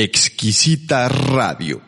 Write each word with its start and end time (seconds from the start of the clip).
Exquisita 0.00 1.08
Radio. 1.08 1.80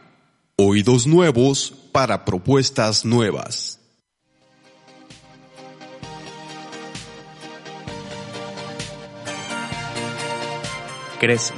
Oídos 0.57 1.07
nuevos 1.07 1.73
para 1.93 2.25
propuestas 2.25 3.05
nuevas. 3.05 3.79
Crece, 11.21 11.55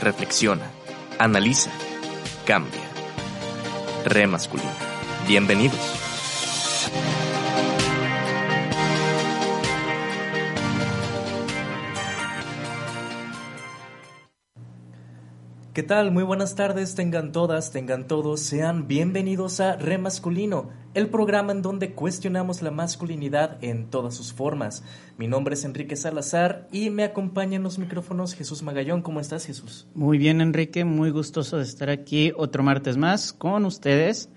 reflexiona, 0.00 0.68
analiza, 1.20 1.70
cambia. 2.46 2.80
Re 4.04 4.26
masculino. 4.26 4.72
Bienvenidos. 5.28 6.01
¿Qué 15.72 15.82
tal? 15.82 16.12
Muy 16.12 16.22
buenas 16.22 16.54
tardes, 16.54 16.94
tengan 16.94 17.32
todas, 17.32 17.72
tengan 17.72 18.06
todos, 18.06 18.40
sean 18.40 18.88
bienvenidos 18.88 19.58
a 19.58 19.76
Re 19.76 19.96
Masculino, 19.96 20.68
el 20.92 21.08
programa 21.08 21.52
en 21.52 21.62
donde 21.62 21.94
cuestionamos 21.94 22.60
la 22.60 22.70
masculinidad 22.70 23.56
en 23.64 23.88
todas 23.88 24.14
sus 24.14 24.34
formas. 24.34 24.84
Mi 25.16 25.28
nombre 25.28 25.54
es 25.54 25.64
Enrique 25.64 25.96
Salazar 25.96 26.68
y 26.72 26.90
me 26.90 27.04
acompaña 27.04 27.56
en 27.56 27.62
los 27.62 27.78
micrófonos 27.78 28.34
Jesús 28.34 28.62
Magallón. 28.62 29.00
¿Cómo 29.00 29.18
estás, 29.18 29.46
Jesús? 29.46 29.86
Muy 29.94 30.18
bien, 30.18 30.42
Enrique, 30.42 30.84
muy 30.84 31.08
gustoso 31.08 31.56
de 31.56 31.62
estar 31.62 31.88
aquí 31.88 32.34
otro 32.36 32.62
martes 32.62 32.98
más 32.98 33.32
con 33.32 33.64
ustedes 33.64 34.28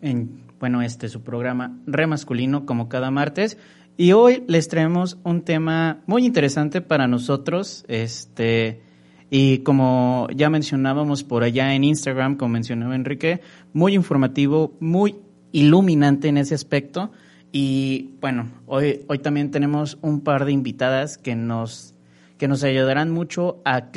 en, 0.00 0.46
bueno, 0.60 0.80
este 0.80 1.08
su 1.08 1.22
programa 1.22 1.76
Re 1.88 2.06
Masculino 2.06 2.66
como 2.66 2.88
cada 2.88 3.10
martes. 3.10 3.58
Y 3.96 4.12
hoy 4.12 4.44
les 4.46 4.68
traemos 4.68 5.18
un 5.24 5.42
tema 5.42 6.04
muy 6.06 6.24
interesante 6.24 6.82
para 6.82 7.08
nosotros, 7.08 7.84
este 7.88 8.91
y 9.34 9.60
como 9.60 10.28
ya 10.36 10.50
mencionábamos 10.50 11.24
por 11.24 11.42
allá 11.42 11.74
en 11.74 11.84
Instagram, 11.84 12.36
como 12.36 12.52
mencionaba 12.52 12.94
Enrique, 12.94 13.40
muy 13.72 13.94
informativo, 13.94 14.76
muy 14.78 15.16
iluminante 15.52 16.28
en 16.28 16.36
ese 16.36 16.54
aspecto. 16.54 17.10
Y 17.50 18.10
bueno, 18.20 18.50
hoy, 18.66 19.06
hoy 19.08 19.20
también 19.20 19.50
tenemos 19.50 19.96
un 20.02 20.20
par 20.20 20.44
de 20.44 20.52
invitadas 20.52 21.16
que 21.16 21.34
nos, 21.34 21.94
que 22.36 22.46
nos 22.46 22.62
ayudarán 22.62 23.10
mucho 23.10 23.62
a, 23.64 23.88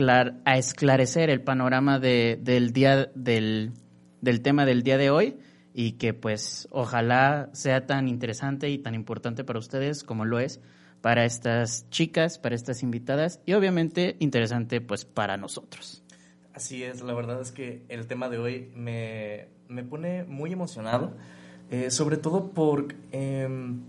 a 0.46 0.58
esclarecer 0.58 1.30
el 1.30 1.42
panorama 1.42 2.00
de, 2.00 2.40
del, 2.42 2.72
día, 2.72 3.12
del, 3.14 3.74
del 4.22 4.40
tema 4.40 4.66
del 4.66 4.84
día 4.84 4.98
de 4.98 5.10
hoy 5.10 5.36
y 5.74 5.98
que 5.98 6.14
pues 6.14 6.70
ojalá 6.72 7.50
sea 7.52 7.86
tan 7.86 8.08
interesante 8.08 8.70
y 8.70 8.78
tan 8.78 8.96
importante 8.96 9.44
para 9.44 9.60
ustedes 9.60 10.06
como 10.06 10.24
lo 10.24 10.40
es 10.40 10.62
para 11.06 11.24
estas 11.24 11.88
chicas, 11.92 12.40
para 12.40 12.56
estas 12.56 12.82
invitadas 12.82 13.40
y 13.46 13.54
obviamente 13.54 14.16
interesante 14.18 14.82
pues 14.82 15.06
para 15.06 15.38
nosotros. 15.38 16.04
Así 16.52 16.82
es, 16.82 17.04
la 17.04 17.14
verdad 17.14 17.40
es 17.42 17.52
que 17.52 17.84
el 17.90 18.08
tema 18.08 18.28
de 18.28 18.40
hoy 18.40 18.72
me, 18.74 19.50
me 19.68 19.84
pone 19.84 20.24
muy 20.24 20.52
emocionado, 20.52 21.14
eh, 21.70 21.92
sobre 21.92 22.18
todo 22.18 22.50
por 22.50 22.96
em, 23.12 23.82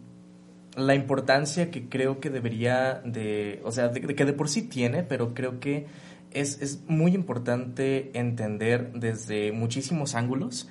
la 0.76 0.94
importancia 0.94 1.70
que 1.70 1.88
creo 1.88 2.20
que 2.20 2.28
debería 2.28 3.00
de, 3.02 3.62
o 3.64 3.72
sea, 3.72 3.88
de, 3.88 4.14
que 4.14 4.24
de 4.26 4.34
por 4.34 4.50
sí 4.50 4.68
tiene, 4.68 5.02
pero 5.02 5.32
creo 5.32 5.58
que 5.58 5.86
es, 6.32 6.60
es 6.60 6.82
muy 6.86 7.14
importante 7.14 8.10
entender 8.12 8.92
desde 8.92 9.52
muchísimos 9.52 10.14
ángulos 10.14 10.68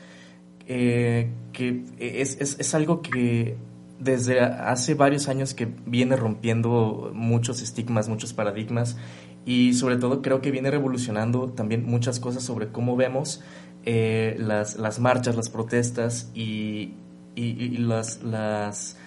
eh, 0.67 1.27
que 1.53 1.85
es, 1.97 2.39
es, 2.39 2.59
es 2.59 2.75
algo 2.75 3.01
que 3.01 3.57
desde 3.99 4.41
hace 4.41 4.93
varios 4.93 5.29
años 5.29 5.53
que 5.53 5.67
viene 5.85 6.15
rompiendo 6.15 7.11
muchos 7.13 7.61
estigmas, 7.61 8.09
muchos 8.09 8.33
paradigmas 8.33 8.97
y 9.45 9.73
sobre 9.73 9.97
todo 9.97 10.21
creo 10.21 10.41
que 10.41 10.51
viene 10.51 10.71
revolucionando 10.71 11.49
también 11.49 11.85
muchas 11.85 12.19
cosas 12.19 12.43
sobre 12.43 12.69
cómo 12.69 12.95
vemos 12.95 13.41
eh, 13.85 14.35
las, 14.39 14.77
las, 14.77 14.99
marchas, 14.99 15.35
las 15.35 15.49
protestas 15.49 16.31
y, 16.33 16.95
y, 17.35 17.77
las, 17.77 18.23
las 18.23 18.97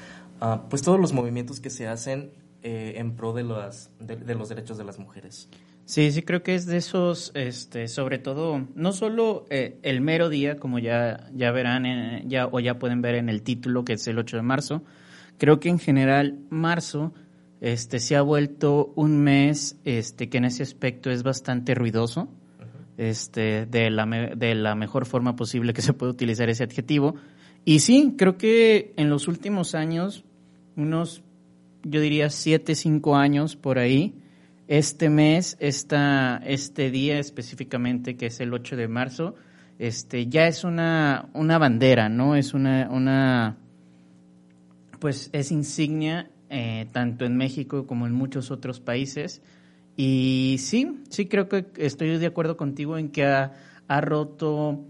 ah, 0.40 0.62
pues 0.70 0.82
todos 0.82 1.00
los 1.00 1.12
movimientos 1.12 1.58
que 1.58 1.70
se 1.70 1.88
hacen 1.88 2.30
eh, 2.62 2.94
en 2.96 3.16
pro 3.16 3.32
de, 3.32 3.42
las, 3.42 3.90
de, 3.98 4.34
los 4.34 4.48
derechos 4.48 4.78
de 4.78 4.84
las 4.84 4.98
mujeres. 4.98 5.48
Sí, 5.88 6.12
sí, 6.12 6.20
creo 6.20 6.42
que 6.42 6.54
es 6.54 6.66
de 6.66 6.76
esos, 6.76 7.32
este, 7.32 7.88
sobre 7.88 8.18
todo, 8.18 8.68
no 8.74 8.92
solo 8.92 9.46
eh, 9.48 9.78
el 9.82 10.02
mero 10.02 10.28
día, 10.28 10.58
como 10.58 10.78
ya, 10.78 11.30
ya 11.34 11.50
verán 11.50 11.86
eh, 11.86 12.24
ya, 12.26 12.46
o 12.46 12.60
ya 12.60 12.78
pueden 12.78 13.00
ver 13.00 13.14
en 13.14 13.30
el 13.30 13.40
título, 13.40 13.86
que 13.86 13.94
es 13.94 14.06
el 14.06 14.18
8 14.18 14.36
de 14.36 14.42
marzo, 14.42 14.82
creo 15.38 15.60
que 15.60 15.70
en 15.70 15.78
general 15.78 16.40
marzo 16.50 17.14
este, 17.62 18.00
se 18.00 18.16
ha 18.16 18.20
vuelto 18.20 18.92
un 18.96 19.18
mes 19.20 19.78
este, 19.86 20.28
que 20.28 20.36
en 20.36 20.44
ese 20.44 20.62
aspecto 20.62 21.10
es 21.10 21.22
bastante 21.22 21.74
ruidoso, 21.74 22.28
este, 22.98 23.64
de, 23.64 23.88
la 23.88 24.04
de 24.04 24.54
la 24.56 24.74
mejor 24.74 25.06
forma 25.06 25.36
posible 25.36 25.72
que 25.72 25.80
se 25.80 25.94
puede 25.94 26.12
utilizar 26.12 26.50
ese 26.50 26.64
adjetivo. 26.64 27.14
Y 27.64 27.78
sí, 27.78 28.14
creo 28.18 28.36
que 28.36 28.92
en 28.98 29.08
los 29.08 29.26
últimos 29.26 29.74
años, 29.74 30.22
unos, 30.76 31.22
yo 31.82 32.02
diría, 32.02 32.28
siete, 32.28 32.74
cinco 32.74 33.16
años 33.16 33.56
por 33.56 33.78
ahí, 33.78 34.12
este 34.68 35.08
mes, 35.08 35.56
esta, 35.60 36.36
este 36.44 36.90
día 36.90 37.18
específicamente, 37.18 38.16
que 38.16 38.26
es 38.26 38.38
el 38.40 38.52
8 38.52 38.76
de 38.76 38.86
marzo, 38.86 39.34
este, 39.78 40.26
ya 40.26 40.46
es 40.46 40.62
una, 40.62 41.30
una 41.32 41.58
bandera, 41.58 42.08
¿no? 42.08 42.36
Es 42.36 42.52
una, 42.52 42.88
una, 42.90 43.56
pues 45.00 45.30
es 45.32 45.50
insignia 45.50 46.30
eh, 46.50 46.86
tanto 46.92 47.24
en 47.24 47.36
México 47.36 47.86
como 47.86 48.06
en 48.06 48.12
muchos 48.12 48.50
otros 48.50 48.78
países. 48.80 49.42
Y 49.96 50.56
sí, 50.58 51.02
sí 51.08 51.26
creo 51.26 51.48
que 51.48 51.66
estoy 51.76 52.18
de 52.18 52.26
acuerdo 52.26 52.56
contigo 52.56 52.98
en 52.98 53.08
que 53.08 53.24
ha, 53.24 53.54
ha 53.88 54.00
roto 54.00 54.84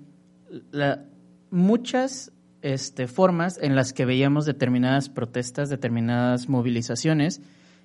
muchas 1.50 2.32
este, 2.62 3.06
formas 3.06 3.58
en 3.62 3.76
las 3.76 3.92
que 3.92 4.04
veíamos 4.04 4.44
determinadas 4.44 5.08
protestas, 5.08 5.70
determinadas 5.70 6.48
movilizaciones, 6.48 7.40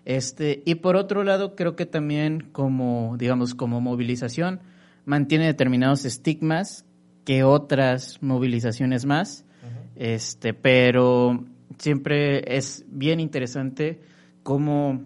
este, 0.05 0.63
y 0.65 0.75
por 0.75 0.95
otro 0.95 1.23
lado, 1.23 1.55
creo 1.55 1.75
que 1.75 1.85
también 1.85 2.49
como, 2.51 3.15
digamos, 3.17 3.55
como 3.55 3.81
movilización, 3.81 4.59
mantiene 5.05 5.45
determinados 5.45 6.05
estigmas 6.05 6.85
que 7.25 7.43
otras 7.43 8.21
movilizaciones 8.21 9.05
más. 9.05 9.45
Este, 9.95 10.53
pero 10.53 11.45
siempre 11.77 12.57
es 12.57 12.83
bien 12.87 13.19
interesante 13.19 14.01
cómo 14.41 15.03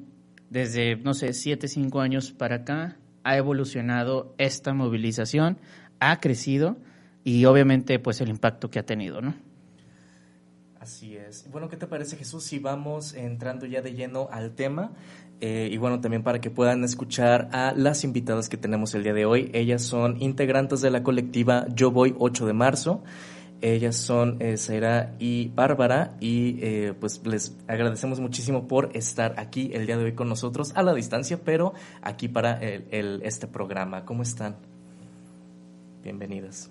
desde, 0.49 0.95
no 0.95 1.13
sé, 1.13 1.33
siete, 1.33 1.67
cinco 1.67 1.99
años 1.99 2.31
para 2.31 2.57
acá 2.57 2.97
ha 3.23 3.37
evolucionado 3.37 4.33
esta 4.37 4.73
movilización, 4.73 5.57
ha 5.99 6.19
crecido 6.19 6.77
y 7.23 7.43
obviamente 7.45 7.99
pues 7.99 8.21
el 8.21 8.29
impacto 8.29 8.69
que 8.69 8.79
ha 8.79 8.85
tenido, 8.85 9.21
¿no? 9.21 9.35
Así 10.79 11.15
es. 11.15 11.49
Bueno, 11.51 11.69
¿qué 11.69 11.77
te 11.77 11.87
parece 11.87 12.17
Jesús 12.17 12.43
si 12.43 12.59
vamos 12.59 13.13
entrando 13.13 13.65
ya 13.65 13.81
de 13.81 13.93
lleno 13.93 14.29
al 14.31 14.51
tema? 14.51 14.91
Eh, 15.39 15.69
y 15.71 15.77
bueno, 15.77 16.01
también 16.01 16.23
para 16.23 16.39
que 16.39 16.49
puedan 16.49 16.83
escuchar 16.83 17.49
a 17.51 17.73
las 17.75 18.03
invitadas 18.03 18.49
que 18.49 18.57
tenemos 18.57 18.93
el 18.95 19.03
día 19.03 19.13
de 19.13 19.25
hoy. 19.25 19.49
Ellas 19.53 19.81
son 19.81 20.21
integrantes 20.21 20.81
de 20.81 20.91
la 20.91 21.03
colectiva 21.03 21.65
Yo 21.73 21.91
Voy 21.91 22.15
8 22.17 22.45
de 22.45 22.53
marzo. 22.53 23.03
Ellas 23.61 23.95
son 23.95 24.37
eh, 24.39 24.55
y 25.17 25.47
Bárbara 25.49 26.15
y 26.19 26.59
eh, 26.61 26.93
pues 26.99 27.25
les 27.25 27.57
agradecemos 27.67 28.19
muchísimo 28.19 28.67
por 28.67 28.95
estar 28.95 29.33
aquí 29.39 29.71
el 29.73 29.87
día 29.87 29.97
de 29.97 30.05
hoy 30.05 30.13
con 30.13 30.29
nosotros 30.29 30.73
a 30.75 30.83
la 30.83 30.93
distancia, 30.93 31.39
pero 31.43 31.73
aquí 32.03 32.27
para 32.27 32.59
el, 32.59 33.21
este 33.23 33.47
programa. 33.47 34.05
¿Cómo 34.05 34.21
están? 34.21 34.57
Bienvenidas. 36.03 36.69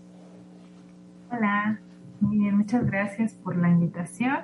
Hola, 1.32 1.80
muy 2.20 2.38
bien, 2.38 2.56
muchas 2.56 2.86
gracias 2.86 3.34
por 3.34 3.56
la 3.56 3.68
invitación. 3.70 4.36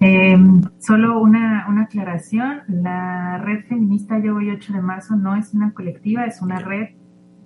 Em, 0.00 0.60
solo 0.78 1.20
una, 1.20 1.66
una, 1.68 1.82
aclaración, 1.84 2.62
la 2.68 3.38
red 3.38 3.64
feminista 3.64 4.18
Yo 4.18 4.34
Voy 4.34 4.50
8 4.50 4.74
de 4.74 4.82
marzo 4.82 5.16
no 5.16 5.36
es 5.36 5.54
una 5.54 5.72
colectiva, 5.72 6.26
es 6.26 6.42
una 6.42 6.58
red 6.58 6.90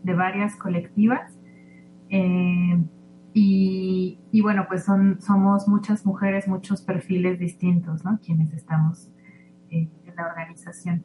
de 0.02 0.14
varias 0.14 0.56
colectivas. 0.56 1.38
Em, 2.08 2.88
y, 3.32 4.18
y, 4.32 4.40
bueno, 4.40 4.66
pues 4.68 4.84
son, 4.84 5.20
somos 5.20 5.68
muchas 5.68 6.04
mujeres, 6.04 6.48
muchos 6.48 6.82
perfiles 6.82 7.38
distintos, 7.38 8.04
¿no? 8.04 8.18
Quienes 8.24 8.52
estamos 8.52 9.08
eh, 9.70 9.88
en 10.04 10.16
la 10.16 10.26
organización. 10.26 11.04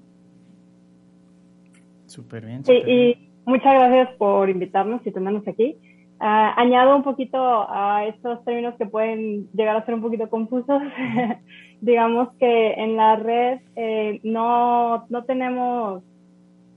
Súper 2.07 2.45
bien. 2.45 2.63
y 2.67 3.31
muchas 3.45 3.73
gracias 3.73 4.09
por 4.17 4.49
invitarnos 4.49 5.05
y 5.05 5.11
tenernos 5.11 5.47
aquí. 5.47 5.77
Ah, 6.19 6.53
añado 6.57 6.95
un 6.95 7.03
poquito 7.03 7.37
a 7.37 8.05
estos 8.05 8.43
términos 8.45 8.75
que 8.77 8.85
pueden 8.85 9.49
llegar 9.51 9.75
a 9.75 9.85
ser 9.85 9.95
un 9.95 10.01
poquito 10.01 10.29
confusos. 10.29 10.81
Digamos 11.81 12.29
que 12.39 12.73
en 12.73 12.95
la 12.95 13.15
red 13.17 13.59
eh, 13.75 14.19
no, 14.23 15.05
no 15.09 15.23
tenemos 15.25 16.03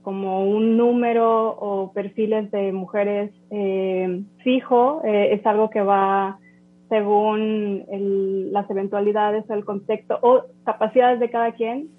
como 0.01 0.43
un 0.49 0.77
número 0.77 1.49
o 1.49 1.91
perfiles 1.93 2.49
de 2.51 2.71
mujeres 2.71 3.31
eh, 3.51 4.23
fijo, 4.43 5.01
eh, 5.03 5.33
es 5.33 5.45
algo 5.45 5.69
que 5.69 5.81
va 5.81 6.39
según 6.89 7.85
las 8.51 8.67
eventualidades 8.71 9.47
o 9.47 9.53
el 9.53 9.63
contexto 9.63 10.17
o 10.23 10.45
capacidades 10.65 11.19
de 11.19 11.29
cada 11.29 11.51
quien. 11.51 11.89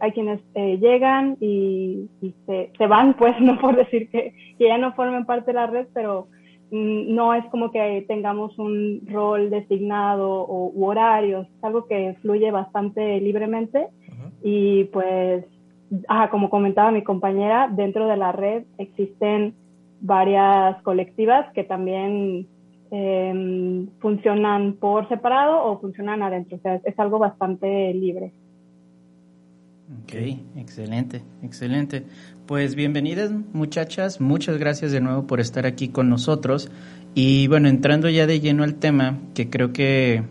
hay 0.00 0.10
quienes 0.10 0.40
eh, 0.54 0.78
llegan 0.78 1.36
y, 1.40 2.10
se, 2.46 2.86
van, 2.88 3.14
pues 3.14 3.36
no 3.40 3.56
por 3.60 3.76
decir 3.76 4.10
que, 4.10 4.34
ya 4.58 4.78
no 4.78 4.94
formen 4.94 5.26
parte 5.26 5.52
de 5.52 5.54
la 5.54 5.68
red, 5.68 5.86
pero 5.94 6.26
no 6.72 7.34
es 7.34 7.44
como 7.50 7.70
que 7.70 8.04
tengamos 8.08 8.58
un 8.58 9.02
rol 9.06 9.50
designado 9.50 10.28
o 10.28 10.72
u 10.74 10.84
horarios, 10.86 11.46
es 11.46 11.64
algo 11.64 11.86
que 11.86 12.16
fluye 12.22 12.50
bastante 12.50 13.20
libremente 13.20 13.88
y 14.42 14.84
pues, 14.84 15.44
como 16.30 16.50
comentaba 16.50 16.90
mi 16.90 17.02
compañera, 17.02 17.68
dentro 17.70 18.06
de 18.06 18.16
la 18.16 18.32
red 18.32 18.64
existen 18.78 19.54
varias 20.00 20.82
colectivas 20.82 21.52
que 21.52 21.62
también 21.64 22.48
Em, 22.94 23.88
funcionan 24.00 24.74
por 24.74 25.08
separado 25.08 25.64
o 25.64 25.80
funcionan 25.80 26.22
adentro. 26.22 26.58
O 26.58 26.60
sea, 26.60 26.74
es, 26.74 26.98
algo 26.98 27.18
bastante 27.18 27.94
libre. 27.94 28.32
Ok, 30.00 30.14
excelente, 30.56 31.22
excelente. 31.42 32.04
Pues 32.46 32.74
bienvenidas 32.74 33.30
muchachas, 33.52 34.20
muchas 34.20 34.56
gracias 34.56 34.90
de 34.92 35.00
nuevo 35.00 35.26
por 35.26 35.40
estar 35.40 35.66
aquí 35.66 35.88
con 35.88 36.08
nosotros. 36.08 36.70
Y 37.14 37.46
bueno, 37.48 37.68
entrando 37.68 38.08
ya 38.08 38.26
de 38.26 38.40
lleno 38.40 38.64
al 38.64 38.76
tema, 38.76 39.18
que 39.34 39.50
creo 39.50 39.72
que, 39.72 40.22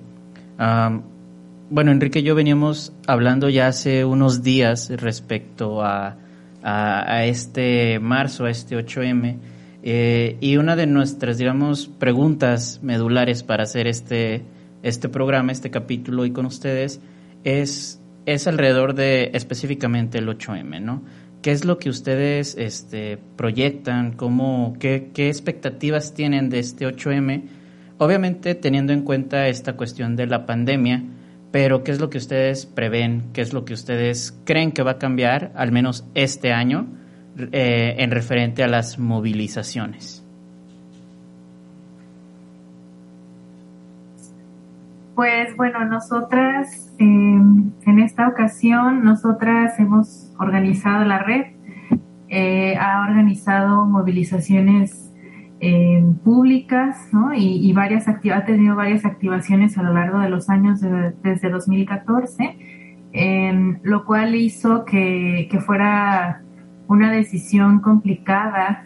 bueno, 1.69 1.91
Enrique 1.91 2.19
y 2.19 2.23
yo 2.23 2.33
veníamos 2.33 2.93
hablando 3.05 3.49
ya 3.49 3.67
hace 3.67 4.03
unos 4.03 4.41
días 4.41 4.89
respecto 4.89 5.83
a, 5.83 6.17
a, 6.63 7.13
a 7.13 7.25
este 7.25 7.99
marzo, 7.99 8.45
a 8.45 8.49
este 8.49 8.75
8M, 8.75 9.37
eh, 9.83 10.37
y 10.41 10.57
una 10.57 10.75
de 10.75 10.87
nuestras, 10.87 11.37
digamos, 11.37 11.87
preguntas 11.87 12.79
medulares 12.81 13.43
para 13.43 13.63
hacer 13.63 13.85
este, 13.85 14.43
este 14.81 15.07
programa, 15.07 15.51
este 15.51 15.69
capítulo 15.69 16.23
hoy 16.23 16.31
con 16.31 16.45
ustedes, 16.47 16.99
es, 17.43 18.00
es 18.25 18.47
alrededor 18.47 18.93
de 18.93 19.31
específicamente 19.33 20.17
el 20.17 20.27
8M, 20.27 20.81
¿no? 20.81 21.03
¿Qué 21.41 21.51
es 21.51 21.65
lo 21.65 21.79
que 21.79 21.89
ustedes 21.89 22.55
este, 22.57 23.17
proyectan? 23.35 24.11
¿Cómo, 24.11 24.75
qué, 24.79 25.09
¿Qué 25.13 25.27
expectativas 25.27 26.13
tienen 26.13 26.49
de 26.49 26.59
este 26.59 26.85
8M? 26.85 27.43
Obviamente 27.97 28.55
teniendo 28.55 28.93
en 28.93 29.01
cuenta 29.01 29.47
esta 29.47 29.73
cuestión 29.73 30.15
de 30.15 30.27
la 30.27 30.45
pandemia, 30.45 31.03
pero 31.51 31.83
¿qué 31.83 31.91
es 31.91 31.99
lo 31.99 32.09
que 32.09 32.19
ustedes 32.19 32.65
prevén? 32.65 33.25
¿Qué 33.33 33.41
es 33.41 33.53
lo 33.53 33.65
que 33.65 33.73
ustedes 33.73 34.37
creen 34.45 34.71
que 34.71 34.83
va 34.83 34.91
a 34.91 34.97
cambiar, 34.99 35.51
al 35.55 35.71
menos 35.71 36.05
este 36.13 36.53
año? 36.53 36.87
Eh, 37.37 37.95
en 37.97 38.11
referente 38.11 38.61
a 38.63 38.67
las 38.67 38.99
movilizaciones? 38.99 40.20
Pues 45.21 45.55
bueno, 45.55 45.85
nosotras 45.85 46.95
em, 46.97 47.73
en 47.85 47.99
esta 47.99 48.27
ocasión, 48.27 49.03
nosotras 49.03 49.79
hemos 49.79 50.33
organizado 50.39 51.05
la 51.05 51.19
red, 51.19 51.43
eh, 52.27 52.75
ha 52.75 53.05
organizado 53.07 53.85
movilizaciones 53.85 55.13
em, 55.59 56.15
públicas 56.15 57.07
¿no? 57.11 57.35
y, 57.35 57.71
varias 57.71 58.07
ha 58.07 58.45
tenido 58.45 58.75
varias 58.75 59.05
activaciones 59.05 59.77
a 59.77 59.83
lo 59.83 59.93
largo 59.93 60.17
de 60.17 60.29
los 60.29 60.49
años 60.49 60.81
desde 60.81 61.51
2014, 61.51 62.57
em, 63.11 63.77
lo 63.83 64.05
cual 64.05 64.33
hizo 64.33 64.85
que, 64.85 65.47
que 65.51 65.59
fuera 65.59 66.41
una 66.87 67.11
decisión 67.11 67.79
complicada, 67.81 68.85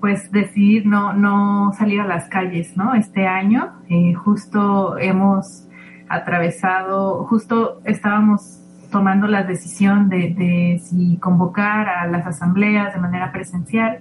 pues 0.00 0.30
decidir 0.30 0.86
no, 0.86 1.12
no 1.12 1.72
salir 1.72 2.00
a 2.00 2.06
las 2.06 2.28
calles, 2.28 2.76
¿no? 2.76 2.94
Este 2.94 3.26
año, 3.26 3.72
eh, 3.88 4.14
justo 4.14 4.98
hemos 4.98 5.68
atravesado, 6.08 7.24
justo 7.24 7.80
estábamos 7.84 8.62
tomando 8.90 9.26
la 9.26 9.42
decisión 9.42 10.08
de, 10.08 10.80
si 10.84 11.16
convocar 11.18 11.88
a 11.88 12.06
las 12.06 12.26
asambleas 12.26 12.94
de 12.94 13.00
manera 13.00 13.32
presencial 13.32 14.00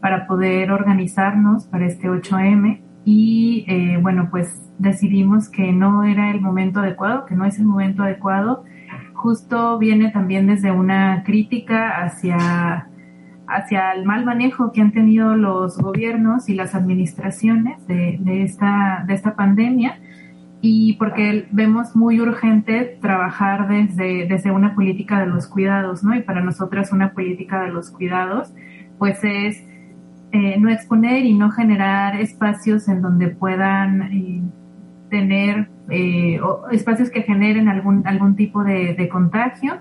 para 0.00 0.26
poder 0.26 0.72
organizarnos 0.72 1.66
para 1.66 1.86
este 1.86 2.08
8M 2.08 2.80
y 3.04 3.64
eh, 3.68 3.98
bueno, 4.02 4.28
pues 4.30 4.60
decidimos 4.78 5.48
que 5.48 5.72
no 5.72 6.04
era 6.04 6.30
el 6.30 6.40
momento 6.40 6.80
adecuado, 6.80 7.26
que 7.26 7.36
no 7.36 7.44
es 7.44 7.58
el 7.58 7.66
momento 7.66 8.02
adecuado 8.02 8.64
justo 9.24 9.78
viene 9.78 10.10
también 10.10 10.46
desde 10.46 10.70
una 10.70 11.22
crítica 11.24 12.04
hacia, 12.04 12.88
hacia 13.46 13.92
el 13.92 14.04
mal 14.04 14.24
manejo 14.24 14.72
que 14.72 14.80
han 14.80 14.92
tenido 14.92 15.36
los 15.36 15.78
gobiernos 15.78 16.48
y 16.48 16.54
las 16.54 16.74
administraciones 16.74 17.86
de, 17.86 18.18
de, 18.20 18.42
esta, 18.42 19.04
de 19.06 19.14
esta 19.14 19.36
pandemia 19.36 19.98
y 20.60 20.94
porque 20.94 21.46
vemos 21.50 21.94
muy 21.94 22.20
urgente 22.20 22.98
trabajar 23.02 23.68
desde, 23.68 24.26
desde 24.26 24.50
una 24.50 24.74
política 24.74 25.20
de 25.20 25.26
los 25.26 25.46
cuidados, 25.46 26.02
¿no? 26.02 26.14
Y 26.16 26.22
para 26.22 26.40
nosotras 26.40 26.90
una 26.90 27.12
política 27.12 27.62
de 27.62 27.70
los 27.70 27.90
cuidados, 27.90 28.54
pues 28.98 29.18
es 29.22 29.62
eh, 30.32 30.56
no 30.58 30.70
exponer 30.70 31.26
y 31.26 31.34
no 31.34 31.50
generar 31.50 32.18
espacios 32.18 32.88
en 32.88 33.02
donde 33.02 33.28
puedan 33.28 34.02
eh, 34.10 34.42
tener 35.10 35.68
eh, 35.90 36.40
espacios 36.72 37.10
que 37.10 37.22
generen 37.22 37.68
algún, 37.68 38.06
algún 38.06 38.34
tipo 38.34 38.64
de, 38.64 39.08
contagio, 39.12 39.74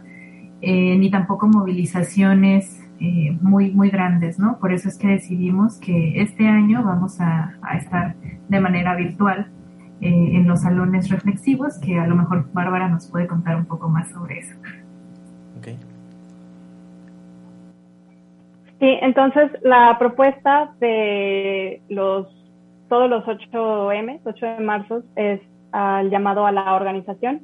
eh, 0.61 0.97
ni 0.97 1.09
tampoco 1.09 1.47
movilizaciones 1.47 2.82
eh, 2.99 3.37
muy, 3.41 3.71
muy 3.71 3.89
grandes, 3.89 4.39
¿no? 4.39 4.57
Por 4.59 4.73
eso 4.73 4.89
es 4.89 4.97
que 4.97 5.07
decidimos 5.07 5.79
que 5.79 6.21
este 6.21 6.47
año 6.47 6.83
vamos 6.83 7.19
a, 7.19 7.53
estar 7.77 8.15
de 8.47 8.59
manera 8.59 8.95
virtual 8.95 9.47
en 10.01 10.45
los 10.47 10.63
salones 10.63 11.09
reflexivos, 11.09 11.79
que 11.79 11.97
a 11.97 12.05
lo 12.05 12.15
mejor 12.15 12.51
Bárbara 12.51 12.89
nos 12.89 13.09
puede 13.09 13.25
contar 13.25 13.55
un 13.55 13.65
poco 13.65 13.87
más 13.87 14.11
sobre 14.11 14.39
eso. 14.39 14.55
Sí, 18.79 18.97
entonces 19.01 19.49
la 19.61 19.97
propuesta 19.97 20.73
de 20.81 21.81
los 21.87 22.27
todos 22.89 23.09
los 23.09 23.23
8M, 23.25 24.19
8 24.23 24.45
de 24.45 24.59
marzo, 24.59 25.03
es 25.15 25.39
al 25.71 26.09
llamado 26.09 26.45
a 26.45 26.51
la 26.51 26.75
organización. 26.75 27.41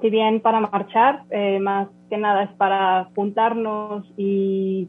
Si 0.00 0.08
bien 0.08 0.40
para 0.40 0.60
marchar, 0.60 1.24
eh, 1.30 1.58
más 1.58 1.88
que 2.08 2.18
nada 2.18 2.44
es 2.44 2.50
para 2.52 3.08
juntarnos 3.14 4.04
y 4.16 4.88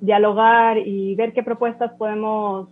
dialogar 0.00 0.78
y 0.78 1.14
ver 1.14 1.32
qué 1.32 1.42
propuestas 1.42 1.92
podemos 1.98 2.68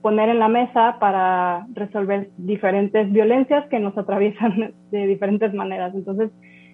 poner 0.00 0.28
en 0.30 0.38
la 0.38 0.48
mesa 0.48 0.96
para 0.98 1.66
resolver 1.74 2.30
diferentes 2.38 3.10
violencias 3.12 3.68
que 3.68 3.78
nos 3.78 3.96
atraviesan 3.98 4.72
de 4.90 5.06
diferentes 5.06 5.52
maneras. 5.52 5.94
Entonces, 5.94 6.30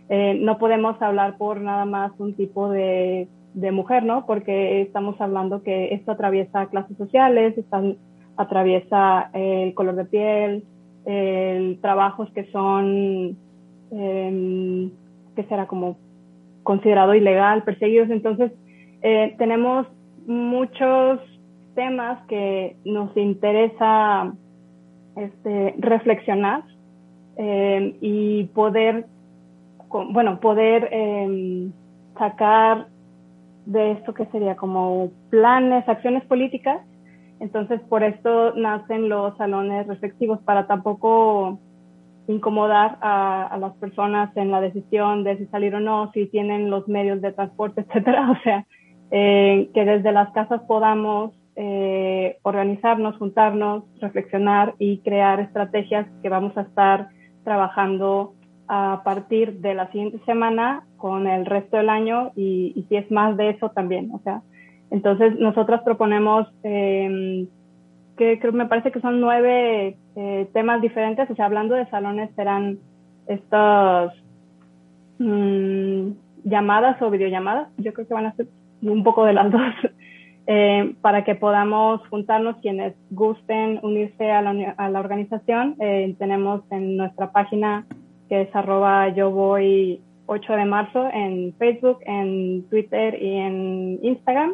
eh, 0.08 0.38
no 0.40 0.58
podemos 0.58 1.00
hablar 1.00 1.36
por 1.38 1.60
nada 1.60 1.86
más 1.86 2.12
un 2.18 2.34
tipo 2.34 2.68
de, 2.68 3.28
de, 3.54 3.72
mujer, 3.72 4.04
¿no? 4.04 4.26
Porque 4.26 4.82
estamos 4.82 5.18
hablando 5.20 5.62
que 5.62 5.94
esto 5.94 6.12
atraviesa 6.12 6.66
clases 6.66 6.96
sociales, 6.98 7.56
están, 7.56 7.96
atraviesa 8.36 9.30
el 9.32 9.72
color 9.74 9.96
de 9.96 10.04
piel, 10.04 10.64
eh, 11.06 11.78
trabajos 11.80 12.30
que 12.32 12.44
son, 12.50 13.36
eh, 13.92 14.90
que 15.34 15.44
será 15.44 15.66
como 15.66 15.96
considerado 16.62 17.14
ilegal, 17.14 17.62
perseguidos. 17.62 18.10
Entonces, 18.10 18.52
eh, 19.02 19.34
tenemos 19.38 19.86
muchos 20.26 21.20
temas 21.74 22.24
que 22.26 22.76
nos 22.84 23.16
interesa 23.16 24.32
este, 25.16 25.74
reflexionar 25.78 26.62
eh, 27.36 27.96
y 28.00 28.44
poder, 28.54 29.06
bueno, 29.90 30.40
poder 30.40 30.88
em, 30.92 31.72
sacar 32.18 32.86
de 33.66 33.92
esto 33.92 34.14
que 34.14 34.26
sería 34.26 34.56
como 34.56 35.10
planes, 35.30 35.88
acciones 35.88 36.24
políticas 36.24 36.80
entonces, 37.40 37.80
por 37.88 38.02
esto 38.02 38.54
nacen 38.54 39.08
los 39.08 39.36
salones 39.36 39.86
reflexivos, 39.86 40.40
para 40.40 40.66
tampoco 40.66 41.58
incomodar 42.26 42.98
a, 43.00 43.56
las 43.60 43.74
personas 43.74 44.34
en 44.36 44.50
la 44.50 44.60
decisión 44.60 45.24
de 45.24 45.38
si 45.38 45.46
salir 45.46 45.74
o 45.74 45.80
no, 45.80 46.10
si 46.12 46.26
tienen 46.26 46.70
los 46.70 46.88
medios 46.88 47.20
de 47.20 47.32
transporte, 47.32 47.80
etcétera. 47.86 48.30
O 48.30 48.42
sea, 48.42 48.66
eh, 49.10 49.70
que 49.74 49.84
desde 49.84 50.12
las 50.12 50.32
casas 50.32 50.62
podamos 50.62 51.32
eh, 51.56 52.38
organizarnos, 52.42 53.16
juntarnos, 53.16 53.84
reflexionar 54.00 54.74
y 54.78 54.98
crear 54.98 55.40
estrategias 55.40 56.06
que 56.22 56.28
vamos 56.28 56.56
a 56.56 56.62
estar 56.62 57.08
trabajando 57.44 58.34
a 58.66 59.02
partir 59.04 59.60
de 59.60 59.74
la 59.74 59.90
siguiente 59.92 60.18
semana 60.24 60.84
con 60.96 61.26
el 61.26 61.44
resto 61.44 61.76
del 61.76 61.90
año 61.90 62.32
y, 62.34 62.72
y 62.74 62.84
si 62.88 62.96
es 62.96 63.10
más 63.10 63.36
de 63.36 63.50
eso 63.50 63.68
también. 63.70 64.10
O 64.12 64.20
sea, 64.20 64.42
entonces, 64.94 65.36
nosotros 65.40 65.80
proponemos, 65.84 66.46
eh, 66.62 67.46
que 68.16 68.38
creo, 68.38 68.52
me 68.52 68.66
parece 68.66 68.92
que 68.92 69.00
son 69.00 69.20
nueve 69.20 69.96
eh, 70.16 70.48
temas 70.52 70.80
diferentes, 70.80 71.28
o 71.30 71.34
sea, 71.34 71.46
hablando 71.46 71.74
de 71.74 71.86
salones 71.86 72.30
serán 72.36 72.78
estas 73.26 74.12
mm, 75.18 76.10
llamadas 76.44 77.00
o 77.02 77.10
videollamadas, 77.10 77.68
yo 77.78 77.92
creo 77.92 78.06
que 78.06 78.14
van 78.14 78.26
a 78.26 78.34
ser 78.34 78.46
un 78.82 79.02
poco 79.02 79.24
de 79.24 79.32
las 79.32 79.50
dos. 79.52 79.62
eh, 80.46 80.94
para 81.00 81.24
que 81.24 81.34
podamos 81.34 82.06
juntarnos 82.08 82.56
quienes 82.58 82.94
gusten 83.10 83.80
unirse 83.82 84.30
a 84.30 84.42
la, 84.42 84.74
a 84.76 84.88
la 84.90 85.00
organización. 85.00 85.76
Eh, 85.80 86.14
tenemos 86.18 86.60
en 86.70 86.96
nuestra 86.96 87.32
página 87.32 87.86
que 88.28 88.42
es 88.42 88.54
arroba 88.54 89.08
yo 89.08 89.30
voy 89.30 90.00
8 90.26 90.52
de 90.54 90.64
marzo 90.64 91.08
en 91.12 91.54
Facebook, 91.58 91.98
en 92.06 92.64
Twitter 92.68 93.22
y 93.22 93.36
en 93.36 93.98
Instagram. 94.02 94.52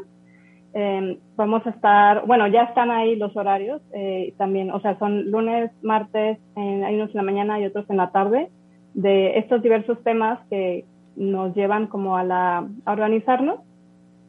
Eh, 0.72 1.18
vamos 1.36 1.66
a 1.66 1.70
estar, 1.70 2.26
bueno, 2.26 2.46
ya 2.46 2.62
están 2.62 2.90
ahí 2.90 3.16
los 3.16 3.36
horarios 3.36 3.82
eh, 3.92 4.34
también, 4.38 4.70
o 4.70 4.80
sea, 4.80 4.98
son 4.98 5.30
lunes, 5.30 5.70
martes, 5.82 6.38
en, 6.54 6.84
hay 6.84 6.94
unos 6.94 7.10
en 7.10 7.16
la 7.16 7.22
mañana 7.22 7.60
y 7.60 7.66
otros 7.66 7.88
en 7.90 7.96
la 7.96 8.10
tarde, 8.10 8.50
de 8.94 9.38
estos 9.38 9.62
diversos 9.62 10.00
temas 10.04 10.38
que 10.48 10.84
nos 11.16 11.54
llevan 11.56 11.88
como 11.88 12.16
a, 12.16 12.24
la, 12.24 12.68
a 12.84 12.92
organizarnos 12.92 13.60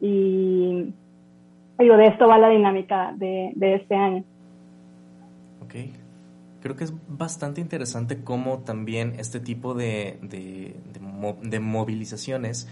y 0.00 0.92
digo, 1.78 1.96
de 1.96 2.06
esto 2.06 2.26
va 2.26 2.38
la 2.38 2.48
dinámica 2.48 3.12
de, 3.16 3.52
de 3.54 3.74
este 3.76 3.94
año. 3.94 4.24
Ok. 5.62 5.74
Creo 6.60 6.76
que 6.76 6.84
es 6.84 6.94
bastante 7.08 7.60
interesante 7.60 8.22
cómo 8.22 8.60
también 8.60 9.14
este 9.18 9.40
tipo 9.40 9.74
de, 9.74 10.18
de, 10.22 10.76
de 11.42 11.60
movilizaciones 11.60 12.68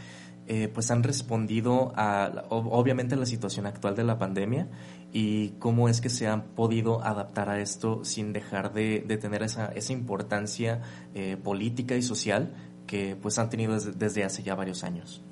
eh, 0.53 0.67
pues 0.67 0.91
han 0.91 1.05
respondido 1.05 1.93
a, 1.95 2.43
obviamente, 2.49 3.15
a 3.15 3.19
la 3.19 3.25
situación 3.25 3.67
actual 3.67 3.95
de 3.95 4.03
la 4.03 4.19
pandemia 4.19 4.67
y 5.13 5.51
cómo 5.61 5.89
es 5.89 6.01
que 6.01 6.09
se 6.09 6.27
han 6.27 6.43
podido 6.43 7.05
adaptar 7.05 7.49
a 7.49 7.61
esto 7.61 8.05
sin 8.05 8.33
dejar 8.33 8.73
de, 8.73 8.99
tener 9.21 9.45
esa, 9.45 9.67
esa 9.67 9.93
importancia 9.93 10.81
eh, 11.15 11.37
política 11.41 11.95
y 11.95 12.03
social 12.03 12.51
que 12.89 13.15
pues 13.23 13.39
han 13.39 13.49
tenido 13.49 13.79
desde, 13.79 14.25
hace 14.25 14.43
ya 14.43 14.57
varios 14.57 14.83
años. 14.83 15.23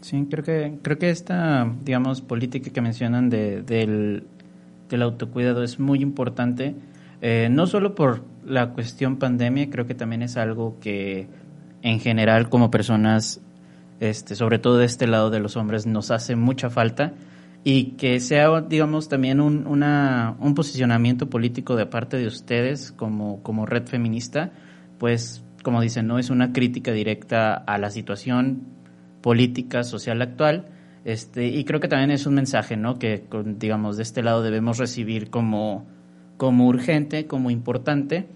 Sí, 0.00 0.26
creo 0.28 0.42
que, 0.42 0.78
creo 0.82 0.98
que 0.98 1.10
esta, 1.10 1.72
digamos, 1.84 2.20
política 2.20 2.72
que 2.72 2.80
mencionan 2.80 3.30
de, 3.30 3.62
del, 3.62 4.26
del 4.88 5.02
autocuidado 5.02 5.62
es 5.62 5.78
muy 5.78 6.00
importante, 6.00 6.74
eh, 7.22 7.46
no 7.52 7.68
solo 7.68 7.94
por 7.94 8.24
la 8.44 8.70
cuestión 8.70 9.18
pandemia, 9.18 9.70
creo 9.70 9.86
que 9.86 9.94
también 9.94 10.22
es 10.22 10.36
algo 10.36 10.76
que 10.80 11.28
en 11.82 12.00
general 12.00 12.48
como 12.48 12.68
personas 12.68 13.40
este, 14.00 14.34
sobre 14.34 14.58
todo 14.58 14.78
de 14.78 14.86
este 14.86 15.06
lado 15.06 15.30
de 15.30 15.40
los 15.40 15.56
hombres, 15.56 15.86
nos 15.86 16.10
hace 16.10 16.36
mucha 16.36 16.70
falta 16.70 17.14
y 17.64 17.96
que 17.96 18.20
sea, 18.20 18.60
digamos, 18.60 19.08
también 19.08 19.40
un, 19.40 19.66
una, 19.66 20.36
un 20.38 20.54
posicionamiento 20.54 21.28
político 21.28 21.74
de 21.74 21.86
parte 21.86 22.16
de 22.16 22.26
ustedes 22.26 22.92
como, 22.92 23.42
como 23.42 23.66
red 23.66 23.86
feminista, 23.86 24.52
pues, 24.98 25.42
como 25.62 25.80
dicen, 25.80 26.06
no 26.06 26.18
es 26.18 26.30
una 26.30 26.52
crítica 26.52 26.92
directa 26.92 27.54
a 27.54 27.78
la 27.78 27.90
situación 27.90 28.62
política, 29.20 29.82
social 29.82 30.22
actual, 30.22 30.68
este, 31.04 31.46
y 31.46 31.64
creo 31.64 31.78
que 31.80 31.88
también 31.88 32.10
es 32.10 32.26
un 32.26 32.34
mensaje, 32.34 32.76
¿no? 32.76 32.98
Que, 32.98 33.24
digamos, 33.58 33.96
de 33.96 34.02
este 34.02 34.22
lado 34.24 34.42
debemos 34.42 34.78
recibir 34.78 35.30
como, 35.30 35.86
como 36.36 36.66
urgente, 36.66 37.26
como 37.26 37.50
importante. 37.50 38.26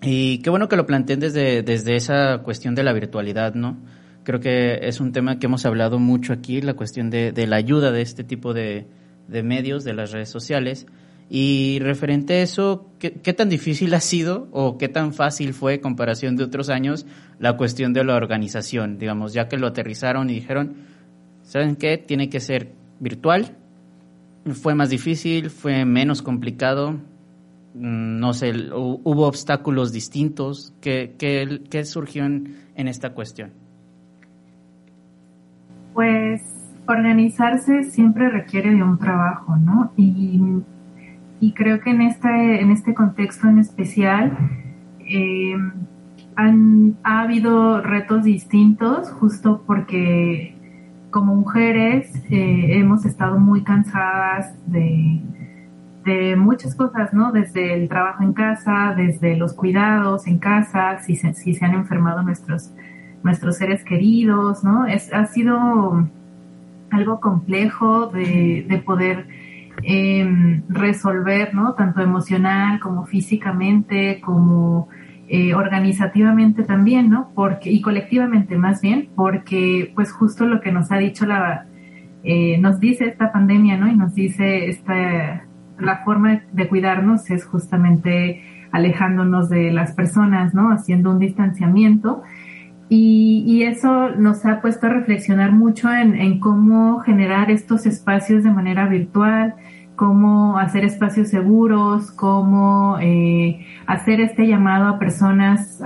Y 0.00 0.38
qué 0.38 0.50
bueno 0.50 0.68
que 0.68 0.76
lo 0.76 0.86
planteen 0.86 1.18
desde, 1.18 1.62
desde 1.62 1.96
esa 1.96 2.38
cuestión 2.44 2.76
de 2.76 2.84
la 2.84 2.92
virtualidad, 2.92 3.54
¿no? 3.54 3.76
Creo 4.24 4.40
que 4.40 4.78
es 4.88 5.00
un 5.00 5.12
tema 5.12 5.38
que 5.38 5.46
hemos 5.46 5.66
hablado 5.66 5.98
mucho 5.98 6.32
aquí, 6.32 6.62
la 6.62 6.72
cuestión 6.74 7.10
de, 7.10 7.46
la 7.46 7.56
ayuda 7.56 7.92
de 7.92 8.00
este 8.00 8.24
tipo 8.24 8.54
de, 8.54 8.86
medios, 9.28 9.84
de 9.84 9.92
las 9.92 10.12
redes 10.12 10.30
sociales. 10.30 10.86
Y 11.28 11.78
referente 11.80 12.34
a 12.34 12.42
eso, 12.42 12.90
¿qué, 12.98 13.12
¿qué, 13.12 13.34
tan 13.34 13.50
difícil 13.50 13.92
ha 13.92 14.00
sido 14.00 14.48
o 14.50 14.78
qué 14.78 14.88
tan 14.88 15.12
fácil 15.12 15.52
fue, 15.52 15.74
en 15.74 15.80
comparación 15.80 16.36
de 16.36 16.44
otros 16.44 16.70
años, 16.70 17.06
la 17.38 17.58
cuestión 17.58 17.92
de 17.92 18.02
la 18.02 18.14
organización? 18.14 18.98
Digamos, 18.98 19.34
ya 19.34 19.46
que 19.46 19.58
lo 19.58 19.66
aterrizaron 19.66 20.30
y 20.30 20.34
dijeron, 20.34 20.74
¿saben 21.42 21.76
qué? 21.76 21.98
Tiene 21.98 22.30
que 22.30 22.40
ser 22.40 22.72
virtual. 23.00 23.58
¿Fue 24.52 24.74
más 24.74 24.88
difícil? 24.88 25.50
¿Fue 25.50 25.84
menos 25.84 26.22
complicado? 26.22 26.92
Mm, 27.74 28.20
no 28.20 28.32
sé, 28.32 28.52
¿hubo 28.72 29.26
obstáculos 29.26 29.92
distintos? 29.92 30.72
¿Qué, 30.80 31.14
qué, 31.18 31.60
qué 31.68 31.84
surgió 31.84 32.24
en, 32.24 32.56
en 32.74 32.88
esta 32.88 33.12
cuestión? 33.12 33.63
Pues 35.94 36.42
organizarse 36.86 37.84
siempre 37.84 38.28
requiere 38.28 38.74
de 38.74 38.82
un 38.82 38.98
trabajo, 38.98 39.56
¿no? 39.56 39.92
Y, 39.96 40.62
creo 41.54 41.78
que 41.80 41.90
en 41.90 42.00
este, 42.00 42.62
en 42.62 42.70
este 42.70 42.94
contexto 42.94 43.46
en 43.48 43.58
especial 43.58 44.36
eh, 45.00 45.54
han, 46.36 46.96
ha 47.04 47.20
habido 47.20 47.82
retos 47.82 48.24
distintos 48.24 49.10
justo 49.10 49.62
porque 49.66 50.56
como 51.10 51.34
mujeres 51.34 52.10
eh, 52.30 52.78
hemos 52.78 53.04
estado 53.04 53.38
muy 53.38 53.62
cansadas 53.62 54.54
de, 54.66 55.20
de 56.04 56.36
muchas 56.36 56.74
cosas, 56.74 57.12
¿no? 57.12 57.30
Desde 57.30 57.74
el 57.74 57.88
trabajo 57.88 58.22
en 58.22 58.32
casa, 58.32 58.94
desde 58.96 59.36
los 59.36 59.52
cuidados 59.52 60.26
en 60.26 60.38
casa, 60.38 60.98
si 61.00 61.16
se, 61.16 61.34
si 61.34 61.54
se 61.54 61.64
han 61.64 61.74
enfermado 61.74 62.22
nuestros 62.22 62.72
nuestros 63.24 63.56
seres 63.56 63.82
queridos, 63.82 64.62
¿no? 64.62 64.86
Es, 64.86 65.12
ha 65.12 65.26
sido 65.26 66.06
algo 66.90 67.20
complejo 67.20 68.06
de, 68.06 68.82
poder 68.86 69.26
em, 69.82 70.62
resolver, 70.68 71.54
¿no? 71.54 71.74
Tanto 71.74 72.02
emocional 72.02 72.78
como 72.78 73.06
físicamente, 73.06 74.20
como 74.20 74.88
eh, 75.26 75.54
organizativamente 75.54 76.62
también, 76.62 77.08
¿no? 77.08 77.30
Porque, 77.34 77.72
y 77.72 77.80
colectivamente 77.80 78.56
más 78.56 78.82
bien, 78.82 79.08
porque 79.16 79.90
pues 79.94 80.12
justo 80.12 80.46
lo 80.46 80.60
que 80.60 80.70
nos 80.70 80.92
ha 80.92 80.98
dicho 80.98 81.26
la, 81.26 81.66
eh, 82.22 82.58
nos 82.58 82.78
dice 82.78 83.06
esta 83.06 83.32
pandemia, 83.32 83.78
¿no? 83.78 83.88
Y 83.88 83.96
nos 83.96 84.14
dice 84.14 84.68
esta, 84.68 85.46
la 85.78 86.04
forma 86.04 86.42
de 86.52 86.68
cuidarnos 86.68 87.30
es 87.30 87.46
justamente 87.46 88.42
alejándonos 88.70 89.48
de 89.48 89.72
las 89.72 89.92
personas, 89.92 90.52
¿no? 90.52 90.70
Haciendo 90.70 91.10
un 91.10 91.18
distanciamiento 91.18 92.22
y, 92.88 93.62
eso 93.62 94.10
nos 94.10 94.44
ha 94.44 94.60
puesto 94.60 94.86
a 94.86 94.90
reflexionar 94.90 95.52
mucho 95.52 95.92
en, 95.92 96.38
cómo 96.38 97.00
generar 97.00 97.50
estos 97.50 97.86
espacios 97.86 98.44
de 98.44 98.50
manera 98.50 98.86
virtual, 98.86 99.54
cómo 99.96 100.58
hacer 100.58 100.84
espacios 100.84 101.28
seguros, 101.28 102.10
cómo 102.10 102.98
eh, 103.00 103.64
hacer 103.86 104.20
este 104.20 104.46
llamado 104.46 104.88
a 104.88 104.98
personas 104.98 105.80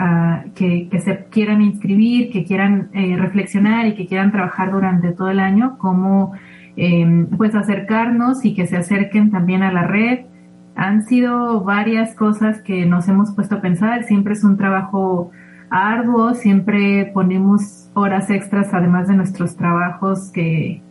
que, 0.54 0.88
se 1.02 1.26
quieran 1.30 1.62
inscribir, 1.62 2.30
que 2.30 2.44
quieran 2.44 2.88
eh, 2.94 3.16
reflexionar 3.16 3.86
y 3.86 3.94
que 3.94 4.06
quieran 4.06 4.32
trabajar 4.32 4.72
durante 4.72 5.12
todo 5.12 5.28
el 5.30 5.40
año, 5.40 5.78
cómo 5.78 6.32
em, 6.76 7.26
pues 7.26 7.54
acercarnos 7.54 8.44
y 8.44 8.54
que 8.54 8.66
se 8.66 8.76
acerquen 8.76 9.30
también 9.30 9.62
a 9.62 9.72
la 9.72 9.84
red. 9.84 10.20
Han 10.74 11.04
sido 11.04 11.62
varias 11.62 12.14
cosas 12.14 12.60
que 12.62 12.86
nos 12.86 13.08
hemos 13.08 13.32
puesto 13.34 13.56
a 13.56 13.60
pensar, 13.60 14.04
siempre 14.04 14.34
es 14.34 14.44
un 14.44 14.56
trabajo 14.56 15.32
arduo, 15.70 16.34
siempre 16.34 17.10
ponemos 17.12 17.90
horas 17.94 18.30
extras 18.30 18.72
además 18.72 19.08
de 19.08 19.16
nuestros 19.16 19.56
trabajos 19.56 20.30
que, 20.32 20.82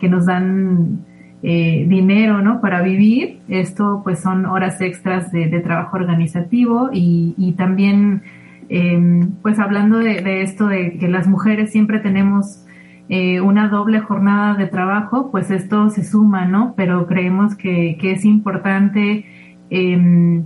que 0.00 0.08
nos 0.08 0.26
dan 0.26 1.04
eh, 1.42 1.86
dinero 1.88 2.42
¿no? 2.42 2.60
para 2.60 2.82
vivir. 2.82 3.40
Esto 3.48 4.00
pues 4.02 4.20
son 4.20 4.46
horas 4.46 4.80
extras 4.80 5.30
de, 5.32 5.46
trabajo 5.60 5.96
organizativo 5.96 6.90
y, 6.92 7.34
y 7.36 7.52
también 7.52 8.22
em, 8.68 9.32
pues 9.42 9.58
hablando 9.58 9.98
de, 9.98 10.42
esto 10.42 10.66
de 10.66 10.98
que 10.98 11.08
las 11.08 11.26
mujeres 11.26 11.70
siempre 11.70 12.00
tenemos 12.00 12.64
eh, 13.08 13.40
una 13.40 13.68
doble 13.68 14.00
jornada 14.00 14.54
de 14.54 14.66
trabajo, 14.66 15.30
pues 15.30 15.50
esto 15.50 15.90
se 15.90 16.02
suma, 16.02 16.46
¿no? 16.46 16.74
Pero 16.76 17.06
creemos 17.06 17.54
que, 17.54 17.96
que 18.00 18.12
es 18.12 18.24
importante 18.24 19.24
eh, 19.70 20.42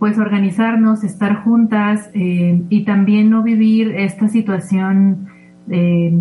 pues 0.00 0.18
organizarnos, 0.18 1.04
estar 1.04 1.44
juntas 1.44 2.10
eh, 2.14 2.62
y 2.70 2.84
también 2.84 3.28
no 3.28 3.42
vivir 3.42 3.94
esta 3.96 4.28
situación 4.28 5.28
eh, 5.68 6.18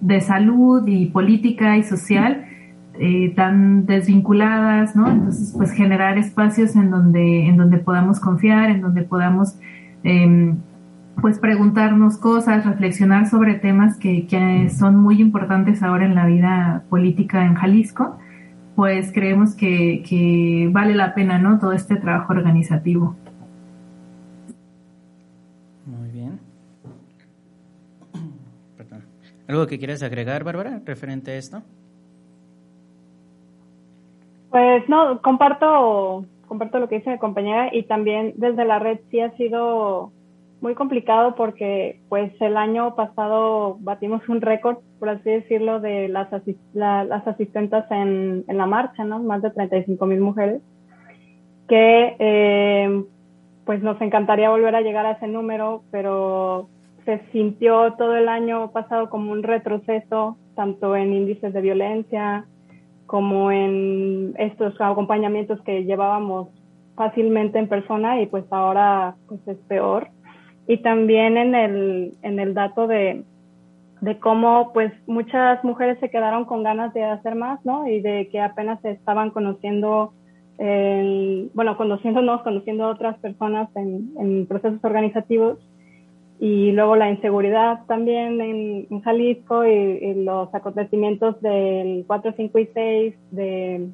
de 0.00 0.20
salud 0.20 0.84
y 0.88 1.06
política 1.06 1.76
y 1.76 1.84
social 1.84 2.44
eh, 2.98 3.32
tan 3.36 3.86
desvinculadas, 3.86 4.96
¿no? 4.96 5.08
Entonces, 5.08 5.54
pues 5.56 5.70
generar 5.70 6.18
espacios 6.18 6.74
en 6.74 6.90
donde, 6.90 7.46
en 7.46 7.56
donde 7.56 7.78
podamos 7.78 8.18
confiar, 8.18 8.70
en 8.70 8.80
donde 8.80 9.02
podamos 9.02 9.60
em, 10.02 10.56
pues 11.22 11.38
preguntarnos 11.38 12.18
cosas, 12.18 12.66
reflexionar 12.66 13.28
sobre 13.28 13.54
temas 13.54 13.96
que, 13.96 14.26
que 14.26 14.68
son 14.70 14.96
muy 14.96 15.20
importantes 15.20 15.84
ahora 15.84 16.04
en 16.04 16.16
la 16.16 16.26
vida 16.26 16.82
política 16.90 17.46
en 17.46 17.54
Jalisco 17.54 18.18
pues 18.76 19.12
creemos 19.12 19.54
que, 19.54 20.68
vale 20.72 20.94
la 20.94 21.14
pena, 21.14 21.38
¿no? 21.38 21.58
Todo 21.58 21.72
este 21.72 21.96
trabajo 21.96 22.32
organizativo. 22.32 23.16
Muy 25.86 26.08
bien. 26.10 26.40
¿Algo 29.46 29.66
que 29.66 29.78
quieras 29.78 30.02
agregar, 30.02 30.44
Bárbara, 30.44 30.80
referente 30.84 31.32
a 31.32 31.36
esto? 31.36 31.62
Pues 34.50 34.88
no, 34.88 35.20
comparto, 35.20 36.24
comparto 36.48 36.78
lo 36.78 36.88
que 36.88 36.96
dice 36.96 37.10
mi 37.10 37.18
compañera 37.18 37.74
y 37.74 37.82
también 37.82 38.34
desde 38.36 38.64
la 38.64 38.78
red 38.78 39.00
sí 39.10 39.20
ha 39.20 39.36
sido 39.36 40.12
muy 40.64 40.74
complicado 40.74 41.34
porque 41.34 42.00
pues 42.08 42.32
el 42.40 42.56
año 42.56 42.94
pasado 42.94 43.76
batimos 43.80 44.26
un 44.30 44.40
récord, 44.40 44.78
por 44.98 45.10
así 45.10 45.28
decirlo, 45.28 45.78
de 45.78 46.08
las, 46.08 46.28
las 46.72 47.26
asistentas 47.26 47.84
en, 47.90 48.44
en, 48.48 48.56
la 48.56 48.64
marcha, 48.64 49.04
¿no? 49.04 49.22
Más 49.22 49.42
de 49.42 49.50
35 49.50 50.06
mil 50.06 50.22
mujeres, 50.22 50.62
que 51.68 52.16
eh, 52.18 53.04
pues 53.66 53.82
nos 53.82 54.00
encantaría 54.00 54.48
volver 54.48 54.74
a 54.74 54.80
llegar 54.80 55.04
a 55.04 55.12
ese 55.12 55.26
número, 55.28 55.82
pero 55.90 56.70
se 57.04 57.20
sintió 57.30 57.92
todo 57.98 58.16
el 58.16 58.30
año 58.30 58.70
pasado 58.70 59.10
como 59.10 59.32
un 59.32 59.42
retroceso, 59.42 60.38
tanto 60.56 60.96
en 60.96 61.12
índices 61.12 61.52
de 61.52 61.60
violencia 61.60 62.46
como 63.04 63.52
en 63.52 64.34
estos 64.38 64.80
acompañamientos 64.80 65.60
que 65.60 65.84
llevábamos 65.84 66.48
fácilmente 66.96 67.58
en 67.58 67.68
persona 67.68 68.22
y 68.22 68.26
pues 68.28 68.46
ahora 68.50 69.16
pues 69.28 69.46
es 69.46 69.58
peor 69.68 70.08
y 70.66 70.78
también 70.78 71.36
en 71.36 71.54
el, 71.54 72.12
en 72.22 72.38
el 72.38 72.54
dato 72.54 72.86
de, 72.86 73.22
de 74.00 74.18
cómo 74.18 74.72
pues 74.72 74.92
muchas 75.06 75.62
mujeres 75.64 75.98
se 76.00 76.10
quedaron 76.10 76.44
con 76.44 76.62
ganas 76.62 76.92
de 76.94 77.04
hacer 77.04 77.34
más, 77.34 77.64
¿no? 77.64 77.86
Y 77.86 78.00
de 78.00 78.28
que 78.28 78.40
apenas 78.40 78.80
se 78.82 78.92
estaban 78.92 79.30
conociendo, 79.30 80.12
el, 80.58 81.50
bueno, 81.54 81.76
conociéndonos, 81.76 82.42
conociendo 82.42 82.84
a 82.84 82.90
otras 82.90 83.18
personas 83.18 83.68
en, 83.76 84.10
en, 84.18 84.46
procesos 84.46 84.82
organizativos. 84.82 85.58
Y 86.40 86.72
luego 86.72 86.96
la 86.96 87.10
inseguridad 87.10 87.86
también 87.86 88.40
en, 88.40 88.86
en 88.90 89.00
Jalisco 89.00 89.64
y, 89.64 89.70
y, 89.70 90.24
los 90.24 90.52
acontecimientos 90.54 91.40
del 91.40 92.04
4, 92.06 92.34
5 92.36 92.58
y 92.58 92.66
6 92.74 93.14
de, 93.30 93.88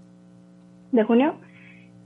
de 0.92 1.02
junio, 1.04 1.34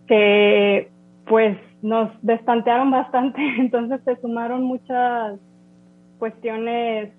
que 0.07 0.89
pues 1.27 1.57
nos 1.85 2.11
destantearon 2.23 2.91
bastante, 2.91 3.41
entonces 3.59 4.01
se 4.05 4.17
sumaron 4.23 4.65
muchas 4.65 5.39
cuestiones, 6.19 7.13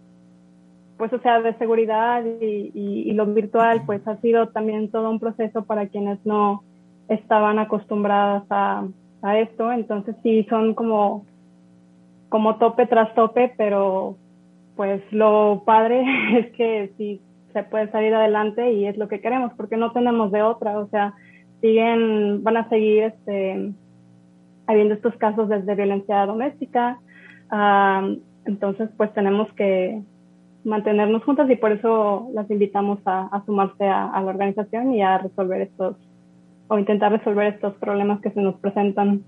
pues 0.97 1.13
o 1.13 1.19
sea, 1.19 1.39
de 1.41 1.53
seguridad 1.59 2.23
y, 2.41 2.71
y, 2.73 3.13
lo 3.13 3.27
virtual, 3.27 3.83
pues 3.85 4.05
ha 4.07 4.17
sido 4.21 4.47
también 4.49 4.89
todo 4.89 5.11
un 5.11 5.19
proceso 5.19 5.65
para 5.65 5.87
quienes 5.87 6.17
no 6.25 6.63
estaban 7.09 7.59
acostumbradas 7.59 8.43
a, 8.49 8.87
a 9.21 9.39
esto, 9.39 9.71
entonces 9.71 10.15
sí 10.23 10.47
son 10.49 10.73
como, 10.73 11.27
como 12.29 12.55
tope 12.55 12.87
tras 12.87 13.13
tope, 13.13 13.53
pero 13.57 14.17
pues 14.75 15.03
lo 15.11 15.61
padre 15.63 16.03
es 16.39 16.51
que 16.53 16.91
sí 16.97 17.21
se 17.53 17.61
puede 17.61 17.91
salir 17.91 18.15
adelante 18.15 18.73
y 18.73 18.87
es 18.87 18.97
lo 18.97 19.07
que 19.07 19.21
queremos, 19.21 19.51
porque 19.55 19.77
no 19.77 19.91
tenemos 19.91 20.31
de 20.31 20.41
otra, 20.41 20.79
o 20.79 20.87
sea, 20.87 21.13
siguen, 21.61 22.43
van 22.43 22.57
a 22.57 22.67
seguir 22.69 23.03
este 23.03 23.75
habiendo 24.67 24.93
estos 24.93 25.15
casos 25.17 25.49
desde 25.49 25.75
violencia 25.75 26.25
doméstica. 26.25 26.99
entonces, 28.45 28.89
pues 28.97 29.13
tenemos 29.13 29.51
que 29.53 30.01
mantenernos 30.65 31.23
juntas 31.23 31.49
y 31.49 31.55
por 31.55 31.71
eso 31.71 32.29
las 32.33 32.49
invitamos 32.49 32.99
a, 33.05 33.43
sumarse 33.45 33.85
a, 33.85 34.19
la 34.19 34.27
organización 34.27 34.93
y 34.93 35.01
a 35.01 35.19
resolver 35.19 35.61
estos, 35.61 35.95
o 36.67 36.77
intentar 36.79 37.11
resolver 37.11 37.53
estos 37.53 37.75
problemas 37.75 38.19
que 38.21 38.31
se 38.31 38.41
nos 38.41 38.55
presentan. 38.55 39.23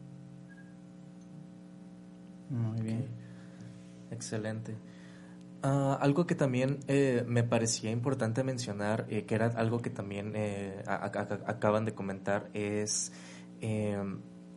Muy 2.50 2.82
bien, 2.82 3.06
excelente. 4.12 4.76
Ah, 5.62 5.98
algo 6.02 6.26
que 6.26 6.36
también 6.36 6.80
eh, 6.88 7.24
me 7.28 7.44
parecía 7.44 7.92
importante 7.92 8.44
mencionar, 8.44 9.06
eh, 9.10 9.26
que 9.26 9.36
era 9.36 9.48
algo 9.48 9.80
que 9.80 9.90
también 9.90 10.34
eh, 10.36 10.84
acaban 10.88 11.86
de 11.86 11.94
comentar, 11.94 12.50
es 12.54 13.12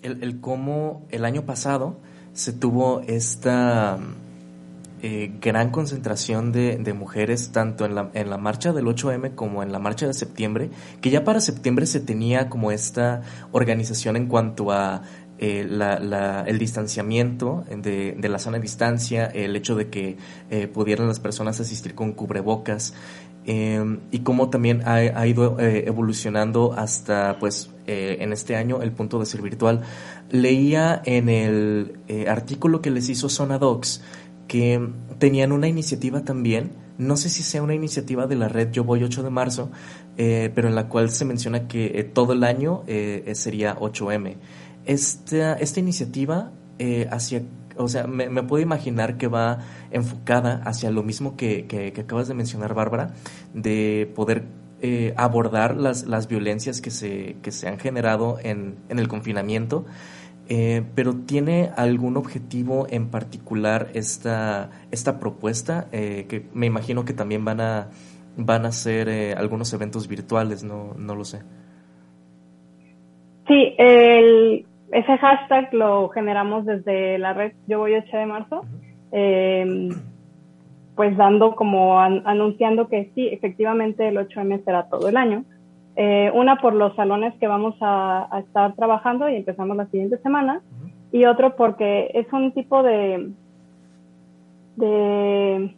el, 0.02 0.22
el 0.22 0.40
cómo 0.40 1.06
el 1.10 1.24
año 1.24 1.44
pasado 1.44 1.98
se 2.32 2.52
tuvo 2.52 3.00
esta 3.06 3.98
eh, 5.02 5.32
gran 5.40 5.70
concentración 5.70 6.52
de, 6.52 6.76
de, 6.76 6.92
mujeres 6.92 7.52
tanto 7.52 7.86
en 7.86 7.94
la, 7.94 8.10
en 8.12 8.28
la 8.28 8.36
marcha 8.36 8.72
del 8.72 8.84
8M 8.84 9.34
como 9.34 9.62
en 9.62 9.72
la 9.72 9.78
marcha 9.78 10.06
de 10.06 10.12
septiembre, 10.12 10.70
que 11.00 11.08
ya 11.08 11.24
para 11.24 11.40
septiembre 11.40 11.86
se 11.86 12.00
tenía 12.00 12.50
como 12.50 12.70
esta 12.70 13.22
organización 13.52 14.16
en 14.16 14.26
cuanto 14.26 14.70
a 14.70 15.02
eh, 15.42 15.66
la, 15.66 16.44
el 16.46 16.58
distanciamiento 16.58 17.64
de, 17.74 18.12
de, 18.12 18.28
la 18.28 18.38
sana 18.38 18.58
distancia, 18.58 19.24
el 19.24 19.56
hecho 19.56 19.74
de 19.74 19.88
que 19.88 20.18
eh, 20.50 20.66
pudieran 20.66 21.08
las 21.08 21.18
personas 21.18 21.58
asistir 21.60 21.94
con 21.94 22.12
cubrebocas, 22.12 22.92
Em, 23.46 24.00
y 24.10 24.18
cómo 24.18 24.50
también 24.50 24.82
ha, 24.86 25.26
ido 25.26 25.58
eh, 25.58 25.84
evolucionando 25.86 26.74
hasta 26.74 27.38
pues 27.40 27.70
eh, 27.86 28.18
en 28.20 28.34
este 28.34 28.54
año 28.54 28.82
el 28.82 28.92
punto 28.92 29.18
de 29.18 29.26
ser 29.26 29.40
virtual. 29.40 29.80
Leía 30.30 31.00
en 31.06 31.28
el 31.30 31.98
eh, 32.08 32.28
artículo 32.28 32.82
que 32.82 32.90
les 32.90 33.08
hizo 33.08 33.28
Sonadox 33.28 34.02
que 34.46 34.88
tenían 35.18 35.52
una 35.52 35.68
iniciativa 35.68 36.22
también, 36.22 36.72
no 36.98 37.16
sé 37.16 37.30
si 37.30 37.42
sea 37.42 37.62
una 37.62 37.74
iniciativa 37.74 38.26
de 38.26 38.34
la 38.34 38.48
red 38.48 38.72
Yo 38.72 38.84
Voy 38.84 39.02
8 39.02 39.22
de 39.22 39.30
marzo, 39.30 39.70
pero 40.16 40.68
en 40.68 40.74
la 40.74 40.88
cual 40.88 41.08
se 41.10 41.24
menciona 41.24 41.68
que 41.68 42.10
todo 42.12 42.32
el 42.32 42.42
año 42.42 42.82
sería 43.32 43.78
8M. 43.78 44.36
Esta, 44.84 45.54
esta 45.54 45.80
iniciativa 45.80 46.50
hacia 47.10 47.42
o 47.82 47.88
sea, 47.88 48.06
me, 48.06 48.42
puedo 48.42 48.62
imaginar 48.62 49.16
que 49.16 49.26
va 49.26 49.58
enfocada 49.90 50.62
hacia 50.64 50.90
lo 50.90 51.02
mismo 51.02 51.36
que, 51.36 51.66
que, 51.66 51.92
acabas 52.00 52.28
de 52.28 52.34
mencionar, 52.34 52.74
Bárbara, 52.74 53.14
de 53.54 54.10
poder 54.14 54.44
eh, 54.82 55.14
abordar 55.16 55.76
las, 55.76 56.06
las 56.06 56.28
violencias 56.28 56.80
que 56.80 56.90
se, 56.90 57.36
que 57.42 57.52
se 57.52 57.68
han 57.68 57.78
generado 57.78 58.38
en, 58.42 58.76
en 58.88 58.98
el 58.98 59.08
confinamiento, 59.08 59.86
eh, 60.48 60.82
pero 60.94 61.14
¿tiene 61.14 61.70
algún 61.76 62.16
objetivo 62.16 62.86
en 62.90 63.08
particular 63.08 63.90
esta, 63.94 64.70
esta 64.90 65.18
propuesta? 65.20 65.88
Eh, 65.92 66.26
que 66.28 66.46
me 66.52 66.66
imagino 66.66 67.04
que 67.04 67.12
también 67.12 67.44
van 67.44 67.60
a, 67.60 67.88
van 68.36 68.66
a 68.66 68.72
ser 68.72 69.36
algunos 69.38 69.72
eventos 69.72 70.08
virtuales, 70.08 70.64
no, 70.64 70.94
no 70.98 71.14
lo 71.14 71.24
sé. 71.24 71.40
Sí, 73.46 73.74
el, 73.78 74.66
ese 74.92 75.18
hashtag 75.18 75.72
lo 75.72 76.08
generamos 76.08 76.66
desde 76.66 77.18
la 77.18 77.32
red 77.32 77.52
Yo 77.66 77.78
Voy 77.78 77.94
8 77.94 78.16
de 78.16 78.26
marzo, 78.26 78.64
eh, 79.12 79.88
pues 80.96 81.16
dando 81.16 81.54
como 81.54 82.00
anunciando 82.00 82.88
que 82.88 83.10
sí, 83.14 83.28
efectivamente 83.28 84.08
el 84.08 84.16
8M 84.16 84.64
será 84.64 84.88
todo 84.88 85.08
el 85.08 85.16
año. 85.16 85.44
Eh, 85.96 86.30
una 86.34 86.56
por 86.56 86.74
los 86.74 86.94
salones 86.96 87.34
que 87.38 87.46
vamos 87.46 87.74
a, 87.80 88.28
estar 88.46 88.74
trabajando 88.74 89.28
y 89.28 89.36
empezamos 89.36 89.76
la 89.76 89.86
siguiente 89.86 90.18
semana, 90.18 90.60
y 91.12 91.24
otro 91.24 91.56
porque 91.56 92.10
es 92.14 92.32
un 92.32 92.52
tipo 92.52 92.82
de, 92.82 93.30
de 94.76 95.74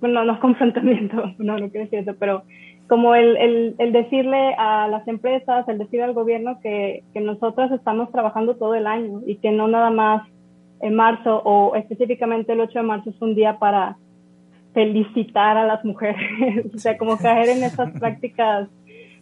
bueno, 0.00 0.24
no 0.24 0.32
es 0.32 0.38
confrontamiento, 0.40 1.16
no, 1.38 1.58
no 1.58 1.68
quiero 1.70 1.84
decir 1.84 2.00
eso, 2.00 2.14
pero 2.18 2.42
como 2.90 3.14
el, 3.14 3.76
el, 3.78 3.92
decirle 3.92 4.52
a 4.58 4.88
las 4.88 5.06
empresas, 5.06 5.66
el 5.68 5.78
decirle 5.78 6.06
al 6.06 6.12
gobierno 6.12 6.58
que, 6.60 7.04
que 7.14 7.20
nosotros 7.20 7.70
estamos 7.70 8.10
trabajando 8.10 8.56
todo 8.56 8.74
el 8.74 8.88
año 8.88 9.20
y 9.28 9.36
que 9.36 9.52
no 9.52 9.68
nada 9.68 9.90
más 9.90 10.26
en 10.80 10.96
marzo 10.96 11.40
o 11.44 11.76
específicamente 11.76 12.52
el 12.52 12.58
8 12.58 12.80
de 12.80 12.84
marzo 12.84 13.10
es 13.10 13.22
un 13.22 13.36
día 13.36 13.60
para 13.60 13.96
felicitar 14.74 15.56
a 15.56 15.66
las 15.66 15.84
mujeres, 15.84 16.66
o 16.74 16.78
sea, 16.78 16.98
como 16.98 17.16
caer 17.16 17.50
en 17.50 17.62
esas 17.62 17.92
prácticas 17.92 18.68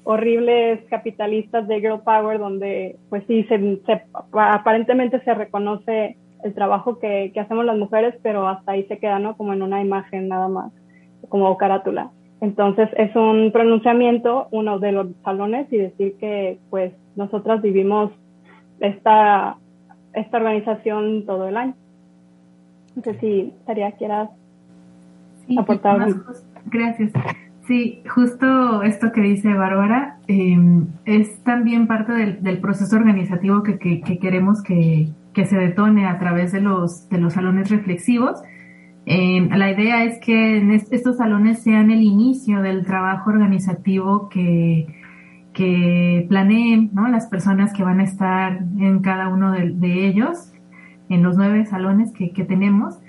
horribles 0.02 0.80
capitalistas 0.88 1.68
de 1.68 1.80
girl 1.80 2.00
power 2.00 2.38
donde 2.38 2.96
pues 3.10 3.22
sí, 3.26 3.44
se, 3.50 3.58
se, 3.84 4.02
aparentemente 4.32 5.20
se 5.20 5.34
reconoce 5.34 6.16
el 6.42 6.54
trabajo 6.54 6.98
que, 6.98 7.32
que 7.34 7.40
hacemos 7.40 7.66
las 7.66 7.76
mujeres, 7.76 8.14
pero 8.22 8.48
hasta 8.48 8.72
ahí 8.72 8.84
se 8.84 8.96
queda, 8.96 9.18
¿no? 9.18 9.36
Como 9.36 9.52
en 9.52 9.60
una 9.60 9.82
imagen 9.82 10.28
nada 10.28 10.48
más, 10.48 10.72
como 11.28 11.54
carátula. 11.58 12.12
Entonces 12.40 12.88
es 12.96 13.14
un 13.16 13.50
pronunciamiento, 13.52 14.48
uno 14.52 14.78
de 14.78 14.92
los 14.92 15.08
salones, 15.24 15.72
y 15.72 15.78
decir 15.78 16.14
que 16.20 16.58
pues 16.70 16.92
nosotras 17.16 17.62
vivimos 17.62 18.12
esta, 18.80 19.56
esta 20.14 20.36
organización 20.36 21.24
todo 21.26 21.48
el 21.48 21.56
año. 21.56 21.74
No 22.94 23.02
sé 23.02 23.14
si 23.18 23.52
Taría 23.66 23.92
quieras 23.92 24.30
aportar 25.56 26.00
algo. 26.00 26.22
Gracias. 26.66 27.12
Sí, 27.66 28.02
justo 28.08 28.82
esto 28.82 29.12
que 29.12 29.20
dice 29.20 29.52
Bárbara 29.52 30.16
em, 30.26 30.86
es 31.04 31.42
también 31.42 31.86
parte 31.86 32.12
del, 32.12 32.42
del 32.42 32.60
proceso 32.60 32.96
organizativo 32.96 33.62
que, 33.62 33.78
que, 33.78 34.00
que 34.00 34.18
queremos 34.18 34.62
que, 34.62 35.08
que, 35.34 35.44
se 35.44 35.56
detone 35.58 36.06
a 36.06 36.18
través 36.18 36.52
de 36.52 36.62
los, 36.62 37.10
de 37.10 37.18
los 37.18 37.34
salones 37.34 37.68
reflexivos 37.68 38.42
eh, 39.10 39.48
la 39.56 39.70
idea 39.70 40.04
es 40.04 40.18
que 40.18 40.74
estos 40.90 41.16
salones 41.16 41.62
sean 41.62 41.90
el 41.90 42.02
inicio 42.02 42.60
del 42.60 42.84
trabajo 42.84 43.30
organizativo 43.30 44.28
que, 44.28 44.86
planeen 46.28 46.90
¿no? 46.92 47.08
las 47.08 47.26
personas 47.26 47.72
que 47.72 47.82
van 47.82 48.00
a 48.00 48.04
estar 48.04 48.58
en 48.78 49.00
cada 49.00 49.28
uno 49.28 49.50
de, 49.50 50.06
ellos, 50.06 50.52
en 51.08 51.22
los 51.22 51.38
nueve 51.38 51.64
salones 51.64 52.12
que, 52.12 52.44
tenemos, 52.44 53.00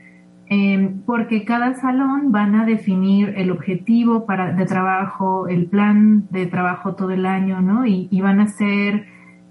eh, 0.50 0.96
porque 1.06 1.44
cada 1.44 1.76
salón 1.76 2.32
van 2.32 2.56
a 2.56 2.66
definir 2.66 3.34
el 3.36 3.52
objetivo 3.52 4.26
para, 4.26 4.54
de 4.54 4.66
trabajo, 4.66 5.50
el 5.50 5.66
plan 5.66 6.28
de 6.32 6.46
trabajo 6.46 6.96
todo 6.96 7.12
el 7.12 7.26
año, 7.26 7.62
¿no? 7.62 7.86
Y, 7.86 8.08
y 8.10 8.22
van 8.22 8.40
a 8.40 8.48
ser 8.48 9.06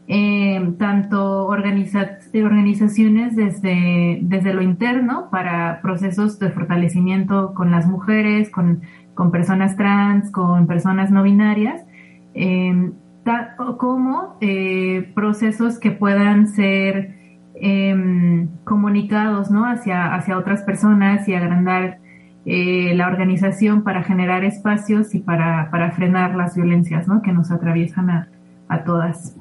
eh, 0.08 0.74
tanto 0.78 1.46
organizaciones 1.46 3.36
desde, 3.36 4.18
desde 4.22 4.54
lo 4.54 4.62
interno 4.62 5.28
para 5.30 5.80
procesos 5.82 6.38
de 6.38 6.50
fortalecimiento 6.50 7.52
con 7.54 7.70
las 7.70 7.86
mujeres, 7.86 8.48
con, 8.50 8.80
con 9.14 9.30
personas 9.30 9.76
trans, 9.76 10.30
con 10.30 10.66
personas 10.66 11.10
no 11.10 11.22
binarias, 11.22 11.84
eh, 12.34 12.90
como 13.76 14.36
eh, 14.40 15.12
procesos 15.14 15.78
que 15.78 15.90
puedan 15.90 16.46
ser 16.48 17.14
em, 17.54 18.48
comunicados 18.64 19.50
¿no? 19.50 19.66
hacia, 19.66 20.14
hacia 20.14 20.38
otras 20.38 20.62
personas 20.62 21.28
y 21.28 21.34
agrandar 21.34 21.98
eh, 22.46 22.94
la 22.94 23.08
organización 23.08 23.82
para 23.82 24.02
generar 24.02 24.44
espacios 24.44 25.14
y 25.14 25.18
para, 25.18 25.70
para 25.70 25.90
frenar 25.90 26.34
las 26.34 26.56
violencias 26.56 27.06
¿no? 27.06 27.20
que 27.20 27.32
nos 27.32 27.50
atraviesan 27.50 28.08
a, 28.08 28.28
a 28.68 28.84
todas. 28.84 29.36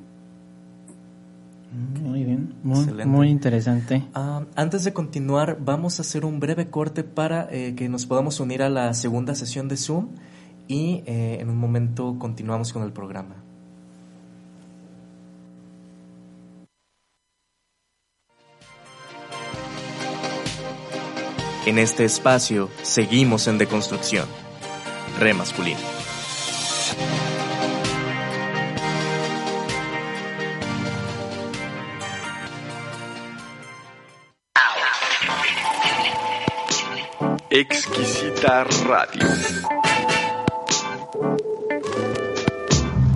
Muy 1.88 2.24
bien, 2.24 2.54
muy, 2.64 3.30
interesante. 3.30 4.04
Ah, 4.14 4.44
antes 4.56 4.84
de 4.84 4.92
continuar, 4.92 5.58
vamos 5.62 6.00
a 6.00 6.02
hacer 6.02 6.26
un 6.26 6.40
breve 6.40 6.70
corte 6.70 7.04
para 7.04 7.48
eh, 7.50 7.76
que 7.76 7.88
nos 7.88 8.06
podamos 8.06 8.40
unir 8.40 8.62
a 8.62 8.70
la 8.70 8.94
segunda 8.94 9.36
sesión 9.36 9.68
de 9.70 9.78
Zoom 9.78 10.10
y 10.68 11.04
eh, 11.06 11.38
en 11.40 11.50
un 11.50 11.58
momento 11.58 12.18
continuamos 12.20 12.74
con 12.74 12.84
el 12.84 12.92
programa. 12.92 13.44
En 21.66 21.78
este 21.78 22.06
espacio 22.06 22.70
seguimos 22.82 23.48
en 23.48 23.58
deconstrucción. 23.58 24.26
Re 25.20 25.34
masculino. 25.34 25.80
Exquisita 37.60 38.66
Radio. 38.86 39.28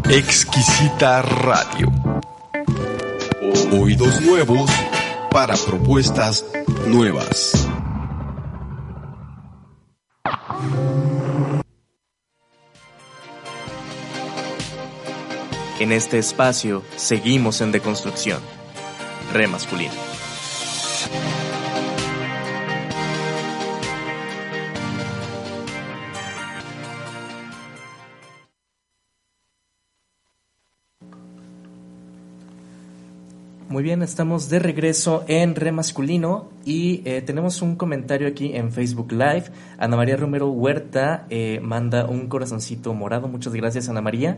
Exquisita 0.09 1.21
Radio. 1.21 1.91
Oídos 3.71 4.19
nuevos 4.21 4.71
para 5.29 5.55
propuestas 5.57 6.43
nuevas. 6.87 7.67
En 15.79 15.91
este 15.91 16.17
espacio 16.17 16.81
seguimos 16.95 17.61
en 17.61 17.71
deconstrucción. 17.71 18.41
Re 19.33 19.45
masculino. 19.45 20.10
Muy 33.81 33.85
bien, 33.87 34.03
estamos 34.03 34.47
de 34.47 34.59
regreso 34.59 35.25
en 35.27 35.55
Re 35.55 35.71
Masculino 35.71 36.49
y 36.63 37.01
eh, 37.03 37.23
tenemos 37.23 37.63
un 37.63 37.75
comentario 37.75 38.27
aquí 38.27 38.51
en 38.53 38.71
Facebook 38.71 39.11
Live. 39.11 39.45
Ana 39.79 39.97
María 39.97 40.17
Romero 40.17 40.51
Huerta 40.51 41.25
eh, 41.31 41.59
manda 41.63 42.05
un 42.05 42.27
corazoncito 42.27 42.93
morado. 42.93 43.27
Muchas 43.27 43.53
gracias, 43.53 43.89
Ana 43.89 44.01
María. 44.01 44.37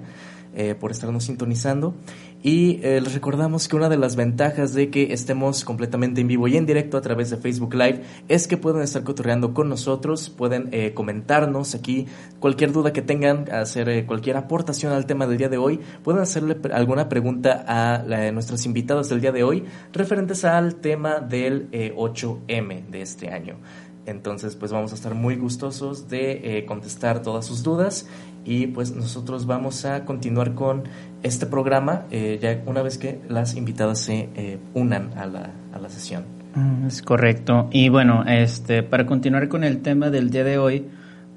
Eh, 0.56 0.76
por 0.76 0.92
estarnos 0.92 1.24
sintonizando. 1.24 1.96
Y 2.44 2.80
eh, 2.84 3.02
recordamos 3.12 3.68
que 3.68 3.76
una 3.76 3.90
de 3.90 3.98
las 3.98 4.16
ventajas 4.16 4.76
de 4.76 4.92
que 4.92 5.12
estemos 5.12 5.66
completamente 5.66 6.22
en 6.22 6.28
vivo 6.28 6.48
y 6.48 6.58
en 6.58 6.68
directo 6.68 6.96
a 6.96 7.02
través 7.02 7.32
de 7.32 7.38
Facebook 7.38 7.74
Live 7.74 8.04
es 8.28 8.48
que 8.48 8.56
pueden 8.56 8.84
estar 8.84 9.04
cotorreando 9.04 9.56
con 9.56 9.68
nosotros, 9.68 10.30
pueden 10.30 10.70
eh, 10.72 10.94
comentarnos 10.94 11.74
aquí 11.74 12.06
cualquier 12.40 12.72
duda 12.72 12.94
que 12.94 13.02
tengan, 13.02 13.52
hacer 13.52 14.06
cualquier 14.06 14.38
aportación 14.38 14.94
al 14.94 15.08
tema 15.08 15.26
del 15.26 15.40
día 15.40 15.50
de 15.50 15.58
hoy, 15.58 15.80
pueden 16.04 16.22
hacerle 16.22 16.56
alguna 16.72 17.10
pregunta 17.10 17.66
a 17.68 18.04
nuestros 18.32 18.68
invitados 18.68 19.10
del 19.10 19.22
día 19.22 19.32
de 19.32 19.42
hoy 19.42 19.64
referentes 19.92 20.46
al 20.46 20.76
tema 20.76 21.20
del 21.20 21.72
8M 21.72 22.90
de 22.90 23.02
este 23.02 23.30
año. 23.30 23.58
Entonces, 24.06 24.56
pues 24.58 24.72
vamos 24.72 24.92
a 24.92 24.96
estar 24.96 25.16
muy 25.16 25.38
gustosos 25.38 26.10
de 26.10 26.64
contestar 26.68 27.24
todas 27.24 27.46
sus 27.46 27.64
dudas 27.64 28.06
y 28.46 28.68
pues 28.68 28.96
nosotros 28.96 29.46
vamos 29.46 29.86
a 29.86 30.06
continuar 30.06 30.54
con 30.54 30.84
este 31.22 31.46
programa 31.46 32.06
eh, 32.12 32.40
ya 32.42 32.62
una 32.66 32.82
vez 32.82 32.98
que 32.98 33.22
las 33.30 33.56
invitadas 33.56 34.00
se 34.00 34.30
eh, 34.36 34.60
unan 34.74 35.12
a 35.18 35.26
la, 35.26 35.52
a 35.74 35.80
la 35.80 35.90
sesión. 35.90 36.26
Mm, 36.56 36.88
es 36.88 37.02
correcto. 37.02 37.70
Y 37.72 37.90
bueno, 37.90 38.24
este, 38.28 38.84
para 38.84 39.06
continuar 39.06 39.48
con 39.48 39.64
el 39.64 39.82
tema 39.82 40.10
del 40.10 40.30
día 40.30 40.44
de 40.44 40.58
hoy, 40.58 40.86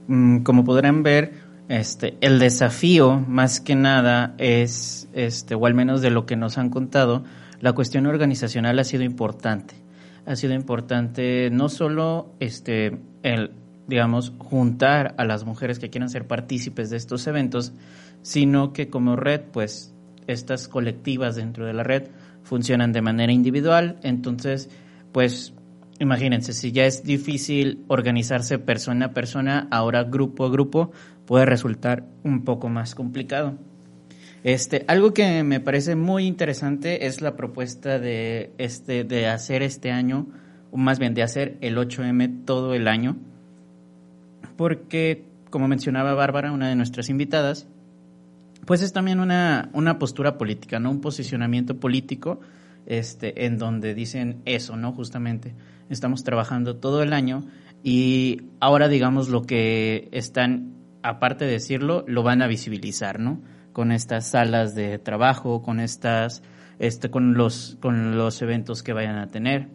mm, 0.09 0.43
como 0.43 0.65
podrán 0.65 1.03
ver, 1.03 1.33
este, 1.69 2.17
el 2.21 2.39
desafío 2.39 3.25
más 3.27 3.61
que 3.61 3.75
nada 3.75 4.35
es, 4.39 5.09
este, 5.13 5.55
o 5.55 5.67
al 5.67 5.75
menos 5.75 6.01
de 6.01 6.11
lo 6.11 6.27
que 6.27 6.37
nos 6.37 6.59
han 6.59 6.71
contado, 6.71 7.25
la 7.61 7.73
cuestión 7.73 8.07
organizacional 8.07 8.79
ha 8.79 8.85
sido 8.85 9.03
importante. 9.03 9.75
Ha 10.27 10.37
sido 10.37 10.55
importante 10.55 11.51
no 11.51 11.69
solo 11.69 12.35
este, 12.41 12.99
el 13.23 13.53
digamos, 13.87 14.33
juntar 14.39 15.15
a 15.19 15.25
las 15.25 15.45
mujeres 15.45 15.79
que 15.79 15.91
quieran 15.91 16.11
ser 16.11 16.27
partícipes 16.27 16.91
de 16.91 16.97
estos 16.97 17.27
eventos, 17.27 17.73
sino 18.23 18.73
que 18.73 18.89
como 18.89 19.17
red, 19.17 19.43
pues 19.53 19.95
estas 20.27 20.69
colectivas 20.69 21.37
dentro 21.37 21.67
de 21.67 21.73
la 21.73 21.85
red 21.85 22.09
funcionan 22.43 22.93
de 22.93 23.03
manera 23.03 23.33
individual, 23.33 23.99
entonces, 24.03 24.69
pues 25.13 25.55
imagínense, 26.01 26.53
si 26.53 26.73
ya 26.73 26.87
es 26.87 27.05
difícil 27.05 27.85
organizarse 27.89 28.59
persona 28.59 29.07
a 29.07 29.15
persona, 29.15 29.69
ahora 29.71 30.05
grupo 30.05 30.45
a 30.45 30.51
grupo 30.51 30.91
puede 31.25 31.47
resultar 31.47 32.05
un 32.25 32.45
poco 32.45 32.69
más 32.69 32.95
complicado. 32.95 33.55
Este, 34.43 34.85
algo 34.87 35.13
que 35.13 35.43
me 35.43 35.59
parece 35.59 35.97
muy 35.97 36.25
interesante 36.25 37.07
es 37.07 37.21
la 37.21 37.37
propuesta 37.37 37.99
de 37.99 38.53
este 38.59 39.03
de 39.03 39.27
hacer 39.27 39.63
este 39.63 39.91
año, 39.91 40.29
o 40.71 40.77
más 40.77 41.01
bien 41.01 41.15
de 41.15 41.23
hacer 41.23 41.57
el 41.61 41.77
8M 41.77 42.45
todo 42.45 42.75
el 42.75 42.87
año 42.87 43.17
porque, 44.57 45.25
como 45.51 45.69
mencionaba 45.69 46.15
Bárbara, 46.15 46.53
una 46.53 46.69
de 46.69 46.77
nuestras 46.77 47.09
invitadas, 47.09 47.67
pues 48.65 48.83
es 48.83 48.93
también 48.93 49.21
una, 49.21 49.71
una 49.73 49.99
postura 49.99 50.39
política, 50.39 50.81
¿no? 50.81 50.91
Un 50.91 51.01
posicionamiento 51.01 51.79
político 51.79 52.41
este, 52.87 53.47
en 53.47 53.59
donde 53.59 53.95
dicen 53.95 54.43
eso, 54.45 54.77
¿no? 54.77 54.93
Justamente, 54.93 55.55
estamos 55.89 56.25
trabajando 56.25 56.77
todo 56.77 57.03
el 57.03 57.13
año 57.13 57.45
y 57.83 58.43
ahora, 58.61 58.89
digamos, 58.89 59.29
lo 59.29 59.43
que 59.43 60.09
están, 60.13 60.75
aparte 61.03 61.45
de 61.45 61.53
decirlo, 61.53 62.05
lo 62.09 62.23
van 62.23 62.43
a 62.43 62.47
visibilizar, 62.47 63.21
¿no? 63.21 63.41
Con 63.73 63.93
estas 63.93 64.27
salas 64.27 64.75
de 64.75 64.99
trabajo, 64.99 65.63
con 65.63 65.81
estas, 65.81 66.43
este, 66.79 67.11
con 67.11 67.35
los, 67.35 67.77
con 67.81 68.17
los 68.17 68.43
eventos 68.43 68.83
que 68.83 68.93
vayan 68.93 69.19
a 69.19 69.29
tener. 69.29 69.69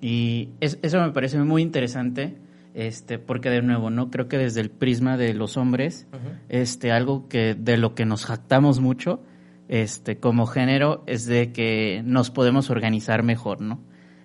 Y 0.00 0.50
eso 0.60 1.00
me 1.00 1.10
parece 1.10 1.38
muy 1.40 1.60
interesante 1.60 2.36
este 2.74 3.18
porque 3.18 3.50
de 3.50 3.62
nuevo 3.62 3.90
no 3.90 4.10
creo 4.10 4.28
que 4.28 4.38
desde 4.38 4.60
el 4.60 4.70
prisma 4.70 5.16
de 5.16 5.34
los 5.34 5.56
hombres 5.56 6.06
este 6.48 6.92
algo 6.92 7.28
que 7.28 7.54
de 7.54 7.76
lo 7.76 7.94
que 7.94 8.04
nos 8.04 8.24
jactamos 8.24 8.80
mucho 8.80 9.22
este 9.68 10.18
como 10.18 10.46
género 10.46 11.02
es 11.06 11.26
de 11.26 11.52
que 11.52 12.02
nos 12.04 12.30
podemos 12.30 12.70
organizar 12.70 13.22
mejor 13.22 13.60
no 13.60 13.80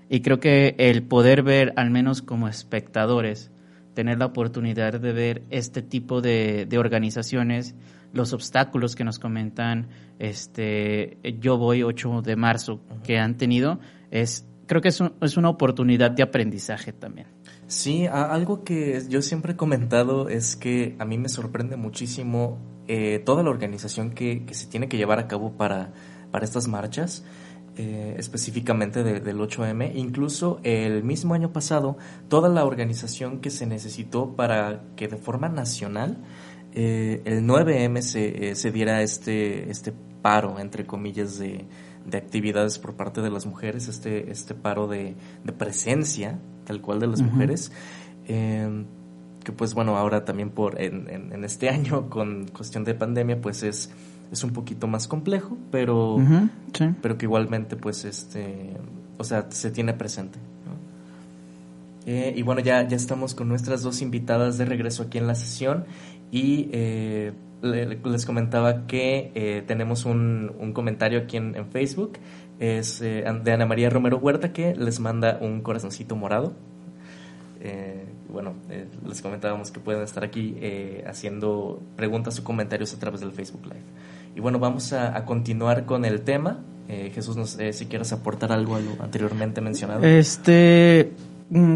y 0.10 0.21
creo 0.21 0.39
que 0.39 0.75
el 0.77 1.03
poder 1.03 1.43
ver 1.43 1.73
al 1.77 1.89
menos 1.89 2.21
como 2.21 2.47
espectadores 2.47 3.51
tener 3.93 4.19
la 4.19 4.25
oportunidad 4.25 4.99
de 4.99 5.13
ver 5.13 5.43
este 5.49 5.82
tipo 5.82 6.21
de, 6.21 6.67
organizaciones 6.77 7.75
los 8.12 8.34
obstáculos 8.34 8.95
que 8.95 9.03
nos 9.03 9.19
comentan 9.19 9.88
este 10.19 11.17
yo 11.39 11.58
voy 11.58 11.84
8 11.84 12.21
de 12.21 12.36
marzo 12.36 12.82
que 13.03 13.17
han 13.17 13.38
tenido 13.38 13.79
es 14.12 14.47
creo 14.73 14.81
que 14.81 14.89
es, 14.89 15.03
es 15.21 15.38
una 15.38 15.49
oportunidad 15.49 16.09
de 16.12 16.23
aprendizaje 16.23 16.93
también 16.93 17.27
Sí, 17.67 18.07
algo 18.07 18.63
que 18.63 19.03
yo 19.09 19.21
siempre 19.21 19.53
he 19.53 19.55
comentado 19.55 20.29
es 20.29 20.55
que 20.55 20.95
a 20.99 21.05
mí 21.05 21.17
me 21.17 21.29
sorprende 21.29 21.75
muchísimo 21.75 22.59
eh, 22.88 23.21
toda 23.25 23.41
la 23.41 23.49
organización 23.49 24.12
que, 24.12 24.45
se 24.51 24.67
tiene 24.67 24.89
que 24.89 24.97
llevar 24.97 25.19
a 25.19 25.27
cabo 25.27 25.57
para, 25.57 25.93
para 26.31 26.45
estas 26.45 26.67
marchas. 26.67 27.25
Eh, 27.75 28.13
específicamente 28.19 29.03
del 29.03 29.38
8M, 29.39 29.93
incluso 29.95 30.59
el 30.62 31.03
mismo 31.03 31.33
año 31.33 31.51
pasado, 31.51 31.97
toda 32.27 32.47
la 32.47 32.65
organización 32.65 33.39
que 33.39 33.49
se 33.49 33.65
necesitó 33.65 34.36
para 34.36 34.83
que 34.95 35.07
de 35.07 35.17
forma 35.17 35.49
nacional 35.49 36.23
eh, 36.73 37.23
el 37.25 37.41
9M 37.47 38.01
se, 38.01 38.53
se, 38.53 38.71
diera 38.71 39.01
este, 39.01 39.71
este 39.71 39.91
paro, 40.21 40.59
entre 40.59 40.86
comillas, 40.86 41.39
de, 41.39 41.65
de, 42.05 42.17
actividades 42.17 42.79
por 42.79 42.95
parte 42.95 43.21
de 43.21 43.29
las 43.29 43.45
mujeres, 43.45 43.87
este, 43.87 44.31
este 44.31 44.53
paro 44.53 44.87
de, 44.87 45.15
de 45.43 45.53
presencia 45.53 46.39
tal 46.65 46.81
cual 46.81 46.99
de 46.99 47.07
las 47.07 47.21
mujeres. 47.21 47.71
Em, 48.27 48.85
que 49.43 49.51
pues 49.51 49.73
bueno, 49.73 49.97
ahora 49.97 50.23
también 50.23 50.49
por 50.49 50.81
en, 50.81 51.09
en, 51.09 51.43
este 51.43 51.69
año 51.77 52.09
con 52.09 52.47
cuestión 52.47 52.83
de 52.85 52.93
pandemia, 52.93 53.41
pues 53.41 53.63
es 53.63 53.91
es 54.33 54.43
un 54.43 54.49
poquito 54.49 54.87
más 54.87 55.07
complejo, 55.07 55.57
pero, 55.69 56.17
sí. 56.73 56.85
pero 57.03 57.17
que 57.19 57.25
igualmente, 57.27 57.75
pues, 57.75 58.03
este, 58.03 58.75
o 59.19 59.23
sea, 59.23 59.45
se 59.51 59.69
tiene 59.69 59.93
presente. 59.93 60.39
¿no? 60.65 62.11
Eh, 62.11 62.33
y 62.35 62.41
bueno, 62.41 62.59
ya, 62.59 62.87
ya 62.87 62.95
estamos 62.95 63.35
con 63.35 63.47
nuestras 63.47 63.83
dos 63.83 64.01
invitadas 64.01 64.57
de 64.57 64.65
regreso 64.65 65.03
aquí 65.03 65.19
en 65.19 65.27
la 65.27 65.35
sesión 65.35 65.85
y 66.31 66.67
eh, 66.71 67.33
les 67.63 68.26
comentaba 68.26 68.86
que 68.86 69.32
eh, 69.34 69.63
tenemos 69.65 70.06
un, 70.06 70.54
un 70.60 70.73
comentario 70.73 71.19
aquí 71.19 71.38
en, 71.38 71.56
en 71.56 71.67
Facebook, 71.67 72.19
es 72.60 73.02
eh, 73.02 73.23
de 73.43 73.52
Ana 73.52 73.65
María 73.65 73.89
Romero 73.89 74.17
Huerta 74.17 74.54
que 74.54 74.76
les 74.76 74.99
manda 74.99 75.39
un 75.41 75.62
corazoncito 75.62 76.15
morado. 76.15 76.54
Eh, 77.65 78.06
bueno, 78.28 78.56
eh, 78.69 78.88
les 79.08 79.21
comentábamos 79.21 79.71
que 79.71 79.80
pueden 79.80 80.04
estar 80.04 80.23
aquí 80.23 80.56
eh, 80.60 81.04
haciendo 81.08 81.82
preguntas 81.95 82.38
o 82.38 82.43
comentarios 82.43 82.93
a 82.93 82.99
través 82.99 83.21
del 83.21 83.32
Facebook 83.32 83.63
Live. 83.63 83.86
Y 84.36 84.41
bueno, 84.41 84.60
vamos 84.60 84.91
a, 84.91 85.23
continuar 85.23 85.86
con 85.86 86.06
el 86.06 86.21
tema. 86.21 86.60
Jesús, 86.88 87.58
si 87.71 87.86
quieres 87.86 88.12
aportar 88.12 88.52
algo 88.52 88.76
a 88.76 88.80
lo 88.82 89.02
anteriormente 89.02 89.62
mencionado. 89.62 90.04
Este, 90.04 91.13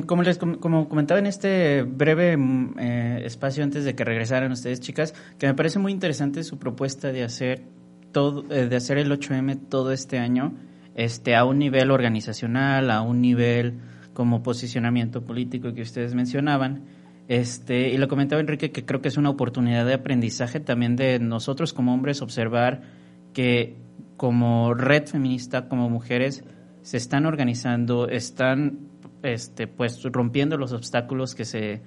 como 0.06 0.24
les 0.24 0.38
com- 0.38 0.56
como 0.56 0.90
comentaba 0.90 1.20
en 1.20 1.28
este 1.28 1.84
breve 1.84 2.36
mm, 2.38 2.76
eh, 2.80 3.22
espacio 3.26 3.64
antes 3.64 3.84
de 3.86 3.96
que 3.96 4.04
regresaran 4.04 4.52
ustedes, 4.52 4.80
chicas, 4.80 5.14
que 5.38 5.48
me 5.48 5.54
parece 5.54 5.80
muy 5.80 5.92
interesante 5.92 6.44
su 6.44 6.58
propuesta 6.58 7.12
de 7.12 7.24
hacer 7.24 7.64
todo, 8.12 8.46
eh, 8.52 8.68
de 8.68 8.76
hacer 8.76 8.98
el 8.98 9.12
8M 9.12 9.56
todo 9.70 9.92
este 9.92 10.18
año, 10.20 10.54
este, 10.96 11.36
a 11.36 11.46
un 11.46 11.60
nivel 11.60 11.92
organizacional, 11.92 12.90
a 12.90 13.02
un 13.02 13.22
nivel 13.22 13.76
como 14.14 14.42
posicionamiento 14.42 15.24
político 15.24 15.74
que 15.74 15.82
ustedes 15.82 16.16
mencionaban. 16.16 16.84
Este, 17.28 17.90
y 17.90 17.98
lo 17.98 18.08
comentaba 18.08 18.40
Enrique 18.40 18.72
que 18.72 18.86
creo 18.86 19.02
que 19.02 19.10
es 19.10 19.18
una 19.18 19.30
oportunidad 19.30 19.86
de 19.86 19.94
aprendizaje 19.94 20.60
también 20.60 20.96
de 20.96 21.20
nosotros 21.20 21.74
como 21.74 21.94
hombres 21.94 22.22
observar 22.22 22.82
que 23.34 23.76
como 24.16 24.74
red 24.74 25.06
feminista, 25.06 25.68
como 25.68 25.90
mujeres, 25.90 26.44
se 26.82 26.98
están 26.98 27.26
organizando, 27.26 28.08
están 28.08 28.80
este, 29.24 29.68
pues 29.68 30.02
rompiendo 30.04 30.58
los 30.58 30.74
obstáculos 30.74 31.36
que 31.36 31.46
se, 31.46 31.82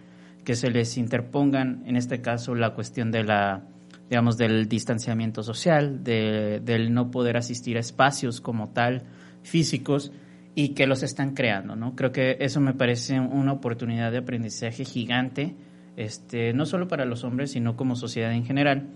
que 0.45 0.55
se 0.55 0.71
les 0.71 0.97
interpongan, 0.97 1.83
en 1.87 1.97
este 1.97 2.21
caso 2.21 2.55
la 2.55 2.75
cuestión 2.75 3.11
de 3.11 3.25
la 3.25 3.65
digamos 4.11 4.37
del 4.37 4.69
distanciamiento 4.69 5.45
social, 5.45 6.03
de, 6.03 6.61
del 6.65 6.93
no 6.93 7.13
poder 7.13 7.37
asistir 7.37 7.77
a 7.77 7.81
espacios 7.81 8.41
como 8.41 8.71
tal 8.71 9.05
físicos 9.43 10.11
y 10.57 10.71
que 10.71 10.89
los 10.89 11.05
están 11.05 11.35
creando, 11.35 11.77
¿no? 11.77 11.95
Creo 11.95 12.11
que 12.11 12.37
eso 12.41 12.61
me 12.61 12.75
parece 12.75 13.21
una 13.21 13.53
oportunidad 13.53 14.11
de 14.11 14.19
aprendizaje 14.19 14.85
gigante, 14.85 15.55
este, 15.97 16.53
no 16.53 16.67
solo 16.67 16.89
para 16.89 17.05
los 17.05 17.23
hombres, 17.23 17.53
sino 17.53 17.77
como 17.77 17.95
sociedad 17.95 18.33
en 18.33 18.45
general. 18.45 18.89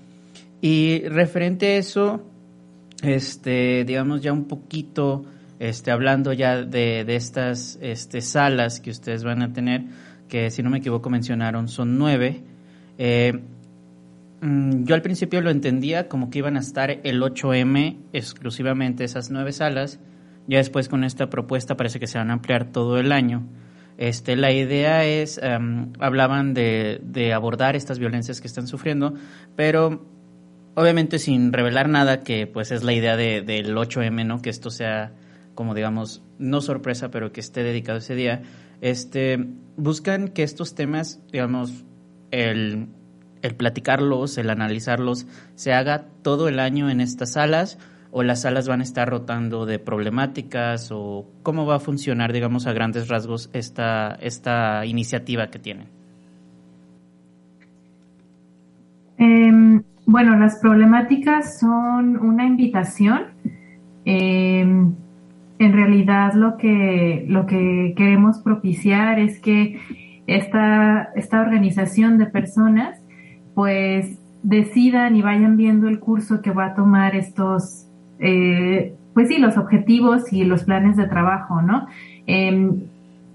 Y 0.61 1.05
referente 1.07 1.67
a 1.69 1.77
eso, 1.77 2.29
este, 3.03 3.85
digamos 3.85 4.21
ya 4.21 4.33
un 4.33 4.47
poquito, 4.47 5.25
este, 5.59 5.91
hablando 5.91 6.33
ya 6.33 6.63
de, 6.63 7.05
de 7.05 7.17
estas 7.17 7.79
este, 7.81 8.21
salas 8.21 8.81
que 8.81 8.91
ustedes 8.91 9.25
van 9.25 9.43
a 9.43 9.53
tener, 9.53 9.85
que 10.29 10.51
si 10.51 10.63
no 10.63 10.71
me 10.71 10.79
equivoco 10.79 11.11
mencionaron 11.11 11.69
son 11.69 11.99
nueve. 11.99 12.43
Eh, 12.99 13.41
mm, 14.41 14.85
yo 14.85 14.95
al 14.95 15.03
principio 15.03 15.41
lo 15.41 15.51
entendía 15.51 16.09
como 16.09 16.31
que 16.31 16.39
iban 16.39 16.57
a 16.57 16.61
estar 16.61 16.91
el 16.91 17.23
8M 17.23 17.99
exclusivamente 18.13 19.05
esas 19.05 19.31
nueve 19.31 19.53
salas. 19.53 20.01
Ya 20.47 20.59
después 20.59 20.89
con 20.89 21.05
esta 21.05 21.31
propuesta 21.31 21.77
parece 21.77 22.01
que 22.01 22.07
se 22.07 22.19
van 22.19 22.31
a 22.31 22.35
ampliar 22.35 22.71
todo 22.71 22.99
el 22.99 23.13
año. 23.13 23.47
Este, 23.97 24.37
la 24.37 24.51
idea 24.51 25.05
es, 25.05 25.41
hablaban 26.01 26.53
de, 26.53 27.01
de 27.05 27.33
abordar 27.33 27.77
estas 27.77 27.99
violencias 27.99 28.41
que 28.41 28.49
están 28.49 28.67
sufriendo, 28.67 29.15
pero 29.55 30.05
obviamente 30.75 31.19
sin 31.19 31.53
revelar 31.53 31.89
nada, 31.89 32.21
que 32.21 32.47
pues 32.47 32.73
es 32.73 32.83
la 32.83 32.93
idea 32.93 33.17
de, 33.17 33.43
del 33.43 33.75
8M, 33.77 34.27
¿no? 34.27 34.43
Que 34.43 34.51
esto 34.51 34.71
sea 34.71 35.13
como 35.55 35.75
digamos, 35.75 36.23
no 36.39 36.61
sorpresa, 36.61 37.11
pero 37.11 37.33
que 37.33 37.41
esté 37.41 37.63
dedicado 37.63 37.99
ese 37.99 38.15
día. 38.15 38.43
Este, 38.81 39.47
buscan 39.77 40.29
que 40.29 40.43
estos 40.43 40.75
temas, 40.75 41.21
digamos, 41.33 41.85
el, 42.31 42.89
el 43.43 43.55
platicarlos, 43.55 44.39
el 44.39 44.51
analizarlos, 44.51 45.27
se 45.55 45.73
haga 45.73 46.07
todo 46.23 46.49
el 46.49 46.59
año 46.59 46.91
en 46.91 47.01
estas 47.01 47.33
salas 47.33 47.79
o 48.17 48.23
las 48.23 48.43
salas 48.43 48.69
van 48.69 48.81
a 48.81 48.85
estar 48.85 49.09
rotando 49.09 49.67
de 49.67 49.81
problemáticas 49.81 50.91
o 50.93 51.27
cómo 51.43 51.67
va 51.67 51.77
a 51.77 51.81
funcionar, 51.81 52.33
digamos, 52.33 52.67
a 52.69 52.73
grandes 52.73 53.09
rasgos 53.09 53.51
esta, 53.53 54.17
esta 54.21 54.87
iniciativa 54.87 55.49
que 55.49 55.59
tienen. 55.59 55.89
Eh, 59.19 59.83
bueno, 60.07 60.37
las 60.37 60.61
problemáticas 60.61 61.59
son 61.59 62.17
una 62.17 62.47
invitación. 62.47 63.25
Eh, 64.05 64.65
en 65.59 65.73
realidad 65.73 66.35
lo 66.35 66.57
que, 66.57 67.25
lo 67.29 67.47
que 67.47 67.95
queremos 67.97 68.39
propiciar 68.39 69.19
es 69.19 69.39
que 69.41 69.81
esta, 70.27 71.11
esta 71.15 71.41
organización 71.41 72.19
de 72.19 72.27
personas 72.27 73.01
pues 73.55 74.19
decidan 74.43 75.17
y 75.17 75.23
vayan 75.23 75.57
viendo 75.57 75.89
el 75.89 76.01
curso 76.01 76.43
que 76.43 76.51
va 76.51 76.67
a 76.67 76.75
tomar 76.75 77.15
estos, 77.15 77.87
eh, 78.19 78.95
pues 79.15 79.29
sí, 79.29 79.39
los 79.39 79.57
objetivos 79.57 80.33
y 80.33 80.45
los 80.45 80.65
planes 80.65 80.97
de 80.97 81.07
trabajo, 81.07 81.63
¿no? 81.63 81.87
Eh, 82.27 82.71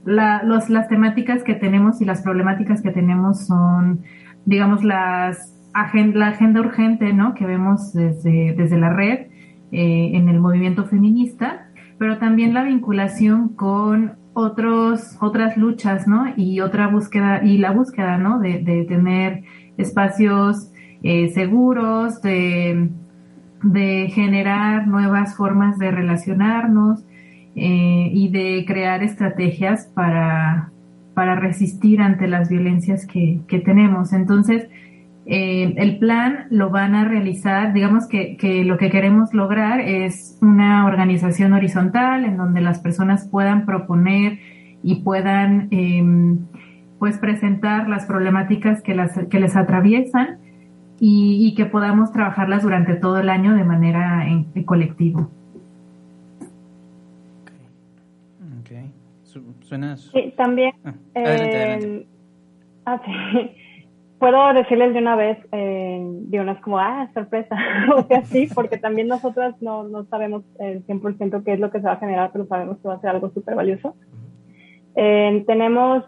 la, 0.05 0.43
los, 0.43 0.69
las 0.69 0.87
temáticas 0.87 1.43
que 1.43 1.55
tenemos 1.55 2.01
y 2.01 2.05
las 2.05 2.21
problemáticas 2.21 2.81
que 2.81 2.91
tenemos 2.91 3.45
son, 3.45 4.01
digamos, 4.45 4.83
las 4.83 5.55
agenda, 5.73 6.19
la 6.19 6.27
agenda 6.27 6.61
urgente, 6.61 7.13
¿no? 7.13 7.33
Que 7.33 7.45
vemos 7.45 7.93
desde, 7.93 8.53
desde 8.55 8.77
la 8.77 8.89
red 8.89 9.27
eh, 9.71 10.11
en 10.13 10.29
el 10.29 10.39
movimiento 10.39 10.85
feminista, 10.85 11.68
pero 11.99 12.17
también 12.17 12.53
la 12.53 12.63
vinculación 12.63 13.49
con 13.49 14.13
otros, 14.33 15.17
otras 15.19 15.57
luchas, 15.57 16.07
¿no? 16.07 16.33
Y 16.35 16.61
otra 16.61 16.87
búsqueda, 16.87 17.43
y 17.43 17.57
la 17.57 17.71
búsqueda, 17.71 18.17
¿no? 18.17 18.39
De, 18.39 18.85
tener 18.87 19.43
espacios 19.77 20.71
eh, 21.03 21.27
seguros, 21.29 22.21
de, 22.21 22.89
de 23.63 24.09
generar 24.13 24.87
nuevas 24.87 25.35
formas 25.35 25.77
de 25.77 25.91
relacionarnos 25.91 27.03
eh, 27.55 28.09
y 28.13 28.29
de 28.29 28.63
crear 28.65 29.03
estrategias 29.03 29.91
para, 29.93 30.71
para 31.13 31.35
resistir 31.35 32.01
ante 32.01 32.27
las 32.27 32.49
violencias 32.49 33.05
que, 33.05 33.41
que 33.47 33.59
tenemos. 33.59 34.13
Entonces, 34.13 34.69
eh, 35.31 35.75
el 35.77 35.99
plan 35.99 36.47
lo 36.49 36.71
van 36.71 36.95
a 36.95 37.05
realizar, 37.05 37.71
digamos 37.71 38.07
que, 38.07 38.35
que, 38.35 38.63
lo 38.63 38.79
que 38.79 38.89
queremos 38.89 39.31
lograr 39.31 39.79
es 39.79 40.39
una 40.41 40.87
organización 40.87 41.53
horizontal 41.53 42.25
en 42.25 42.35
donde 42.35 42.61
las 42.61 42.79
personas 42.79 43.27
puedan 43.29 43.67
proponer 43.67 44.39
y 44.81 45.03
puedan 45.03 45.67
eh, 45.69 46.03
pues 46.97 47.19
presentar 47.19 47.87
las 47.87 48.07
problemáticas 48.07 48.81
que, 48.81 48.95
las, 48.95 49.19
que 49.29 49.39
les 49.39 49.55
atraviesan 49.55 50.39
y, 50.99 51.47
y, 51.47 51.53
que 51.53 51.67
podamos 51.67 52.11
trabajarlas 52.11 52.63
durante 52.63 52.95
todo 52.95 53.19
el 53.19 53.29
año 53.29 53.53
de 53.53 53.63
manera 53.63 54.27
en, 54.27 54.47
en 54.55 54.63
colectivo. 54.63 55.29
Okay. 58.61 58.91
¿Suena? 59.61 59.95
Sí, 59.95 60.33
también. 60.35 60.73
Ah, 60.83 60.93
adelante, 61.13 61.55
eh, 61.55 62.07
adelante. 62.83 63.55
Sí. 64.19 64.25
Puedo 64.25 64.53
decirles 64.53 64.93
de 64.93 64.99
una 64.99 65.15
vez, 65.15 65.37
eh, 65.51 66.01
de 66.03 66.39
unas 66.39 66.59
como, 66.61 66.79
ah, 66.79 67.09
sorpresa, 67.13 67.55
o 67.95 68.07
que 68.07 68.15
así, 68.15 68.47
porque 68.53 68.77
también 68.77 69.07
nosotras 69.07 69.55
no, 69.61 69.83
no 69.83 70.05
sabemos 70.05 70.43
el 70.59 70.85
100% 70.85 71.43
qué 71.43 71.53
es 71.53 71.59
lo 71.59 71.71
que 71.71 71.79
se 71.79 71.87
va 71.87 71.93
a 71.93 71.99
generar, 71.99 72.31
pero 72.31 72.45
sabemos 72.45 72.77
que 72.79 72.87
va 72.87 72.95
a 72.95 73.01
ser 73.01 73.11
algo 73.11 73.29
súper 73.31 73.55
valioso. 73.55 73.95
Eh, 74.95 75.43
tenemos 75.47 76.03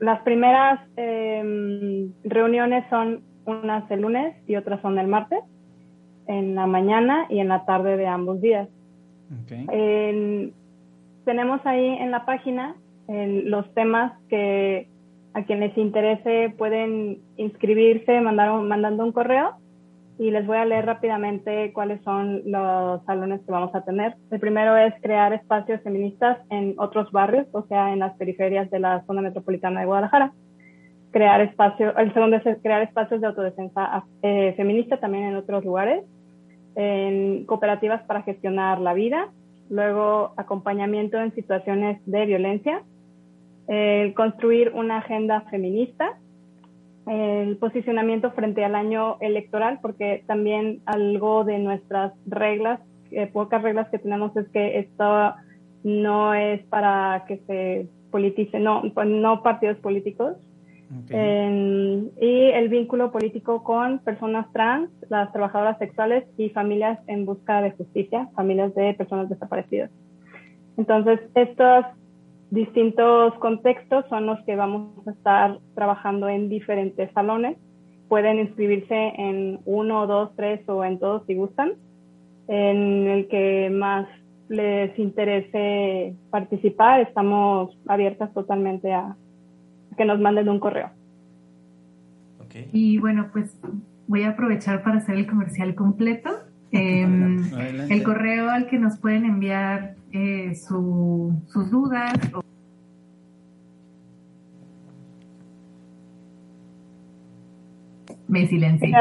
las 0.00 0.20
primeras 0.22 0.80
eh, 0.96 2.08
reuniones 2.24 2.84
son 2.90 3.22
unas 3.44 3.90
el 3.90 4.00
lunes 4.00 4.34
y 4.46 4.56
otras 4.56 4.80
son 4.80 4.98
el 4.98 5.06
martes, 5.06 5.40
en 6.26 6.54
la 6.54 6.66
mañana 6.66 7.26
y 7.28 7.38
en 7.38 7.48
la 7.48 7.64
tarde 7.64 7.96
de 7.96 8.06
ambos 8.06 8.40
días. 8.40 8.68
Okay. 9.44 10.52
Tenemos 11.24 11.60
ahí 11.66 11.86
en 11.86 12.10
la 12.10 12.24
página 12.24 12.76
los 13.08 13.72
temas 13.74 14.12
que 14.28 14.88
a 15.36 15.44
quien 15.44 15.60
les 15.60 15.76
interese 15.76 16.54
pueden 16.56 17.18
inscribirse 17.36 18.22
mandar 18.22 18.52
un, 18.52 18.68
mandando 18.68 19.04
un 19.04 19.12
correo 19.12 19.50
y 20.18 20.30
les 20.30 20.46
voy 20.46 20.56
a 20.56 20.64
leer 20.64 20.86
rápidamente 20.86 21.74
cuáles 21.74 22.00
son 22.04 22.40
los 22.46 23.04
salones 23.04 23.42
que 23.42 23.52
vamos 23.52 23.74
a 23.74 23.84
tener. 23.84 24.14
El 24.30 24.40
primero 24.40 24.74
es 24.78 24.94
crear 25.02 25.34
espacios 25.34 25.82
feministas 25.82 26.38
en 26.48 26.74
otros 26.78 27.12
barrios, 27.12 27.46
o 27.52 27.66
sea, 27.66 27.92
en 27.92 27.98
las 27.98 28.16
periferias 28.16 28.70
de 28.70 28.80
la 28.80 29.04
zona 29.04 29.20
metropolitana 29.20 29.80
de 29.80 29.86
Guadalajara. 29.86 30.32
Crear 31.10 31.42
espacio, 31.42 31.94
el 31.98 32.14
segundo 32.14 32.36
es 32.36 32.58
crear 32.62 32.80
espacios 32.80 33.20
de 33.20 33.26
autodefensa 33.26 34.04
eh, 34.22 34.54
feminista 34.56 34.96
también 34.96 35.24
en 35.24 35.36
otros 35.36 35.66
lugares, 35.66 36.02
en 36.76 37.44
cooperativas 37.44 38.02
para 38.04 38.22
gestionar 38.22 38.80
la 38.80 38.94
vida, 38.94 39.28
luego 39.68 40.32
acompañamiento 40.38 41.18
en 41.18 41.34
situaciones 41.34 42.00
de 42.06 42.24
violencia, 42.24 42.82
eh, 43.68 44.12
construir 44.14 44.72
una 44.74 44.98
agenda 44.98 45.40
feminista, 45.42 46.18
el 47.06 47.56
posicionamiento 47.56 48.32
frente 48.32 48.64
al 48.64 48.74
año 48.74 49.16
electoral, 49.20 49.78
porque 49.80 50.24
también 50.26 50.80
algo 50.86 51.44
de 51.44 51.58
nuestras 51.58 52.12
reglas, 52.26 52.80
eh, 53.10 53.26
pocas 53.26 53.62
reglas 53.62 53.88
que 53.90 53.98
tenemos 53.98 54.36
es 54.36 54.48
que 54.48 54.78
esto 54.78 55.34
no 55.84 56.34
es 56.34 56.62
para 56.66 57.24
que 57.28 57.38
se 57.46 57.88
politice, 58.10 58.58
no, 58.58 58.82
no 59.04 59.42
partidos 59.42 59.78
políticos. 59.78 60.34
y 61.10 62.50
el 62.60 62.68
vínculo 62.68 63.10
político 63.10 63.64
con 63.64 63.98
personas 64.00 64.46
trans, 64.52 64.90
las 65.08 65.32
trabajadoras 65.32 65.78
sexuales 65.78 66.24
y 66.36 66.50
familias 66.50 66.98
en 67.08 67.24
busca 67.24 67.62
de 67.62 67.72
justicia, 67.72 68.28
familias 68.34 68.74
de 68.74 68.94
personas 68.94 69.28
desaparecidas. 69.28 69.90
Entonces, 70.76 71.20
estos 71.34 71.86
distintos 72.50 73.34
contextos 73.34 74.04
son 74.08 74.26
los 74.26 74.40
que 74.44 74.56
vamos 74.56 75.06
a 75.06 75.10
estar 75.10 75.58
trabajando 75.74 76.28
en 76.28 76.48
diferentes 76.48 77.10
salones. 77.12 77.56
Pueden 78.08 78.38
inscribirse 78.38 79.12
en 79.16 79.60
uno, 79.64 80.06
dos, 80.06 80.30
tres 80.36 80.60
o 80.68 80.84
en 80.84 80.98
todos 80.98 81.24
si 81.26 81.34
gustan, 81.34 81.72
en 82.46 83.08
el 83.08 83.28
que 83.28 83.70
más 83.70 84.06
les 84.48 84.96
interese 84.98 86.14
participar. 86.30 87.00
Estamos 87.00 87.76
abiertas 87.88 88.32
totalmente 88.32 88.92
a 88.92 89.16
que 89.96 90.04
nos 90.04 90.20
manden 90.20 90.48
un 90.48 90.60
correo. 90.60 90.90
Y 92.72 92.98
bueno, 92.98 93.28
pues 93.32 93.58
voy 94.06 94.22
a 94.22 94.30
aprovechar 94.30 94.82
para 94.82 94.98
hacer 94.98 95.16
el 95.16 95.26
comercial 95.26 95.74
completo. 95.74 96.30
Em, 96.72 97.42
el 97.90 98.02
correo 98.02 98.50
al 98.50 98.66
que 98.66 98.78
nos 98.78 98.98
pueden 98.98 99.24
enviar 99.24 99.95
eh, 100.16 100.54
sus 100.54 101.70
dudas. 101.70 102.14
Me 108.28 108.46
silencié. 108.46 108.94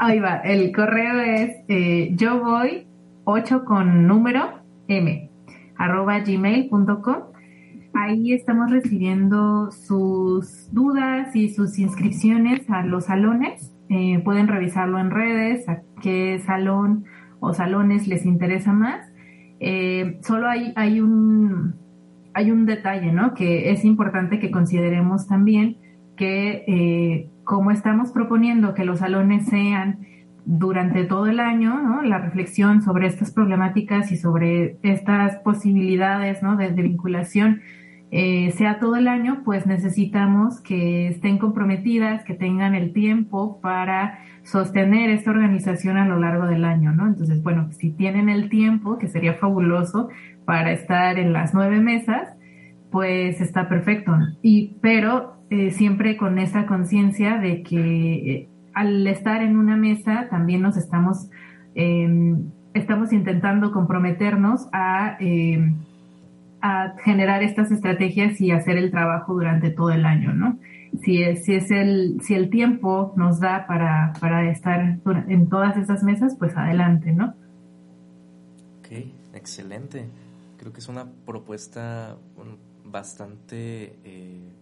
Ahí 0.00 0.18
va. 0.18 0.36
El 0.38 0.72
correo 0.72 1.20
es 1.20 1.56
eh, 1.68 2.10
yo 2.16 2.40
voy 2.40 2.86
8 3.24 3.64
con 3.64 4.06
número 4.06 4.60
m 4.88 5.30
arroba 5.76 6.18
gmail.com. 6.18 7.16
Ahí 7.94 8.32
estamos 8.32 8.70
recibiendo 8.70 9.70
sus 9.70 10.72
dudas 10.72 11.34
y 11.34 11.48
sus 11.48 11.78
inscripciones 11.78 12.68
a 12.70 12.84
los 12.84 13.06
salones. 13.06 13.72
Eh, 13.88 14.20
pueden 14.24 14.48
revisarlo 14.48 14.98
en 14.98 15.10
redes, 15.10 15.68
a 15.68 15.82
qué 16.02 16.40
salón 16.44 17.04
o 17.40 17.54
salones 17.54 18.06
les 18.06 18.26
interesa 18.26 18.72
más. 18.72 19.09
Eh, 19.60 20.18
solo 20.22 20.48
hay, 20.48 20.72
hay, 20.74 21.00
un, 21.00 21.74
hay 22.32 22.50
un 22.50 22.64
detalle, 22.64 23.12
¿no? 23.12 23.34
Que 23.34 23.70
es 23.70 23.84
importante 23.84 24.38
que 24.40 24.50
consideremos 24.50 25.28
también 25.28 25.76
que 26.16 26.64
eh, 26.66 27.30
como 27.44 27.70
estamos 27.70 28.10
proponiendo 28.12 28.74
que 28.74 28.84
los 28.84 29.00
salones 29.00 29.46
sean 29.46 30.00
durante 30.46 31.04
todo 31.04 31.26
el 31.26 31.40
año, 31.40 31.80
¿no? 31.82 32.02
La 32.02 32.18
reflexión 32.18 32.82
sobre 32.82 33.06
estas 33.06 33.30
problemáticas 33.30 34.10
y 34.12 34.16
sobre 34.16 34.78
estas 34.82 35.36
posibilidades, 35.36 36.42
¿no? 36.42 36.56
De, 36.56 36.70
vinculación 36.70 37.60
eh, 38.10 38.50
sea 38.52 38.80
todo 38.80 38.96
el 38.96 39.08
año, 39.08 39.42
pues 39.44 39.66
necesitamos 39.66 40.60
que 40.60 41.08
estén 41.08 41.38
comprometidas, 41.38 42.24
que 42.24 42.34
tengan 42.34 42.74
el 42.74 42.92
tiempo 42.92 43.60
para 43.60 44.18
sostener 44.44 45.10
esta 45.10 45.30
organización 45.30 45.96
a 45.96 46.06
lo 46.06 46.18
largo 46.18 46.46
del 46.46 46.64
año, 46.64 46.92
¿no? 46.92 47.06
Entonces, 47.06 47.42
bueno, 47.42 47.70
si 47.72 47.90
tienen 47.90 48.28
el 48.28 48.48
tiempo, 48.48 48.98
que 48.98 49.08
sería 49.08 49.34
fabuloso 49.34 50.08
para 50.44 50.72
estar 50.72 51.18
en 51.18 51.32
las 51.32 51.54
nueve 51.54 51.80
mesas, 51.80 52.28
pues 52.90 53.40
está 53.40 53.68
perfecto. 53.68 54.16
Y, 54.42 54.76
pero 54.80 55.36
eh, 55.50 55.70
siempre 55.70 56.16
con 56.16 56.38
esa 56.38 56.66
conciencia 56.66 57.38
de 57.38 57.62
que 57.62 58.12
eh, 58.12 58.48
al 58.74 59.06
estar 59.06 59.42
en 59.42 59.56
una 59.56 59.76
mesa 59.76 60.28
también 60.30 60.62
nos 60.62 60.76
estamos, 60.76 61.30
em, 61.74 62.50
estamos 62.74 63.12
intentando 63.12 63.72
comprometernos 63.72 64.68
a, 64.72 65.16
em, 65.20 65.76
a 66.62 66.94
generar 67.04 67.42
estas 67.42 67.70
estrategias 67.70 68.40
y 68.40 68.50
hacer 68.50 68.76
el 68.76 68.90
trabajo 68.90 69.34
durante 69.34 69.70
todo 69.70 69.90
el 69.90 70.04
año, 70.04 70.32
¿no? 70.32 70.58
Si 71.02 71.36
si 71.36 71.54
es 71.54 71.70
el, 71.70 72.20
si 72.22 72.34
el 72.34 72.50
tiempo 72.50 73.12
nos 73.16 73.40
da 73.40 73.66
para, 73.66 74.12
para 74.20 74.50
estar 74.50 74.98
en 75.28 75.48
todas 75.48 75.76
esas 75.76 76.02
mesas, 76.02 76.36
pues 76.38 76.56
adelante, 76.56 77.12
¿no? 77.12 77.34
Ok, 78.80 78.88
excelente. 79.34 80.08
Creo 80.58 80.72
que 80.72 80.80
es 80.80 80.88
una 80.88 81.06
propuesta 81.24 82.16
bastante, 82.84 83.98
eh, 84.04 84.52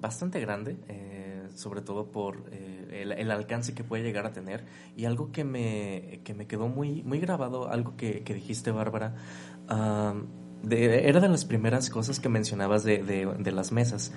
bastante 0.00 0.40
grande, 0.40 0.76
eh, 0.88 1.48
sobre 1.54 1.82
todo 1.82 2.06
por 2.06 2.44
eh, 2.52 3.14
el, 3.18 3.30
alcance 3.30 3.74
que 3.74 3.84
puede 3.84 4.02
llegar 4.02 4.24
a 4.24 4.32
tener. 4.32 4.64
Y 4.96 5.04
algo 5.04 5.30
que 5.32 5.44
me, 5.44 6.20
que 6.24 6.32
me 6.32 6.46
quedó 6.46 6.68
muy, 6.68 7.02
muy 7.02 7.18
grabado, 7.18 7.68
algo 7.70 7.96
que, 7.96 8.22
que 8.22 8.34
dijiste, 8.34 8.70
Bárbara, 8.70 9.14
era 10.70 11.20
de 11.20 11.28
las 11.28 11.44
primeras 11.44 11.90
cosas 11.90 12.20
que 12.20 12.28
mencionabas 12.28 12.84
de, 12.84 12.98
de, 13.02 13.52
las 13.52 13.72
mesas. 13.72 14.12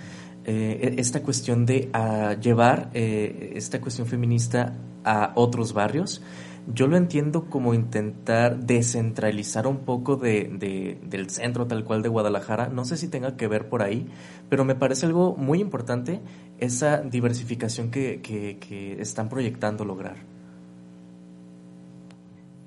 Eh, 0.45 0.95
e, 0.97 1.01
esta 1.01 1.21
cuestión 1.21 1.65
de 1.65 1.89
ah, 1.93 2.36
llevar 2.39 2.89
eh, 2.93 3.54
esta 3.56 3.80
cuestión 3.80 4.08
feminista 4.08 4.73
a 5.04 5.32
otros 5.36 5.73
barrios. 5.73 6.23
Yo 6.67 6.88
lo 6.88 6.95
entiendo 6.95 7.49
como 7.49 7.73
intentar 7.73 8.58
descentralizar 8.58 9.65
un 9.65 9.80
poco 9.80 10.15
de, 10.15 10.99
del 11.01 11.30
centro 11.32 11.65
tal 11.65 11.84
cual 11.84 12.04
de 12.04 12.10
Guadalajara. 12.10 12.69
No 12.69 12.86
sé 12.86 12.97
si 12.97 13.10
tenga 13.10 13.36
que 13.36 13.47
ver 13.47 13.67
por 13.67 13.82
ahí, 13.82 14.08
pero 14.47 14.63
me 14.63 14.75
parece 14.75 15.08
algo 15.08 15.36
muy 15.36 15.60
importante 15.60 16.19
esa 16.60 17.01
diversificación 17.01 17.89
que, 17.89 18.21
que, 18.21 18.58
que 18.60 19.01
están 19.01 19.27
proyectando 19.27 19.86
lograr. 19.86 20.17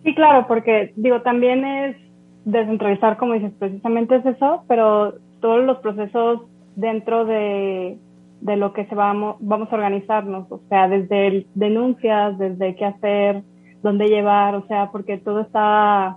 Sí, 0.02 0.14
claro, 0.14 0.46
porque 0.48 0.92
digo, 0.96 1.22
también 1.22 1.64
es 1.64 1.96
descentralizar, 2.44 3.16
como 3.16 3.34
dices, 3.34 3.52
precisamente 3.58 4.16
es 4.16 4.26
eso, 4.26 4.64
pero 4.68 5.14
todos 5.40 5.64
los 5.64 5.78
procesos 5.78 6.42
dentro 6.76 7.24
de, 7.24 7.98
de 8.40 8.56
lo 8.56 8.72
que 8.72 8.86
se 8.86 8.94
vamos, 8.94 9.36
vamos 9.40 9.72
a 9.72 9.76
organizarnos, 9.76 10.50
o 10.50 10.60
sea, 10.68 10.88
desde 10.88 11.46
denuncias, 11.54 12.38
desde 12.38 12.74
qué 12.76 12.84
hacer, 12.84 13.42
dónde 13.82 14.06
llevar, 14.06 14.54
o 14.54 14.66
sea, 14.66 14.90
porque 14.90 15.18
todo 15.18 15.40
está, 15.40 16.16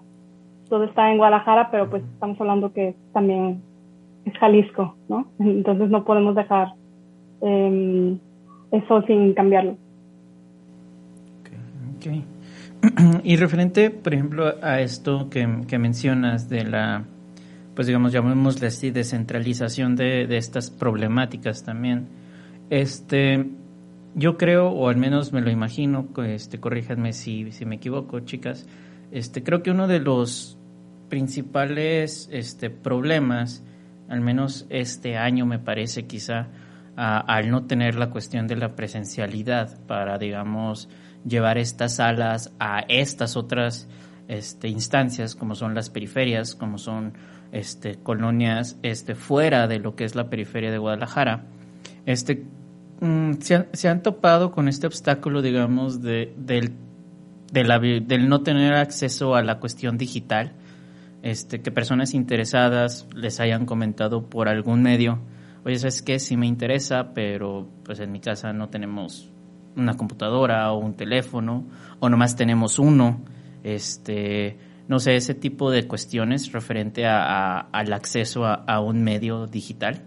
todo 0.69 0.83
está 0.83 1.11
en 1.11 1.17
Guadalajara, 1.17 1.69
pero 1.71 1.89
pues 1.89 2.03
estamos 2.03 2.39
hablando 2.39 2.73
que 2.73 2.95
también 3.13 3.61
es 4.25 4.37
Jalisco, 4.37 4.95
¿no? 5.07 5.27
Entonces 5.39 5.89
no 5.89 6.03
podemos 6.03 6.35
dejar 6.35 6.73
eh, 7.41 8.17
eso 8.71 9.01
sin 9.03 9.33
cambiarlo. 9.33 9.75
Okay. 11.97 12.23
y 13.23 13.35
referente, 13.37 13.89
por 13.89 14.13
ejemplo, 14.13 14.55
a 14.61 14.81
esto 14.81 15.29
que, 15.29 15.47
mencionas 15.77 16.49
de 16.49 16.63
la, 16.63 17.05
pues 17.75 17.87
digamos, 17.87 18.11
llamémosle 18.11 18.67
así, 18.67 18.91
descentralización 18.91 19.95
de, 19.95 20.27
de 20.27 20.37
estas 20.37 20.69
problemáticas 20.69 21.63
también, 21.63 22.07
este, 22.69 23.45
yo 24.15 24.37
creo, 24.37 24.69
o 24.69 24.89
al 24.89 24.97
menos 24.97 25.31
me 25.31 25.41
lo 25.41 25.51
imagino, 25.51 26.07
este, 26.25 26.59
corríjanme 26.59 27.13
si, 27.13 27.51
si 27.51 27.65
me 27.65 27.75
equivoco, 27.75 28.19
chicas, 28.21 28.67
este, 29.11 29.43
creo 29.43 29.61
que 29.61 29.71
uno 29.71 29.87
de 29.87 29.99
los 29.99 30.57
principales 31.07 32.27
este, 32.31 32.69
problemas, 32.69 33.63
al 34.09 34.21
menos 34.21 34.65
este 34.69 35.17
año 35.17 35.45
me 35.45 35.59
parece 35.59 36.07
quizá, 36.07 36.47
al 36.95 37.51
no 37.51 37.65
tener 37.65 37.93
la 37.93 38.09
cuestión 38.09 38.47
de 38.47 38.55
la 38.55 38.75
presencialidad 38.75 39.79
para, 39.85 40.17
digamos, 40.17 40.89
llevar 41.27 41.57
estas 41.57 41.95
salas 41.95 42.53
a 42.59 42.79
estas 42.87 43.35
otras 43.35 43.87
este, 44.27 44.67
instancias, 44.67 45.35
como 45.35 45.55
son 45.55 45.73
las 45.73 45.89
periferias, 45.89 46.55
como 46.55 46.77
son 46.77 47.13
este, 47.51 47.95
colonias 47.95 48.77
este, 48.83 49.15
fuera 49.15 49.67
de 49.67 49.79
lo 49.79 49.95
que 49.95 50.03
es 50.03 50.15
la 50.15 50.29
periferia 50.29 50.71
de 50.71 50.77
Guadalajara, 50.77 51.45
este, 52.05 52.45
mm, 53.01 53.33
se, 53.73 53.87
han, 53.89 54.03
topado 54.03 54.51
con 54.51 54.67
este 54.67 54.87
obstáculo, 54.87 55.41
digamos, 55.41 56.01
de, 56.01 56.33
del, 56.37 56.73
del 57.51 58.29
no 58.29 58.41
tener 58.41 58.73
acceso 58.73 59.35
a 59.35 59.43
la 59.43 59.59
cuestión 59.59 59.97
digital, 59.97 60.53
este, 61.23 61.61
que 61.61 61.71
personas 61.71 62.13
interesadas 62.13 63.07
les 63.15 63.39
hayan 63.39 63.65
comentado 63.65 64.29
por 64.29 64.49
algún 64.49 64.81
medio, 64.81 65.19
oye, 65.65 65.77
¿sabes 65.79 66.01
qué? 66.01 66.19
Sí 66.19 66.37
me 66.37 66.47
interesa, 66.47 67.13
pero 67.13 67.67
pues 67.83 67.99
en 67.99 68.11
mi 68.11 68.19
casa 68.19 68.53
no 68.53 68.69
tenemos 68.69 69.29
una 69.77 69.95
computadora 69.95 70.71
o 70.71 70.79
un 70.79 70.95
teléfono, 70.95 71.65
o 71.99 72.09
nomás 72.09 72.35
tenemos 72.35 72.79
uno, 72.79 73.21
este, 73.63 74.57
no 74.87 74.99
sé, 74.99 75.15
ese 75.15 75.33
tipo 75.33 75.71
de 75.71 75.87
cuestiones 75.87 76.51
referente 76.51 77.05
a, 77.05 77.59
al 77.59 77.93
acceso 77.93 78.45
a, 78.45 78.79
un 78.81 79.03
medio 79.03 79.47
digital. 79.47 80.01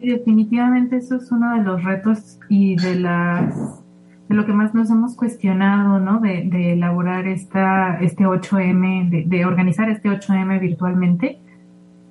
definitivamente 0.00 0.96
eso 0.96 1.16
es 1.16 1.30
uno 1.32 1.56
de 1.56 1.62
los 1.64 1.82
retos 1.82 2.38
y 2.48 2.76
de 2.76 2.96
las 3.00 3.82
de 4.28 4.34
lo 4.34 4.44
que 4.44 4.52
más 4.52 4.74
nos 4.74 4.90
hemos 4.90 5.16
cuestionado, 5.16 6.00
¿no? 6.00 6.20
De, 6.20 6.44
de 6.44 6.74
elaborar 6.74 7.26
esta, 7.26 7.98
este 7.98 8.24
8M, 8.24 9.08
de, 9.08 9.24
de 9.26 9.46
organizar 9.46 9.88
este 9.88 10.10
8M 10.10 10.60
virtualmente, 10.60 11.38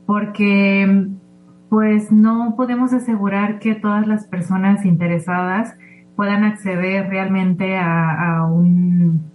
porque 0.08 1.12
pues 1.70 2.12
no 2.12 2.56
podemos 2.56 2.94
asegurar 2.94 3.60
que 3.60 3.76
todas 3.76 4.08
las 4.08 4.26
personas 4.26 4.86
interesadas 4.86 5.76
puedan 6.16 6.44
acceder 6.44 7.10
realmente 7.10 7.78
a, 7.78 8.46
un, 8.50 9.32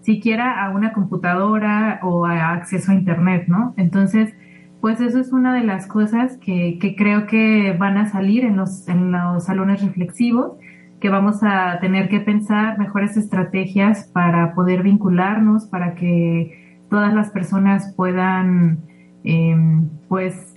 siquiera 0.00 0.64
a 0.64 0.70
una 0.70 0.92
computadora 0.92 2.00
o 2.02 2.26
a 2.26 2.52
acceso 2.52 2.92
a 2.92 2.94
Internet, 2.94 3.44
¿no? 3.46 3.74
Entonces, 3.76 4.34
pues 4.80 5.00
eso 5.00 5.20
es 5.20 5.32
una 5.32 5.54
de 5.54 5.64
las 5.64 5.86
cosas 5.86 6.36
que, 6.38 6.78
que 6.80 6.96
creo 6.96 7.26
que 7.26 7.76
van 7.78 7.96
a 7.96 8.06
salir 8.06 8.44
en 8.44 8.56
los, 8.56 8.88
en 8.88 9.12
los 9.12 9.44
salones 9.44 9.82
reflexivos, 9.82 10.52
que 11.00 11.10
vamos 11.10 11.42
a 11.42 11.78
tener 11.80 12.08
que 12.08 12.20
pensar 12.20 12.78
mejores 12.78 13.16
estrategias 13.16 14.10
para 14.12 14.54
poder 14.54 14.82
vincularnos, 14.82 15.66
para 15.66 15.94
que 15.94 16.82
todas 16.90 17.12
las 17.12 17.30
personas 17.30 17.92
puedan, 17.96 18.78
em, 19.24 19.88
pues, 20.08 20.55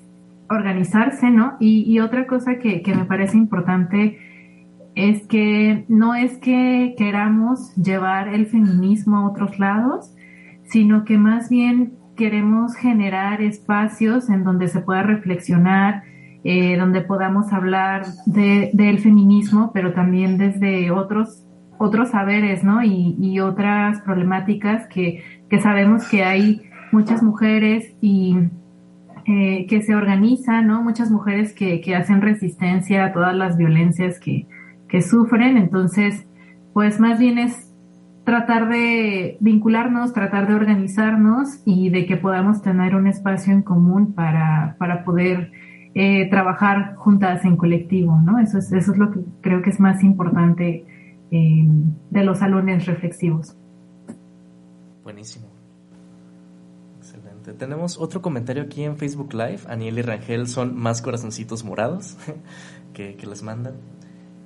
organizarse, 0.50 1.30
¿no? 1.30 1.58
Y, 1.60 1.84
y 1.88 2.00
otra 2.00 2.28
cosa 2.28 2.58
que, 2.60 2.82
que 2.82 2.96
me 2.96 3.06
parece 3.06 3.38
importante 3.38 4.18
es 4.96 5.26
que 5.28 5.86
no 5.88 6.16
es 6.16 6.38
que 6.38 6.96
queramos 6.98 7.74
llevar 7.76 8.28
el 8.30 8.48
feminismo 8.48 9.18
a 9.18 9.30
otros 9.30 9.60
lados, 9.60 10.14
sino 10.64 11.06
que 11.06 11.18
más 11.18 11.50
bien 11.50 11.94
queremos 12.16 12.76
generar 12.76 13.42
espacios 13.42 14.30
en 14.30 14.44
donde 14.44 14.68
se 14.68 14.82
pueda 14.82 15.04
reflexionar, 15.04 16.04
eh, 16.44 16.78
donde 16.78 17.02
podamos 17.02 17.54
hablar 17.54 18.06
de, 18.26 18.72
del 18.74 19.00
feminismo, 19.00 19.72
pero 19.74 19.94
también 19.94 20.38
desde 20.38 20.92
otros 20.92 21.46
otros 21.82 22.10
saberes, 22.10 22.62
¿no? 22.62 22.84
Y, 22.84 23.16
y 23.22 23.40
otras 23.40 24.02
problemáticas 24.02 24.86
que, 24.88 25.24
que, 25.50 25.62
sabemos 25.62 26.10
que 26.10 26.26
hay 26.26 26.62
muchas 26.92 27.24
mujeres 27.24 27.96
y 28.02 28.36
eh, 29.32 29.68
que 29.68 29.84
se 29.84 29.94
organizan, 29.94 30.66
¿no? 30.66 30.82
Muchas 30.82 31.12
mujeres 31.12 31.54
que, 31.54 31.82
que 31.82 31.96
hacen 31.96 32.20
resistencia 32.20 33.06
a 33.06 33.14
todas 33.14 33.36
las 33.36 33.58
violencias 33.58 34.20
que, 34.20 34.48
que 34.88 35.04
sufren. 35.04 35.56
Entonces, 35.56 36.26
pues 36.74 37.00
más 37.00 37.20
bien 37.20 37.38
es 37.38 37.72
tratar 38.24 38.70
de 38.70 39.38
vincularnos, 39.40 40.14
tratar 40.14 40.48
de 40.48 40.56
organizarnos 40.56 41.62
y 41.64 41.92
de 41.92 42.08
que 42.08 42.18
podamos 42.18 42.64
tener 42.64 42.96
un 42.96 43.06
espacio 43.06 43.54
en 43.54 43.62
común 43.62 44.14
para, 44.14 44.76
para 44.80 45.04
poder 45.04 45.52
eh, 45.94 46.28
trabajar 46.32 46.96
juntas 46.96 47.46
en 47.46 47.56
colectivo, 47.56 48.20
¿no? 48.20 48.40
Eso 48.40 48.58
es, 48.58 48.72
eso 48.72 48.94
es 48.94 48.98
lo 48.98 49.12
que 49.12 49.20
creo 49.42 49.62
que 49.62 49.70
es 49.70 49.80
más 49.80 50.04
importante 50.04 50.86
eh, 51.30 51.68
de 52.10 52.24
los 52.24 52.40
salones 52.40 52.88
reflexivos. 52.88 53.56
Buenísimo. 55.04 55.49
Excelente. 57.10 57.54
Tenemos 57.54 57.98
otro 57.98 58.22
comentario 58.22 58.64
aquí 58.64 58.84
en 58.84 58.98
Facebook 58.98 59.34
Live. 59.34 59.62
Aniel 59.68 59.98
y 59.98 60.02
Rangel 60.04 60.48
son 60.48 60.76
más 60.76 61.02
corazoncitos 61.02 61.64
morados 61.64 62.16
que, 62.94 63.16
que 63.16 63.26
les 63.26 63.42
mandan. 63.42 63.74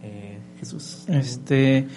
Eh, 0.01 0.39
Jesús. 0.59 1.03
Este, 1.07 1.87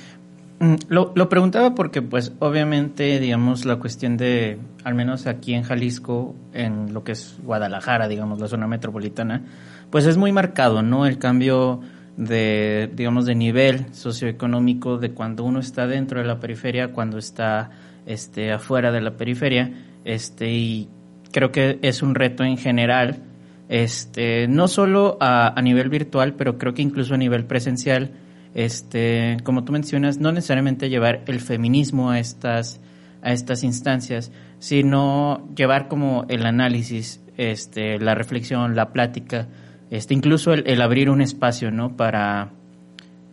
mm, 0.58 0.74
lo, 0.88 1.12
lo, 1.14 1.28
preguntaba 1.28 1.74
porque, 1.74 2.02
pues, 2.02 2.32
obviamente, 2.40 3.20
digamos, 3.20 3.64
la 3.64 3.76
cuestión 3.76 4.16
de, 4.16 4.58
al 4.82 4.94
menos 4.94 5.26
aquí 5.28 5.54
en 5.54 5.62
Jalisco, 5.62 6.34
en 6.52 6.92
lo 6.92 7.04
que 7.04 7.12
es 7.12 7.36
Guadalajara, 7.44 8.08
digamos, 8.08 8.40
la 8.40 8.48
zona 8.48 8.66
metropolitana, 8.66 9.44
pues 9.90 10.04
es 10.06 10.16
muy 10.16 10.32
marcado, 10.32 10.82
¿no? 10.82 11.06
El 11.06 11.18
cambio 11.18 11.80
de, 12.16 12.90
digamos, 12.92 13.24
de 13.26 13.36
nivel 13.36 13.94
socioeconómico 13.94 14.98
de 14.98 15.12
cuando 15.12 15.44
uno 15.44 15.60
está 15.60 15.86
dentro 15.86 16.20
de 16.20 16.26
la 16.26 16.40
periferia, 16.40 16.92
cuando 16.92 17.18
está, 17.18 17.70
este, 18.04 18.52
afuera 18.52 18.90
de 18.90 19.00
la 19.00 19.16
periferia, 19.16 19.72
este, 20.06 20.50
y 20.52 20.88
creo 21.32 21.52
que 21.52 21.78
es 21.82 22.02
un 22.02 22.14
reto 22.14 22.44
en 22.44 22.56
general 22.56 23.22
este, 23.68 24.46
no 24.46 24.68
solo 24.68 25.18
a, 25.20 25.58
a, 25.58 25.62
nivel 25.62 25.88
virtual, 25.88 26.34
pero 26.34 26.56
creo 26.56 26.72
que 26.72 26.82
incluso 26.82 27.14
a 27.14 27.16
nivel 27.16 27.44
presencial, 27.44 28.12
este, 28.54 29.38
como 29.42 29.64
tú 29.64 29.72
mencionas, 29.72 30.18
no 30.18 30.30
necesariamente 30.30 30.88
llevar 30.88 31.22
el 31.26 31.40
feminismo 31.40 32.10
a 32.10 32.20
estas, 32.20 32.80
a 33.22 33.32
estas 33.32 33.64
instancias, 33.64 34.30
sino 34.60 35.48
llevar 35.56 35.88
como 35.88 36.24
el 36.28 36.46
análisis, 36.46 37.20
este, 37.36 37.98
la 37.98 38.14
reflexión, 38.14 38.76
la 38.76 38.92
plática, 38.92 39.48
este, 39.90 40.14
incluso 40.14 40.52
el, 40.52 40.62
el 40.66 40.80
abrir 40.80 41.10
un 41.10 41.20
espacio, 41.20 41.72
¿no? 41.72 41.96
Para, 41.96 42.52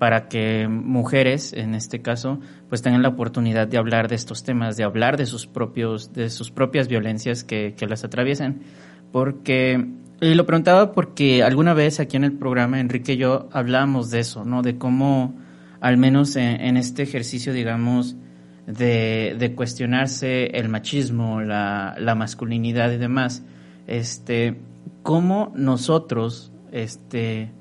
para 0.04 0.28
que 0.28 0.68
mujeres, 0.68 1.54
en 1.54 1.76
este 1.76 2.02
caso, 2.02 2.42
pues 2.68 2.82
tengan 2.82 3.04
la 3.04 3.08
oportunidad 3.08 3.70
de 3.70 3.78
hablar 3.78 4.10
de 4.10 4.16
estos 4.16 4.44
temas, 4.44 4.76
de 4.76 4.84
hablar 4.84 5.16
de 5.16 5.26
sus 5.26 5.48
propios, 5.48 6.12
de 6.12 6.30
sus 6.30 6.52
propias 6.52 6.90
violencias 6.90 7.46
que, 7.46 7.74
que 7.78 7.88
las 7.88 8.04
atraviesan, 8.04 8.64
porque 9.14 9.88
y 10.20 10.34
lo 10.34 10.46
preguntaba 10.46 10.92
porque 10.92 11.42
alguna 11.42 11.74
vez 11.74 12.02
aquí 12.02 12.18
en 12.18 12.26
el 12.26 12.34
programa 12.34 12.82
Enrique 12.82 13.14
y 13.14 13.16
yo 13.16 13.48
hablábamos 13.54 14.12
de 14.12 14.20
eso, 14.20 14.44
¿no? 14.44 14.62
De 14.62 14.78
cómo, 14.78 15.36
al 15.80 15.96
menos 15.96 16.36
en, 16.36 16.76
este 16.76 17.04
ejercicio, 17.04 17.54
digamos, 17.54 18.18
de, 18.68 19.38
de 19.40 19.56
cuestionarse 19.56 20.48
el 20.48 20.68
machismo, 20.68 21.40
la, 21.40 21.96
la, 21.98 22.14
masculinidad 22.14 22.92
y 22.92 22.98
demás, 22.98 23.42
este, 23.88 24.58
cómo 25.02 25.54
nosotros, 25.56 26.52
este, 26.74 27.54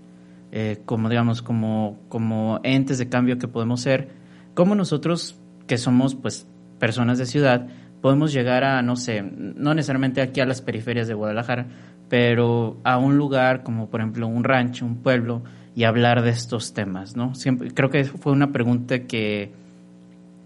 eh, 0.53 0.83
como 0.85 1.09
digamos, 1.09 1.43
como, 1.43 1.99
como 2.09 2.61
entes 2.63 2.99
de 2.99 3.09
cambio 3.09 3.39
que 3.39 3.49
podemos 3.49 3.81
ser, 3.81 4.11
cómo 4.55 4.75
nosotros, 4.75 5.41
que 5.67 5.79
somos 5.79 6.15
pues 6.15 6.47
personas 6.79 7.19
de 7.19 7.27
ciudad, 7.27 7.69
podemos 8.01 8.33
llegar 8.33 8.63
a, 8.65 8.83
no 8.83 8.97
sé, 8.97 9.23
no 9.23 9.75
necesariamente 9.75 10.21
aquí 10.21 10.41
a 10.41 10.47
las 10.47 10.61
periferias 10.61 11.09
de 11.09 11.15
Guadalajara, 11.15 11.67
pero 12.09 12.79
a 12.85 12.99
un 12.99 13.17
lugar 13.17 13.63
como 13.63 13.89
por 13.89 14.01
ejemplo 14.01 14.27
un 14.27 14.45
rancho, 14.45 14.85
un 14.85 14.97
pueblo, 14.97 15.43
y 15.75 15.85
hablar 15.85 16.23
de 16.23 16.31
estos 16.31 16.75
temas, 16.75 17.17
¿no? 17.17 17.35
Siempre, 17.35 17.71
creo 17.71 17.91
que 17.91 18.05
fue 18.05 18.33
una 18.33 18.53
pregunta 18.53 19.05
que, 19.05 19.53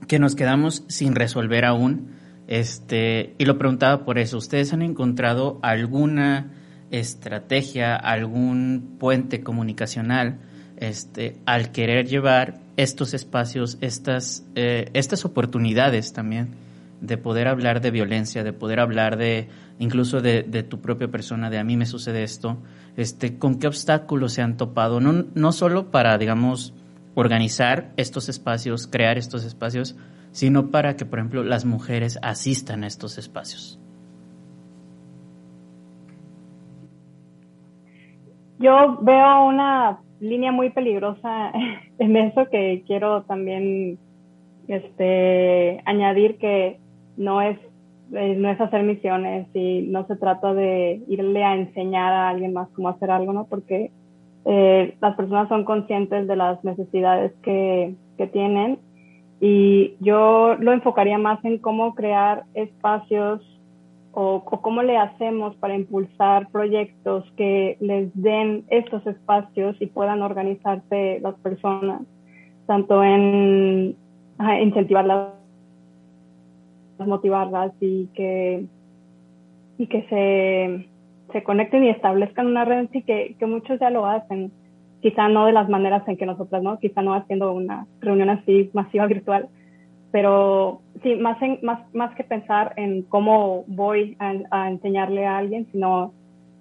que 0.06 0.18
nos 0.18 0.36
quedamos 0.36 0.84
sin 0.88 1.14
resolver 1.14 1.64
aún, 1.64 2.10
este, 2.46 3.34
y 3.38 3.44
lo 3.44 3.58
preguntaba 3.58 4.04
por 4.04 4.18
eso. 4.18 4.38
¿Ustedes 4.38 4.72
han 4.72 4.82
encontrado 4.82 5.58
alguna 5.62 6.52
estrategia, 6.90 7.96
algún 7.96 8.96
puente 8.98 9.42
comunicacional 9.42 10.38
este, 10.76 11.36
al 11.46 11.72
querer 11.72 12.06
llevar 12.06 12.58
estos 12.76 13.14
espacios, 13.14 13.78
estas, 13.80 14.44
eh, 14.54 14.90
estas 14.92 15.24
oportunidades 15.24 16.12
también 16.12 16.54
de 17.00 17.18
poder 17.18 17.48
hablar 17.48 17.80
de 17.80 17.90
violencia, 17.90 18.44
de 18.44 18.52
poder 18.52 18.80
hablar 18.80 19.16
de 19.16 19.48
incluso 19.78 20.20
de, 20.20 20.42
tu 20.68 20.80
propia 20.80 21.08
persona, 21.08 21.50
de 21.50 21.58
a 21.58 21.64
mí 21.64 21.76
me 21.76 21.86
sucede 21.86 22.22
esto, 22.22 22.58
este, 22.96 23.38
con 23.38 23.58
qué 23.58 23.66
obstáculos 23.66 24.32
se 24.32 24.42
han 24.42 24.56
topado, 24.56 25.00
no, 25.00 25.26
no 25.34 25.52
solo 25.52 25.90
para, 25.90 26.16
digamos, 26.16 26.72
organizar 27.14 27.92
estos 27.96 28.28
espacios, 28.28 28.86
crear 28.86 29.18
estos 29.18 29.44
espacios, 29.44 29.96
sino 30.32 30.70
para 30.70 30.96
que, 30.96 31.04
por 31.04 31.18
ejemplo, 31.18 31.44
las 31.44 31.64
mujeres 31.64 32.18
asistan 32.22 32.84
a 32.84 32.86
estos 32.86 33.18
espacios. 33.18 33.78
Yo 38.58 38.98
veo 39.02 39.46
una 39.46 40.00
línea 40.20 40.52
muy 40.52 40.70
peligrosa 40.70 41.52
en 41.98 42.16
eso 42.16 42.46
que 42.50 42.82
quiero 42.86 43.22
también 43.22 43.98
este, 44.68 45.82
añadir 45.84 46.38
que 46.38 46.78
no 47.16 47.42
es, 47.42 47.58
eh, 48.12 48.34
no 48.36 48.50
es 48.50 48.60
hacer 48.60 48.82
misiones 48.82 49.46
y 49.54 49.82
no 49.82 50.06
se 50.06 50.16
trata 50.16 50.54
de 50.54 51.02
irle 51.08 51.44
a 51.44 51.54
enseñar 51.54 52.12
a 52.12 52.28
alguien 52.28 52.52
más 52.52 52.68
cómo 52.70 52.88
hacer 52.88 53.10
algo, 53.10 53.32
¿no? 53.32 53.44
Porque 53.44 53.90
eh, 54.44 54.96
las 55.00 55.16
personas 55.16 55.48
son 55.48 55.64
conscientes 55.64 56.26
de 56.26 56.36
las 56.36 56.62
necesidades 56.64 57.32
que, 57.42 57.94
que 58.16 58.26
tienen 58.26 58.78
y 59.40 59.94
yo 60.00 60.54
lo 60.58 60.72
enfocaría 60.72 61.18
más 61.18 61.44
en 61.44 61.58
cómo 61.58 61.94
crear 61.94 62.44
espacios 62.54 63.42
o, 64.18 64.42
cómo 64.62 64.82
le 64.82 64.96
hacemos 64.96 65.54
para 65.56 65.74
impulsar 65.74 66.48
proyectos 66.48 67.30
que 67.36 67.76
les 67.80 68.10
den 68.14 68.64
estos 68.68 69.06
espacios 69.06 69.76
y 69.78 69.88
puedan 69.88 70.22
organizarse 70.22 71.20
las 71.20 71.34
personas, 71.40 72.00
tanto 72.66 73.04
en 73.04 73.94
incentivar 74.62 75.04
la 75.04 75.34
motivarlas 77.06 77.72
y 77.78 78.06
que, 78.14 78.64
y 79.76 79.86
que 79.86 80.02
se, 80.08 80.88
se 81.34 81.42
conecten 81.42 81.84
y 81.84 81.90
establezcan 81.90 82.46
una 82.46 82.64
red 82.64 82.88
sí 82.92 83.02
que, 83.02 83.36
que 83.38 83.44
muchos 83.44 83.78
ya 83.78 83.90
lo 83.90 84.06
hacen, 84.06 84.50
quizá 85.02 85.28
no 85.28 85.44
de 85.44 85.52
las 85.52 85.68
maneras 85.68 86.08
en 86.08 86.16
que 86.16 86.24
nosotras, 86.24 86.62
¿no? 86.62 86.78
Quizá 86.78 87.02
no 87.02 87.12
haciendo 87.12 87.52
una 87.52 87.86
reunión 88.00 88.30
así 88.30 88.70
masiva 88.72 89.06
virtual, 89.06 89.50
pero 90.10 90.80
sí, 91.02 91.14
más, 91.16 91.40
en, 91.42 91.58
más, 91.62 91.80
más 91.94 92.14
que 92.14 92.24
pensar 92.24 92.72
en 92.76 93.02
cómo 93.02 93.64
voy 93.66 94.16
a, 94.18 94.68
enseñarle 94.68 95.26
a 95.26 95.38
alguien, 95.38 95.66
sino 95.72 96.12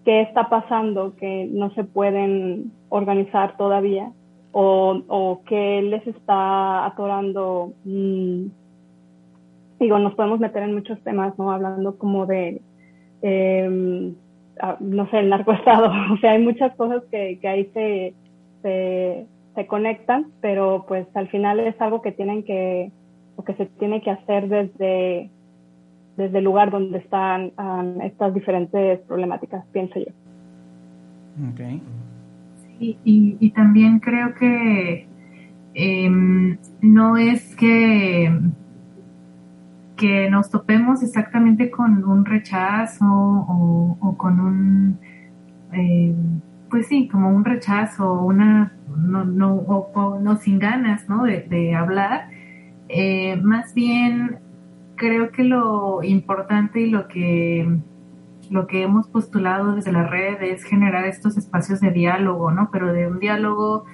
qué 0.03 0.21
está 0.21 0.49
pasando 0.49 1.15
que 1.15 1.47
no 1.51 1.71
se 1.71 1.83
pueden 1.83 2.71
organizar 2.89 3.57
todavía 3.57 4.11
o, 4.51 5.01
o 5.07 5.41
qué 5.45 5.81
les 5.81 6.05
está 6.07 6.85
atorando 6.85 7.73
mmm, 7.83 8.45
digo, 9.79 9.99
nos 9.99 10.15
podemos 10.15 10.39
meter 10.39 10.63
en 10.63 10.73
muchos 10.73 10.99
temas, 11.03 11.37
¿no? 11.37 11.51
Hablando 11.51 11.97
como 11.97 12.25
de, 12.25 12.61
eh, 13.21 14.13
ah, 14.61 14.77
no 14.79 15.09
sé, 15.09 15.19
el 15.19 15.29
narcoestado. 15.29 15.91
O 16.13 16.17
sea, 16.17 16.31
hay 16.31 16.43
muchas 16.43 16.75
cosas 16.75 17.03
que, 17.11 17.39
que 17.39 17.47
ahí 17.47 17.65
se, 17.73 18.13
se, 18.61 19.25
se, 19.53 19.67
conectan, 19.67 20.27
pero 20.41 20.85
pues 20.87 21.07
al 21.15 21.27
final 21.29 21.59
es 21.59 21.79
algo 21.81 22.01
que 22.01 22.11
tienen 22.11 22.43
que, 22.43 22.91
o 23.35 23.43
que 23.43 23.53
se 23.55 23.65
tiene 23.65 24.01
que 24.01 24.11
hacer 24.11 24.47
desde, 24.47 25.29
desde 26.17 26.37
el 26.37 26.43
lugar 26.43 26.71
donde 26.71 26.99
están 26.99 27.51
um, 27.57 28.01
estas 28.01 28.33
diferentes 28.33 28.99
problemáticas, 29.01 29.65
pienso 29.71 29.99
yo. 29.99 30.11
Okay. 31.53 31.81
Sí, 32.79 32.97
y, 33.03 33.37
y 33.39 33.51
también 33.51 33.99
creo 33.99 34.33
que 34.35 35.07
eh, 35.73 36.09
no 36.81 37.17
es 37.17 37.55
que 37.55 38.31
que 39.95 40.29
nos 40.29 40.49
topemos 40.49 41.01
exactamente 41.03 41.71
con 41.71 42.03
un 42.03 42.25
rechazo 42.25 43.05
o, 43.05 44.15
con 44.17 44.39
un, 44.39 44.99
eh, 45.71 46.13
pues 46.69 46.87
sí, 46.87 47.07
como 47.07 47.29
un 47.29 47.45
rechazo, 47.45 48.21
una, 48.21 48.73
no, 48.95 49.23
no, 49.23 49.53
o, 49.55 50.19
no 50.19 50.37
sin 50.37 50.59
ganas, 50.59 51.07
¿no? 51.09 51.23
De, 51.23 51.75
hablar. 51.75 52.29
Eh, 52.89 53.37
más 53.37 53.73
bien, 53.73 54.39
creo 54.95 55.31
que 55.31 55.43
lo 55.43 56.03
importante 56.03 56.81
y 56.81 56.89
lo 56.89 57.07
que, 57.07 57.79
lo 58.49 58.67
que 58.67 58.83
hemos 58.83 59.07
postulado 59.07 59.75
desde 59.75 59.91
la 59.91 60.07
red 60.07 60.41
es 60.41 60.63
generar 60.63 61.05
estos 61.05 61.37
espacios 61.37 61.79
de 61.79 61.91
diálogo, 61.91 62.51
¿no? 62.51 62.69
Pero 62.71 62.93
de 62.93 63.07
un 63.07 63.19
diálogo 63.19 63.85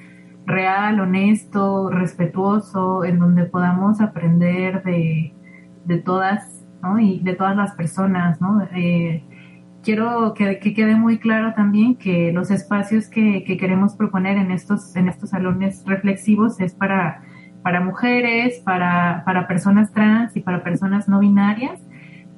real, 0.45 0.99
honesto, 0.99 1.89
respetuoso, 1.89 3.05
en 3.05 3.19
donde 3.19 3.45
podamos 3.45 4.01
aprender 4.01 4.83
de, 4.83 5.33
de 5.85 5.97
todas, 5.97 6.65
¿no? 6.81 6.99
Y 6.99 7.19
de 7.19 7.35
todas 7.35 7.55
las 7.55 7.73
personas, 7.75 8.41
¿no? 8.41 8.61
Eh, 8.75 9.23
quiero 9.83 10.33
que, 10.33 10.59
quede 10.59 10.95
muy 10.95 11.19
claro 11.19 11.53
también 11.53 11.95
que 11.95 12.31
los 12.31 12.51
espacios 12.51 13.07
que, 13.07 13.43
queremos 13.59 13.95
proponer 13.95 14.37
en 14.37 14.51
estos, 14.51 14.95
en 14.95 15.07
estos 15.07 15.31
salones 15.31 15.83
reflexivos 15.85 16.59
es 16.59 16.73
para, 16.73 17.23
para 17.64 17.82
mujeres, 17.82 18.59
para, 18.66 19.24
para 19.26 19.47
personas 19.47 19.91
trans 19.91 20.36
y 20.36 20.41
para 20.41 20.64
personas 20.64 21.07
no 21.07 21.20
binarias, 21.20 21.80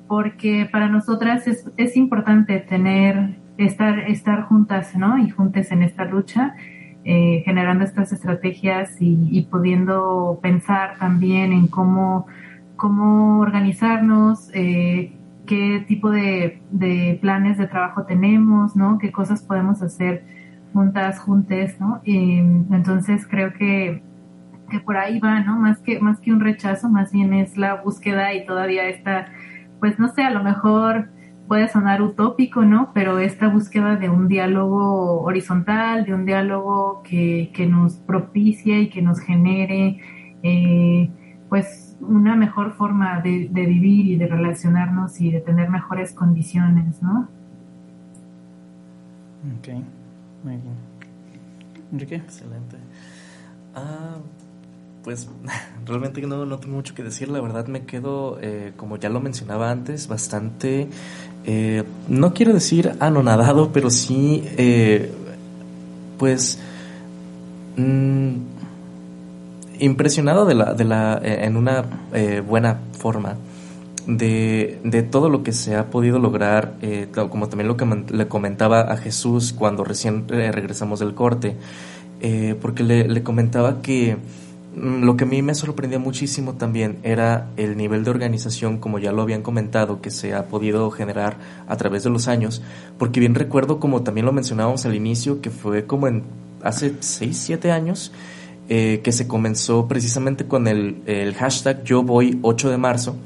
porque 0.08 0.68
para 0.72 0.90
nosotras 0.90 1.48
es, 1.48 1.70
es 1.78 1.96
importante 1.98 2.60
tener, 2.60 3.38
estar, 3.58 4.00
estar 4.00 4.44
juntas, 4.44 4.96
¿no? 4.96 5.18
Y 5.18 5.30
juntas 5.30 5.72
en 5.72 5.84
esta 5.84 6.06
lucha. 6.06 6.56
Eh, 7.06 7.42
generando 7.44 7.84
estas 7.84 8.14
estrategias 8.14 9.02
y, 9.02 9.28
y 9.30 9.42
pudiendo 9.42 10.40
pensar 10.42 10.96
también 11.00 11.52
en 11.52 11.68
cómo 11.68 12.28
cómo 12.84 13.40
organizarnos, 13.40 14.50
eh, 14.54 15.14
qué 15.46 15.86
tipo 15.88 16.12
de, 16.12 16.60
planes 17.22 17.58
de 17.58 17.68
trabajo 17.68 18.04
tenemos, 18.04 18.76
¿no? 18.76 18.98
Qué 18.98 19.10
cosas 19.10 19.42
podemos 19.42 19.82
hacer 19.82 20.26
juntas, 20.74 21.18
juntes, 21.20 21.80
¿no? 21.80 22.02
entonces 22.04 23.26
creo 23.26 23.54
que, 23.54 24.02
que 24.70 24.80
por 24.80 24.98
ahí 24.98 25.20
va, 25.20 25.40
¿no? 25.42 25.58
Más 25.58 25.80
que, 25.80 26.00
más 26.00 26.20
que 26.20 26.32
un 26.32 26.40
rechazo, 26.40 26.90
más 26.90 27.12
bien 27.12 27.34
es 27.34 27.58
la 27.58 27.76
búsqueda 27.76 28.34
y 28.34 28.46
todavía 28.46 28.88
está, 28.88 29.28
pues 29.80 30.00
no 30.00 30.10
sé, 30.10 30.24
a 30.24 30.32
lo 30.32 30.44
mejor 30.44 31.10
puede 31.48 31.68
sonar 31.68 32.02
utópico, 32.02 32.64
¿no? 32.64 32.92
Pero 32.94 33.20
esta 33.20 33.48
búsqueda 33.48 33.96
de 33.96 34.10
un 34.10 34.28
diálogo 34.28 35.22
horizontal, 35.22 36.06
de 36.06 36.14
un 36.14 36.26
diálogo 36.26 37.04
que, 37.04 37.52
que 37.54 37.68
nos 37.68 37.96
propicie 37.98 38.82
y 38.82 38.90
que 38.90 39.02
nos 39.02 39.20
genere, 39.20 40.00
eh, 40.42 41.10
pues 41.50 41.96
una 42.02 42.36
mejor 42.36 42.74
forma 42.74 43.22
de, 43.22 43.48
vivir 43.52 44.08
y 44.08 44.16
de 44.16 44.28
relacionarnos 44.28 45.20
y 45.22 45.32
de 45.32 45.40
tener 45.42 45.70
mejores 45.70 46.14
condiciones, 46.14 47.02
¿no? 47.02 47.28
Ok, 49.60 49.70
muy 50.44 50.58
bien. 50.58 50.76
Enrique. 51.92 52.16
Excelente. 52.16 52.78
Ah, 53.76 54.18
pues 55.04 55.28
realmente 55.86 56.22
no, 56.22 56.46
no 56.46 56.60
tengo 56.60 56.76
mucho 56.76 56.96
que 56.96 57.04
decir, 57.04 57.30
la 57.30 57.42
verdad 57.42 57.68
me 57.68 57.84
quedo, 57.86 58.40
eh, 58.42 58.74
como 58.78 58.98
ya 58.98 59.10
lo 59.10 59.20
mencionaba 59.20 59.70
antes, 59.70 60.08
bastante, 60.08 60.88
eh, 61.46 61.84
no 62.08 62.34
quiero 62.34 62.54
decir 62.54 62.94
anonadado, 63.00 63.72
pero 63.72 63.90
sí, 63.90 64.44
eh, 64.58 65.12
pues... 66.18 66.60
Mm, 67.76 68.54
impresionado 69.80 70.46
de 70.46 70.54
la, 70.54 70.76
de 70.76 70.86
la, 70.86 71.20
en 71.24 71.58
una 71.58 71.84
buena 72.48 72.80
forma 72.98 73.36
de, 74.06 74.80
de, 74.84 75.02
todo 75.02 75.30
lo 75.30 75.42
que 75.42 75.52
se 75.52 75.76
ha 75.76 75.90
podido 75.90 76.20
lograr, 76.20 76.76
como 77.30 77.50
también 77.50 77.68
lo 77.68 77.76
que 77.76 77.86
le 78.14 78.28
comentaba 78.28 78.82
a 78.82 78.98
Jesús 78.98 79.52
cuando 79.52 79.84
recién 79.84 80.30
regresamos 80.30 81.00
del 81.00 81.16
corte, 81.16 81.58
porque 82.62 82.84
le, 82.84 83.24
comentaba 83.24 83.82
que 83.82 84.18
lo 84.76 85.18
que 85.18 85.26
a 85.26 85.28
mí 85.28 85.42
me 85.42 85.54
sorprendió 85.56 86.00
muchísimo 86.00 86.54
también 86.54 87.00
era 87.04 87.50
el 87.58 87.78
nivel 87.78 88.04
de 88.04 88.10
organización, 88.10 88.80
como 88.80 89.00
ya 89.00 89.12
lo 89.12 89.22
habían 89.22 89.42
comentado, 89.42 90.02
que 90.02 90.12
se 90.12 90.34
ha 90.34 90.48
podido 90.48 90.90
generar 90.92 91.38
a 91.68 91.78
través 91.78 92.04
de 92.04 92.10
los 92.10 92.28
años, 92.28 92.62
porque 92.98 93.20
bien 93.20 93.36
recuerdo, 93.36 93.80
como 93.80 94.04
también 94.04 94.26
lo 94.26 94.32
mencionábamos 94.32 94.86
al 94.86 94.96
inicio, 94.96 95.42
que 95.42 95.50
fue 95.50 95.86
como 95.86 96.08
en 96.08 96.24
hace 96.64 96.96
6, 97.00 97.38
7 97.38 97.72
años, 97.72 98.12
eh, 98.70 99.02
que 99.04 99.12
se 99.12 99.28
comenzó 99.28 99.88
precisamente 99.88 100.46
con 100.46 100.68
el, 100.68 101.04
el, 101.06 101.34
hashtag 101.36 101.84
Yo 101.84 102.02
voy 102.02 102.40
8 102.42 102.70
de 102.70 102.78
marzo, 102.78 103.18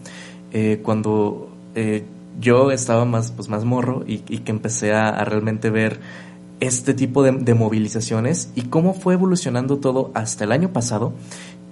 eh, 0.51 0.79
cuando 0.83 1.49
eh, 1.75 2.03
yo 2.39 2.71
estaba 2.71 3.05
más, 3.05 3.31
pues, 3.31 3.49
más 3.49 3.63
morro 3.63 4.03
y, 4.05 4.19
que 4.19 4.51
empecé 4.51 4.93
a, 4.93 5.23
realmente 5.23 5.69
ver 5.69 5.99
este 6.59 6.93
tipo 6.93 7.23
de, 7.23 7.53
movilizaciones 7.53 8.51
y 8.55 8.63
cómo 8.63 8.93
fue 8.93 9.13
evolucionando 9.13 9.77
todo 9.77 10.11
hasta 10.13 10.43
el 10.43 10.51
año 10.51 10.73
pasado, 10.73 11.13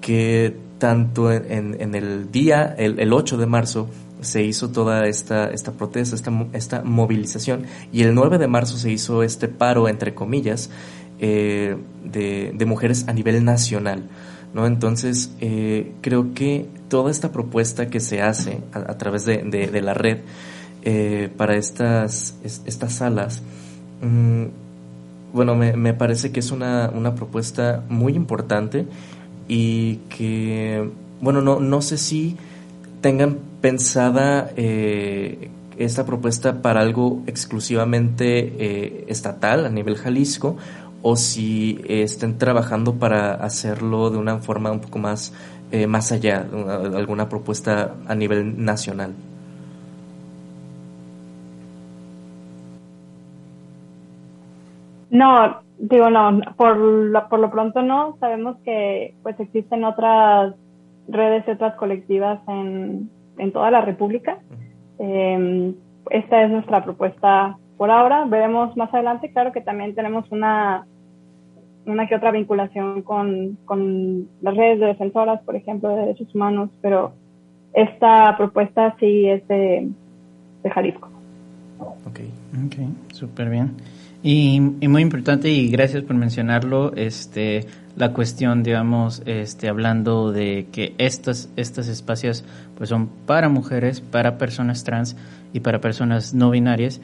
que 0.02 0.56
tanto 0.78 1.32
en, 1.32 1.78
en 1.80 1.96
el 1.96 2.32
día, 2.32 2.76
el, 2.78 3.00
el, 3.00 3.14
8 3.14 3.38
de 3.38 3.46
marzo, 3.46 3.90
se 4.22 4.44
hizo 4.44 4.70
toda 4.70 5.08
esta, 5.08 5.50
esta 5.50 5.72
protesta, 5.72 6.16
esta, 6.16 6.32
esta 6.54 6.84
movilización, 6.84 7.64
y 7.92 8.04
el 8.04 8.14
9 8.14 8.38
de 8.38 8.48
marzo 8.48 8.78
se 8.78 8.92
hizo 8.92 9.24
este 9.24 9.48
paro, 9.48 9.88
entre 9.88 10.14
comillas, 10.14 10.70
eh, 11.20 11.78
de, 12.04 12.66
mujeres 12.66 13.08
a 13.08 13.14
nivel 13.14 13.44
nacional. 13.46 14.04
¿no? 14.54 14.66
Entonces, 14.66 15.32
eh, 15.40 15.94
creo 16.02 16.34
que 16.34 16.68
toda 16.90 17.12
esta 17.12 17.32
propuesta 17.32 17.88
que 17.88 18.00
se 18.00 18.22
hace 18.22 18.62
a, 18.74 18.98
través 18.98 19.26
de, 19.26 19.82
la 19.82 19.94
red 19.94 20.20
eh, 20.84 21.30
para 21.36 21.56
estas, 21.56 22.36
estas 22.44 22.94
salas, 22.94 23.42
mm, 24.02 24.65
bueno, 25.36 25.56
me, 25.56 25.94
parece 25.94 26.32
que 26.32 26.40
es 26.40 26.52
una, 26.52 26.90
una, 26.94 27.14
propuesta 27.14 27.84
muy 27.90 28.14
importante 28.14 28.88
y 29.48 29.98
que, 30.10 30.90
bueno, 31.22 31.42
no, 31.42 31.60
no 31.60 31.82
sé 31.82 31.98
si 31.98 32.38
tengan 33.02 33.38
pensada 33.62 34.50
esta 34.56 36.06
propuesta 36.06 36.62
para 36.62 36.82
algo 36.82 37.22
exclusivamente 37.28 39.12
estatal 39.12 39.66
a 39.66 39.70
nivel 39.70 39.98
Jalisco 39.98 40.56
o 41.08 41.16
si 41.16 41.80
estén 41.88 42.40
trabajando 42.40 42.96
para 42.96 43.36
hacerlo 43.36 44.10
de 44.10 44.18
una 44.18 44.40
forma 44.40 44.72
un 44.72 44.80
poco 44.80 44.98
más, 44.98 45.34
eh, 45.72 45.86
más 45.86 46.12
allá, 46.12 46.48
alguna 46.96 47.30
propuesta 47.30 47.94
a 48.08 48.16
nivel 48.16 48.66
nacional. 48.66 49.14
No, 55.16 55.62
digo 55.78 56.10
no, 56.10 56.42
por 56.58 56.76
lo, 56.76 57.30
por 57.30 57.40
lo 57.40 57.50
pronto 57.50 57.82
no. 57.82 58.18
Sabemos 58.20 58.58
que 58.66 59.16
pues 59.24 59.40
existen 59.40 59.86
otras 59.86 60.54
redes 61.08 61.46
y 61.48 61.52
otras 61.52 61.76
colectivas 61.76 62.40
en, 62.50 63.10
en 63.38 63.52
toda 63.54 63.72
la 63.72 63.80
República. 63.80 64.40
Em, 65.00 65.74
esta 66.10 66.44
es 66.44 66.52
nuestra 66.52 66.84
propuesta 66.84 67.58
por 67.78 67.92
ahora. 67.92 68.26
Veremos 68.26 68.76
más 68.76 68.94
adelante. 68.94 69.32
Claro 69.32 69.54
que 69.54 69.62
también 69.62 69.96
tenemos 69.96 70.30
una 70.32 70.86
una 71.86 72.08
que 72.08 72.16
otra 72.16 72.32
vinculación 72.32 73.04
con, 73.04 73.58
con 73.64 74.28
las 74.42 74.58
redes 74.58 74.80
de 74.80 74.88
defensoras, 74.88 75.42
por 75.44 75.56
ejemplo, 75.56 75.90
de 75.90 75.98
derechos 75.98 76.34
humanos, 76.34 76.72
pero 76.82 77.14
esta 77.74 78.36
propuesta 78.36 78.96
sí 79.00 79.28
es 79.28 79.48
de, 79.48 79.88
de 80.64 80.70
Jalisco. 80.72 81.08
Ok, 81.80 82.20
okay 82.66 82.90
súper 83.14 83.50
bien. 83.50 83.76
Y, 84.28 84.60
muy 84.60 85.04
importante, 85.04 85.52
y 85.52 85.70
gracias 85.70 86.02
por 86.02 86.16
mencionarlo, 86.16 86.96
este, 86.96 87.68
la 87.96 88.12
cuestión, 88.12 88.64
digamos, 88.64 89.22
este, 89.28 89.70
hablando 89.70 90.32
de 90.32 90.66
que 90.72 90.96
estos, 90.98 91.50
estos 91.58 91.88
espacios 91.88 92.44
pues 92.76 92.90
son 92.90 93.08
para 93.28 93.50
mujeres, 93.50 94.02
para 94.02 94.40
personas 94.40 94.84
trans 94.84 95.16
y 95.54 95.60
para 95.60 95.80
personas 95.80 96.34
no 96.34 96.50
binarias, 96.50 97.02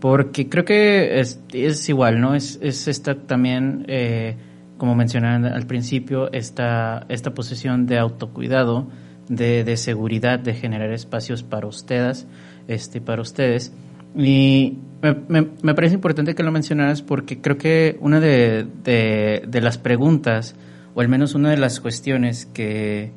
porque 0.00 0.48
creo 0.48 0.64
que 0.64 1.20
es, 1.20 1.38
es 1.52 1.88
igual, 1.88 2.20
¿no? 2.20 2.34
Es, 2.34 2.58
es 2.60 2.88
esta 2.88 3.14
también, 3.14 3.84
eh, 3.86 4.34
como 4.76 4.96
mencionaron 4.96 5.44
al 5.44 5.68
principio, 5.68 6.32
esta, 6.32 7.06
esta 7.08 7.34
posición 7.34 7.86
de 7.86 7.98
autocuidado, 8.00 8.88
de, 9.28 9.62
de 9.62 9.76
seguridad, 9.76 10.40
de 10.40 10.54
generar 10.54 10.90
espacios 10.90 11.44
para 11.44 11.68
ustedes, 11.68 12.26
este, 12.66 13.00
para 13.00 13.22
ustedes. 13.22 13.72
Y 14.16 14.78
me, 15.02 15.48
me, 15.62 15.74
parece 15.74 15.94
importante 15.94 16.34
que 16.34 16.42
lo 16.42 16.52
mencionaras 16.52 17.02
porque 17.02 17.40
creo 17.40 17.58
que 17.58 17.96
una 18.00 18.20
de, 18.20 18.66
de, 18.84 19.60
las 19.60 19.76
preguntas, 19.78 20.54
o 20.94 21.00
al 21.00 21.08
menos 21.08 21.34
una 21.34 21.50
de 21.50 21.56
las 21.56 21.80
cuestiones 21.80 22.46
que, 22.46 23.10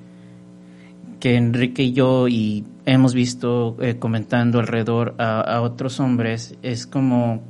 que 1.19 1.35
Enrique 1.35 1.83
y 1.83 1.93
yo 1.93 2.27
y 2.27 2.65
hemos 2.85 3.13
visto 3.13 3.77
eh, 3.79 3.97
comentando 3.99 4.59
alrededor 4.59 5.15
a, 5.19 5.61
otros 5.61 5.99
hombres, 5.99 6.55
es 6.63 6.87
como, 6.87 7.41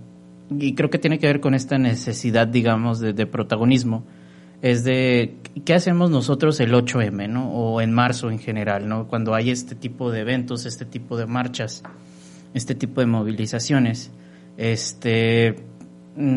y 0.51 0.75
creo 0.75 0.89
que 0.89 0.99
tiene 0.99 1.19
que 1.19 1.27
ver 1.27 1.39
con 1.39 1.53
esta 1.53 1.77
necesidad, 1.77 2.47
digamos, 2.47 2.99
de, 2.99 3.13
de 3.13 3.25
protagonismo 3.25 4.03
es 4.61 4.83
de 4.83 5.35
qué 5.65 5.73
hacemos 5.75 6.09
nosotros 6.09 6.59
el 6.59 6.73
8M, 6.73 7.29
¿no? 7.29 7.51
O 7.51 7.81
en 7.81 7.93
marzo 7.93 8.31
en 8.31 8.39
general, 8.39 8.87
¿no? 8.87 9.07
Cuando 9.07 9.35
hay 9.35 9.51
este 9.51 9.75
tipo 9.75 10.11
de 10.11 10.21
eventos, 10.21 10.65
este 10.65 10.85
tipo 10.85 11.17
de 11.17 11.27
marchas, 11.27 11.83
este 12.57 12.75
tipo 12.75 13.01
de 13.01 13.07
movilizaciones. 13.07 14.11
Este, 14.57 15.55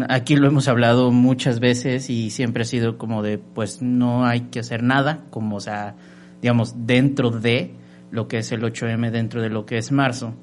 aquí 0.09 0.37
lo 0.37 0.47
hemos 0.47 0.69
hablado 0.69 1.11
muchas 1.11 1.61
veces 1.61 2.11
y 2.11 2.31
siempre 2.31 2.63
ha 2.63 2.67
sido 2.67 2.99
como 2.99 3.23
de, 3.23 3.39
pues 3.39 3.83
no 3.83 4.25
hay 4.27 4.43
que 4.43 4.61
hacer 4.61 4.83
nada, 4.83 5.25
como, 5.31 5.61
sea, 5.61 5.97
digamos, 6.43 6.87
dentro 6.87 7.31
de 7.31 7.75
lo 8.11 8.29
que 8.29 8.39
es 8.39 8.53
el 8.53 8.63
8M, 8.63 9.11
dentro 9.11 9.43
de 9.43 9.51
lo 9.51 9.67
que 9.67 9.79
es 9.79 9.93
marzo. 9.93 10.35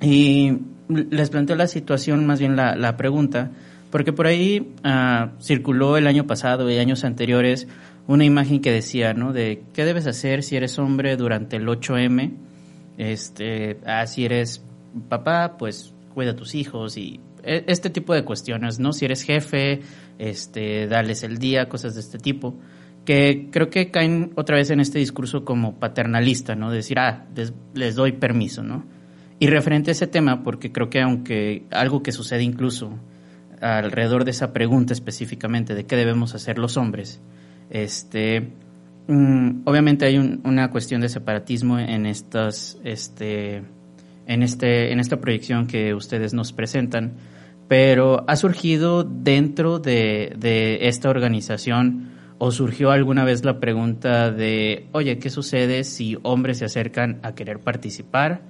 Y 0.00 0.58
les 0.88 1.30
planteo 1.30 1.56
la 1.56 1.66
situación, 1.66 2.26
más 2.26 2.38
bien 2.38 2.56
la, 2.56 2.76
la 2.76 2.96
pregunta, 2.96 3.50
porque 3.90 4.12
por 4.12 4.26
ahí 4.26 4.74
ah, 4.84 5.32
circuló 5.40 5.96
el 5.96 6.06
año 6.06 6.26
pasado 6.26 6.70
y 6.70 6.78
años 6.78 7.04
anteriores 7.04 7.66
una 8.06 8.24
imagen 8.24 8.60
que 8.60 8.70
decía, 8.70 9.14
¿no? 9.14 9.32
De 9.32 9.62
qué 9.72 9.84
debes 9.84 10.06
hacer 10.06 10.42
si 10.42 10.56
eres 10.56 10.78
hombre 10.78 11.16
durante 11.16 11.56
el 11.56 11.66
8M. 11.66 12.32
Este, 12.98 13.78
ah, 13.84 14.06
si 14.06 14.24
eres 14.24 14.62
papá, 15.08 15.56
pues 15.58 15.94
cuida 16.14 16.30
a 16.30 16.36
tus 16.36 16.54
hijos 16.54 16.96
y 16.96 17.20
e, 17.42 17.64
este 17.66 17.90
tipo 17.90 18.14
de 18.14 18.24
cuestiones, 18.24 18.78
¿no? 18.78 18.92
Si 18.92 19.04
eres 19.04 19.22
jefe, 19.22 19.80
este, 20.18 20.86
dales 20.86 21.22
el 21.22 21.38
día, 21.38 21.68
cosas 21.68 21.94
de 21.94 22.00
este 22.00 22.18
tipo, 22.18 22.58
que 23.04 23.48
creo 23.52 23.70
que 23.70 23.90
caen 23.90 24.32
otra 24.34 24.56
vez 24.56 24.70
en 24.70 24.80
este 24.80 24.98
discurso 24.98 25.44
como 25.44 25.78
paternalista, 25.78 26.56
¿no? 26.56 26.70
decir, 26.70 26.98
ah, 26.98 27.26
les, 27.34 27.52
les, 27.74 27.94
doy 27.94 28.12
permiso, 28.12 28.62
¿no? 28.62 28.84
Y 29.38 29.46
referente 29.46 29.90
a 29.90 29.92
ese 29.92 30.06
tema, 30.06 30.42
porque 30.42 30.72
creo 30.72 30.90
que 30.90 31.00
aunque 31.02 31.64
algo 31.70 32.02
que 32.02 32.10
sucede 32.10 32.42
incluso 32.42 32.98
alrededor 33.60 34.24
de 34.24 34.32
esa 34.32 34.52
pregunta 34.52 34.92
específicamente 34.92 35.74
de 35.74 35.84
qué 35.84 35.96
debemos 35.96 36.34
hacer 36.34 36.58
los 36.58 36.76
hombres, 36.76 37.20
este, 37.70 38.52
mm, 39.06 39.62
obviamente 39.64 40.06
hay 40.06 40.18
una 40.18 40.70
cuestión 40.70 41.00
de 41.00 41.08
separatismo 41.08 41.78
en 41.78 42.06
estas, 42.06 42.78
este, 42.84 43.62
este, 44.26 44.92
en 44.92 45.00
esta 45.00 45.20
proyección 45.20 45.66
que 45.66 45.94
ustedes 45.94 46.34
nos 46.34 46.52
presentan, 46.52 47.14
pero 47.68 48.24
ha 48.28 48.36
surgido 48.36 49.04
dentro 49.04 49.78
de, 49.78 50.34
de 50.38 50.88
esta 50.88 51.10
organización 51.10 52.12
o 52.38 52.50
surgió 52.50 52.90
alguna 52.90 53.24
vez 53.24 53.44
la 53.44 53.60
pregunta 53.60 54.30
de, 54.30 54.88
oye, 54.92 55.18
¿qué 55.18 55.30
sucede 55.30 55.84
si 55.84 56.18
hombres 56.22 56.58
se 56.58 56.66
acercan 56.66 57.18
a 57.22 57.34
querer 57.34 57.60
participar? 57.60 58.42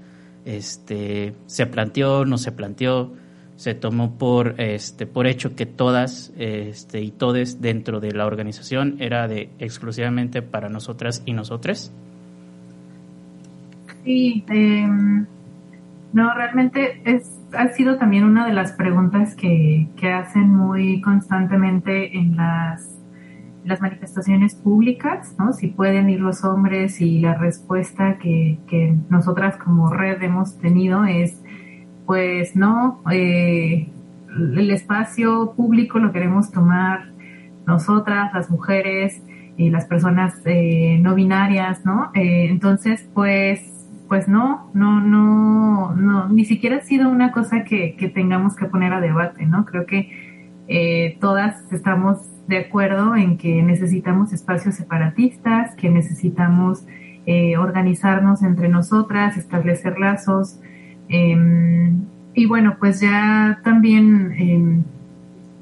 Este, 0.44 1.34
¿Se 1.46 1.66
planteó, 1.66 2.24
no 2.24 2.38
se 2.38 2.52
planteó? 2.52 3.14
Se 3.56 3.74
tomó 3.74 4.12
por 4.18 4.60
este 4.60 5.06
por 5.06 5.26
hecho 5.26 5.56
que 5.56 5.66
todas 5.66 6.32
este, 6.36 7.00
y 7.00 7.10
todes 7.10 7.60
dentro 7.60 8.00
de 8.00 8.12
la 8.12 8.26
organización 8.26 8.96
era 9.00 9.28
de 9.28 9.48
exclusivamente 9.58 10.42
para 10.42 10.68
nosotras 10.68 11.22
y 11.24 11.32
nosotres 11.32 11.92
sí 14.04 14.44
em, 14.48 15.26
no 16.12 16.34
realmente 16.34 17.00
es 17.04 17.32
ha 17.52 17.68
sido 17.68 17.96
también 17.96 18.24
una 18.24 18.46
de 18.46 18.52
las 18.52 18.72
preguntas 18.72 19.34
que, 19.34 19.88
que 19.96 20.12
hacen 20.12 20.54
muy 20.54 21.00
constantemente 21.00 22.16
en 22.16 22.36
las 22.36 22.96
las 23.66 23.80
manifestaciones 23.80 24.54
públicas, 24.54 25.34
¿no? 25.38 25.52
Si 25.52 25.66
pueden 25.66 26.08
ir 26.08 26.20
los 26.20 26.44
hombres 26.44 27.00
y 27.00 27.18
la 27.18 27.34
respuesta 27.34 28.16
que, 28.16 28.58
que 28.68 28.94
nosotras 29.10 29.56
como 29.56 29.90
red 29.90 30.22
hemos 30.22 30.56
tenido 30.58 31.04
es 31.04 31.42
pues 32.06 32.56
no, 32.56 33.02
eh, 33.10 33.88
el 34.28 34.70
espacio 34.70 35.54
público 35.56 35.98
lo 35.98 36.12
queremos 36.12 36.50
tomar 36.50 37.10
nosotras, 37.66 38.32
las 38.32 38.50
mujeres 38.50 39.22
y 39.56 39.70
las 39.70 39.86
personas 39.86 40.40
eh, 40.44 40.98
no 41.00 41.14
binarias, 41.14 41.84
¿no? 41.84 42.10
Eh, 42.14 42.46
entonces, 42.48 43.08
pues, 43.12 43.88
pues 44.08 44.28
no, 44.28 44.70
no, 44.74 45.00
no, 45.00 45.94
no, 45.94 46.28
ni 46.28 46.44
siquiera 46.44 46.76
ha 46.76 46.80
sido 46.80 47.08
una 47.08 47.32
cosa 47.32 47.64
que, 47.64 47.96
que 47.96 48.08
tengamos 48.08 48.54
que 48.54 48.66
poner 48.66 48.92
a 48.92 49.00
debate, 49.00 49.46
¿no? 49.46 49.64
Creo 49.64 49.86
que 49.86 50.10
eh, 50.68 51.16
todas 51.20 51.72
estamos 51.72 52.18
de 52.48 52.58
acuerdo 52.58 53.16
en 53.16 53.38
que 53.38 53.62
necesitamos 53.62 54.32
espacios 54.32 54.74
separatistas, 54.76 55.74
que 55.76 55.90
necesitamos 55.90 56.86
eh, 57.26 57.56
organizarnos 57.56 58.42
entre 58.42 58.68
nosotras, 58.68 59.36
establecer 59.36 59.98
lazos, 59.98 60.60
Em, 61.08 62.04
y 62.34 62.46
bueno, 62.46 62.76
pues 62.78 63.00
ya 63.00 63.60
también 63.64 64.32
em, 64.36 64.82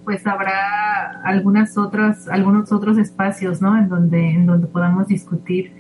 pues 0.05 0.27
habrá 0.27 1.23
algunas 1.25 1.79
otras, 1.79 2.29
algunos 2.29 2.73
otros 2.73 2.99
espacios, 2.99 3.63
¿no? 3.63 3.77
En 3.79 3.89
donde, 3.89 4.31
en 4.31 4.47
donde 4.47 4.67
podamos 4.67 5.09
discutir 5.09 5.73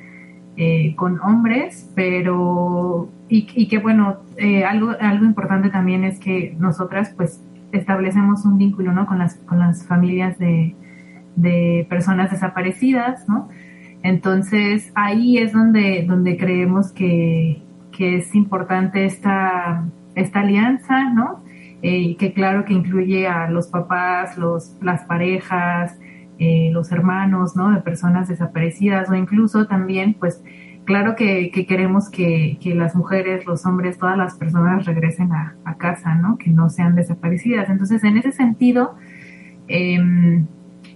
eh, 0.56 0.94
con 0.96 1.20
hombres, 1.20 1.90
pero 1.94 3.08
y, 3.28 3.46
y 3.54 3.68
que 3.68 3.78
bueno, 3.78 4.18
eh, 4.36 4.64
algo, 4.64 4.92
algo 5.00 5.24
importante 5.24 5.68
también 5.70 6.04
es 6.04 6.18
que 6.18 6.54
nosotras 6.58 7.12
pues 7.16 7.40
establecemos 7.72 8.44
un 8.44 8.58
vínculo, 8.58 8.92
¿no? 8.92 9.06
Con 9.06 9.18
las, 9.18 9.34
con 9.34 9.58
las 9.58 9.84
familias 9.86 10.38
de, 10.38 10.74
de 11.36 11.86
personas 11.88 12.30
desaparecidas, 12.30 13.28
¿no? 13.28 13.48
Entonces 14.02 14.92
ahí 14.94 15.38
es 15.38 15.52
donde, 15.52 16.04
donde 16.06 16.36
creemos 16.36 16.92
que, 16.92 17.63
que 17.96 18.16
es 18.16 18.34
importante 18.34 19.04
esta, 19.04 19.84
esta 20.14 20.40
alianza, 20.40 21.10
¿no? 21.10 21.44
Eh, 21.82 22.16
que 22.16 22.32
claro 22.32 22.64
que 22.64 22.72
incluye 22.72 23.26
a 23.28 23.50
los 23.50 23.68
papás, 23.68 24.38
los, 24.38 24.76
las 24.80 25.04
parejas, 25.04 25.98
eh, 26.38 26.70
los 26.72 26.90
hermanos, 26.92 27.56
¿no? 27.56 27.70
De 27.70 27.80
personas 27.80 28.28
desaparecidas 28.28 29.10
o 29.10 29.14
incluso 29.14 29.66
también, 29.66 30.14
pues, 30.14 30.42
claro 30.84 31.14
que, 31.14 31.50
queremos 31.68 32.10
que, 32.10 32.58
las 32.74 32.96
mujeres, 32.96 33.46
los 33.46 33.64
hombres, 33.66 33.98
todas 33.98 34.16
las 34.16 34.34
personas 34.34 34.86
regresen 34.86 35.32
a, 35.32 35.54
casa, 35.78 36.14
¿no? 36.14 36.38
Que 36.38 36.50
no 36.50 36.70
sean 36.70 36.94
desaparecidas. 36.94 37.68
Entonces, 37.68 38.02
en 38.04 38.16
ese 38.16 38.32
sentido, 38.32 38.94
em, 39.68 40.46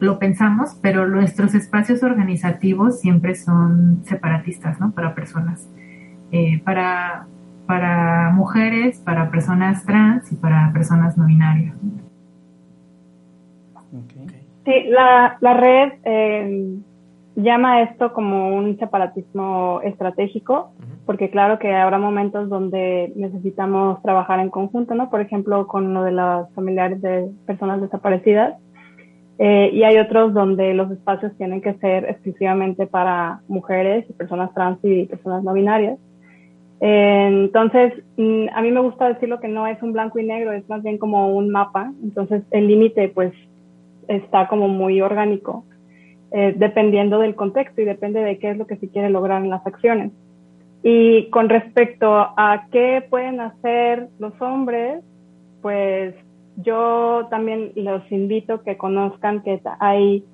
lo 0.01 0.19
pensamos, 0.19 0.79
pero 0.81 1.07
nuestros 1.07 1.55
espacios 1.55 2.03
organizativos 2.03 3.01
siempre 3.01 3.35
son 3.35 4.03
separatistas, 4.05 4.81
¿no? 4.81 4.93
Para 4.93 5.15
personas. 5.15 5.69
Eh, 6.31 6.61
para, 6.65 7.27
para 7.67 8.31
mujeres, 8.35 9.01
para 9.01 9.31
personas 9.31 9.85
trans 9.85 10.31
y 10.31 10.37
para 10.37 10.71
personas 10.73 11.17
no 11.17 11.27
binarias. 11.27 11.75
Sí, 14.65 14.73
la, 14.89 15.39
la 15.41 15.55
red 15.55 15.93
eh, 16.05 16.77
llama 17.37 17.83
esto 17.83 18.13
como 18.13 18.55
un 18.55 18.79
separatismo 18.79 19.81
estratégico, 19.83 20.73
porque 21.07 21.31
claro 21.31 21.59
que 21.59 21.73
habrá 21.75 21.99
momentos 21.99 22.49
donde 22.49 23.13
necesitamos 23.17 24.03
trabajar 24.03 24.41
en 24.41 24.51
conjunto, 24.51 24.95
¿no? 24.95 25.09
Por 25.09 25.23
ejemplo, 25.23 25.67
con 25.67 25.87
uno 25.87 26.05
de 26.05 26.13
los 26.13 26.53
familiares 26.55 27.01
de 27.01 27.31
personas 27.47 27.81
desaparecidas. 27.81 28.59
Eh, 29.39 29.71
y 29.73 29.85
hay 29.85 29.99
otros 29.99 30.35
donde 30.35 30.75
los 30.75 30.91
espacios 30.91 31.33
tienen 31.37 31.63
que 31.63 31.75
ser 31.75 32.05
exclusivamente 32.07 32.89
para 32.89 33.41
mujeres, 33.47 34.05
personas 34.19 34.53
trans 34.53 34.79
y 34.83 35.07
personas 35.07 35.45
no 35.45 35.53
binarias. 35.53 35.97
Entonces, 36.81 37.93
mm, 38.17 38.47
a 38.55 38.63
mí 38.63 38.71
me 38.71 38.81
gusta 38.81 39.09
decirlo 39.09 39.41
que 39.41 39.49
no 39.49 39.67
es 39.67 39.83
un 39.83 39.93
blanco 39.93 40.19
y 40.19 40.25
negro, 40.25 40.53
es 40.53 40.69
más 40.69 40.83
bien 40.83 40.99
como 40.99 41.37
un 41.37 41.51
mapa. 41.51 41.93
Entonces, 42.03 42.43
el 42.51 42.69
límite, 42.69 43.09
pues, 43.09 43.33
está 44.07 44.49
como 44.49 44.69
muy 44.69 45.01
orgánico, 45.01 45.65
eh, 46.31 46.55
dependiendo 46.57 47.19
del 47.19 47.35
contexto 47.35 47.81
y 47.81 47.85
depende 47.85 48.21
de 48.21 48.39
qué 48.39 48.51
es 48.51 48.59
lo 48.59 48.67
que 48.67 48.77
se 48.77 48.89
quiere 48.89 49.11
lograr 49.11 49.43
en 49.43 49.51
las 49.51 49.67
acciones. 49.67 50.13
Y 50.83 51.29
con 51.31 51.49
respecto 51.49 52.15
a 52.15 52.69
qué 52.71 53.05
pueden 53.09 53.41
hacer 53.41 54.09
los 54.19 54.41
hombres, 54.41 55.03
pues 55.61 56.15
yo 56.57 57.27
también 57.31 57.73
los 57.75 58.11
invito 58.11 58.63
que 58.63 58.77
conozcan 58.77 59.43
que 59.43 59.61
hay 59.81 60.25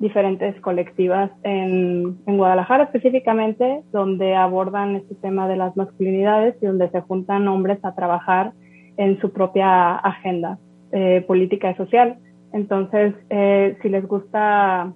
diferentes 0.00 0.58
colectivas 0.62 1.30
en, 1.42 2.18
en, 2.26 2.36
Guadalajara 2.38 2.84
específicamente, 2.84 3.82
donde 3.92 4.34
abordan 4.34 4.96
este 4.96 5.14
tema 5.14 5.46
de 5.46 5.56
las 5.56 5.76
masculinidades 5.76 6.56
y 6.62 6.66
donde 6.66 6.88
se 6.90 7.02
juntan 7.02 7.46
hombres 7.46 7.78
a 7.84 7.94
trabajar 7.94 8.52
en 8.96 9.20
su 9.20 9.30
propia 9.30 9.94
agenda 9.96 10.58
eh, 10.92 11.22
política 11.28 11.70
y 11.70 11.74
social. 11.74 12.16
Entonces, 12.52 13.14
eh, 13.28 13.76
si 13.82 13.90
les 13.90 14.08
gusta 14.08 14.92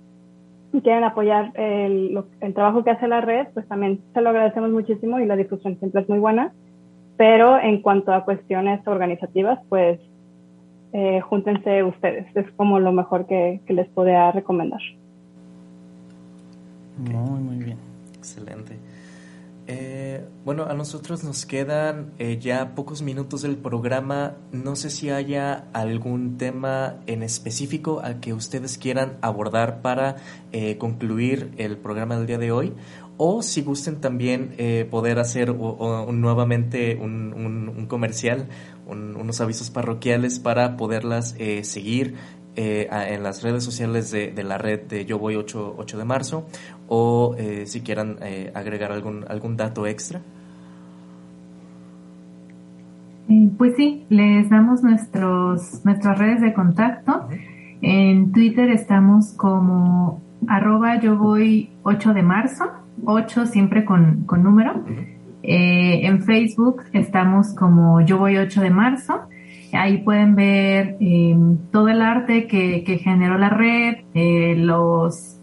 y 0.72 0.80
quieren 0.80 1.04
apoyar 1.04 1.52
el, 1.54 2.18
el, 2.40 2.54
trabajo 2.54 2.82
que 2.82 2.90
hace 2.90 3.06
la 3.06 3.20
red, 3.20 3.46
pues 3.52 3.68
también 3.68 4.00
se 4.14 4.22
lo 4.22 4.30
agradecemos 4.30 4.70
muchísimo 4.70 5.20
y 5.20 5.26
la 5.26 5.36
difusión 5.36 5.78
siempre 5.78 6.00
es 6.00 6.08
muy 6.08 6.18
buena. 6.18 6.52
pero 7.16 7.60
en 7.60 7.80
cuanto 7.80 8.12
a 8.12 8.24
cuestiones 8.24 8.84
organizativas, 8.88 9.60
pues 9.68 10.00
eh, 10.94 11.20
júntense 11.20 11.82
ustedes. 11.82 12.24
Es 12.36 12.50
como 12.52 12.78
lo 12.78 12.92
mejor 12.92 13.26
que, 13.26 13.60
que 13.66 13.72
les 13.74 13.88
podría 13.88 14.30
recomendar. 14.30 14.80
Muy, 16.96 17.40
muy 17.40 17.56
bien. 17.56 17.78
Excelente. 18.16 18.78
Eh, 19.66 20.22
bueno, 20.44 20.64
a 20.64 20.74
nosotros 20.74 21.24
nos 21.24 21.46
quedan 21.46 22.12
eh, 22.18 22.38
ya 22.38 22.74
pocos 22.74 23.00
minutos 23.00 23.42
del 23.42 23.56
programa. 23.56 24.36
No 24.52 24.76
sé 24.76 24.90
si 24.90 25.08
haya 25.08 25.68
algún 25.72 26.36
tema 26.36 27.00
en 27.06 27.22
específico 27.22 28.00
al 28.00 28.20
que 28.20 28.34
ustedes 28.34 28.76
quieran 28.76 29.16
abordar 29.22 29.80
para 29.80 30.16
eh, 30.52 30.76
concluir 30.76 31.52
el 31.56 31.78
programa 31.78 32.18
del 32.18 32.26
día 32.26 32.38
de 32.38 32.52
hoy. 32.52 32.74
O 33.16 33.42
si 33.42 33.62
gusten 33.62 34.00
también 34.00 34.56
poder 34.90 35.20
hacer 35.20 35.54
nuevamente 35.54 36.96
un, 36.96 37.32
un, 37.32 37.86
comercial, 37.86 38.48
unos 38.88 39.40
avisos 39.40 39.70
parroquiales 39.70 40.40
para 40.40 40.76
poderlas 40.76 41.36
seguir 41.62 42.16
eh, 42.56 42.88
en 42.90 43.24
las 43.24 43.42
redes 43.42 43.64
sociales 43.64 44.12
de, 44.12 44.32
la 44.44 44.58
red 44.58 44.82
de 44.82 45.04
Yo 45.04 45.18
Voy 45.18 45.34
8, 45.34 45.74
8 45.76 45.98
de 45.98 46.04
marzo 46.04 46.46
o 46.86 47.34
eh, 47.36 47.64
si 47.66 47.80
quieran 47.80 48.16
eh, 48.22 48.52
agregar 48.54 48.92
algún, 48.92 49.24
algún 49.28 49.56
dato 49.56 49.88
extra. 49.88 50.20
Pues 53.58 53.74
sí, 53.76 54.04
les 54.08 54.48
damos 54.50 54.84
nuestros, 54.84 55.84
nuestras 55.84 56.16
redes 56.16 56.42
de 56.42 56.54
contacto. 56.54 57.28
En 57.80 58.30
Twitter 58.30 58.70
estamos 58.70 59.32
como 59.32 60.22
arroba 60.46 61.00
yo 61.00 61.16
voy 61.16 61.70
8 61.82 62.14
de 62.14 62.22
marzo, 62.22 62.66
8 63.04 63.46
siempre 63.46 63.84
con, 63.84 64.24
con 64.26 64.44
número. 64.44 64.84
en 65.42 66.22
Facebook 66.22 66.82
estamos 66.92 67.52
como 67.54 68.00
yo 68.02 68.18
voy 68.18 68.36
8 68.36 68.60
de 68.60 68.70
marzo 68.70 69.28
Ahí 69.74 69.98
pueden 69.98 70.34
ver 70.34 70.96
em, 71.00 71.58
todo 71.72 71.88
el 71.88 72.00
arte 72.00 72.46
que, 72.46 72.98
generó 73.02 73.38
la 73.38 73.50
red, 73.50 73.96
eh, 74.14 74.54
los, 74.56 75.40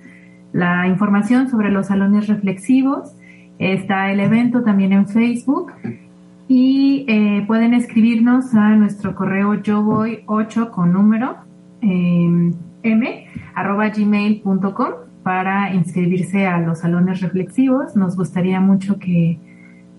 la 0.54 0.88
información 0.88 1.50
sobre 1.50 1.72
los 1.72 1.88
salones 1.88 2.28
reflexivos. 2.28 3.14
Está 3.60 4.12
el 4.12 4.20
evento 4.20 4.64
también 4.64 4.94
en 4.94 5.08
Facebook 5.08 5.74
y 6.48 7.06
eh, 7.08 7.44
pueden 7.46 7.74
escribirnos 7.74 8.54
a 8.56 8.76
nuestro 8.76 9.16
correo 9.16 9.62
yo 9.62 9.84
voy 9.84 10.24
8 10.26 10.72
con 10.72 10.92
número 10.92 11.36
em, 11.82 12.54
m 12.84 13.26
arroba 13.54 13.90
gmail.com 13.90 14.90
para 15.24 15.74
inscribirse 15.74 16.48
a 16.48 16.58
los 16.60 16.80
salones 16.80 17.22
reflexivos. 17.22 17.96
Nos 17.96 18.16
gustaría 18.16 18.60
mucho 18.60 18.98
que, 18.98 19.38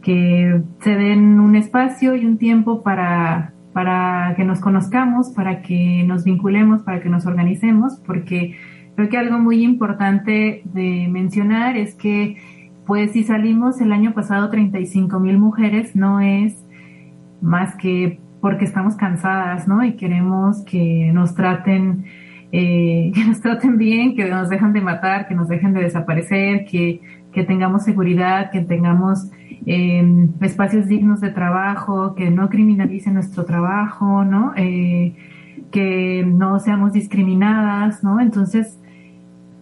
que 0.03 0.63
se 0.81 0.95
den 0.95 1.39
un 1.39 1.55
espacio 1.55 2.17
y 2.17 2.27
un 2.27 2.39
tiempo 2.39 2.83
para 2.83 3.52
para 3.73 4.35
que 4.37 4.45
nos 4.45 4.61
conozcamos, 4.61 5.31
para 5.31 5.63
que 5.63 6.05
nos 6.07 6.25
vinculemos, 6.25 6.83
para 6.83 7.01
que 7.01 7.09
nos 7.09 7.27
organicemos, 7.27 8.01
porque 8.07 8.57
creo 8.97 9.09
que 9.09 9.19
algo 9.19 9.39
muy 9.39 9.63
importante 9.63 10.63
de 10.65 11.09
mencionar 11.11 11.77
es 11.77 11.95
que, 11.95 12.37
pues, 12.87 13.13
si 13.13 13.25
salimos 13.25 13.81
el 13.81 13.93
año 13.93 14.13
pasado 14.13 14.51
35 14.51 15.21
mil 15.21 15.39
mujeres, 15.39 15.97
no 15.97 16.21
es 16.21 16.63
más 17.41 17.75
que 17.77 18.19
porque 18.43 18.65
estamos 18.65 18.97
cansadas, 18.97 19.69
¿no? 19.69 19.85
Y 19.85 19.93
queremos 19.93 20.65
que 20.65 21.13
nos 21.15 21.35
traten, 21.37 22.05
eh, 22.53 23.11
que 23.15 23.25
nos 23.25 23.41
traten 23.41 23.79
bien, 23.79 24.15
que 24.15 24.29
nos 24.29 24.49
dejen 24.49 24.73
de 24.73 24.81
matar, 24.83 25.27
que 25.27 25.35
nos 25.35 25.49
dejen 25.49 25.73
de 25.73 25.81
desaparecer, 25.81 26.67
que, 26.67 27.01
que 27.33 27.45
tengamos 27.45 27.85
seguridad, 27.85 28.51
que 28.51 28.61
tengamos 28.61 29.31
eh, 29.67 30.29
espacios 30.41 30.87
dignos 30.87 31.21
de 31.21 31.31
trabajo, 31.31 32.15
que 32.15 32.31
no 32.31 32.49
criminalicen 32.49 33.15
nuestro 33.15 33.45
trabajo, 33.45 34.25
¿no? 34.25 34.53
Eh, 34.57 35.15
que 35.71 36.25
no 36.27 36.59
seamos 36.59 36.93
discriminadas, 36.93 38.05
¿no? 38.05 38.21
Entonces, 38.21 38.79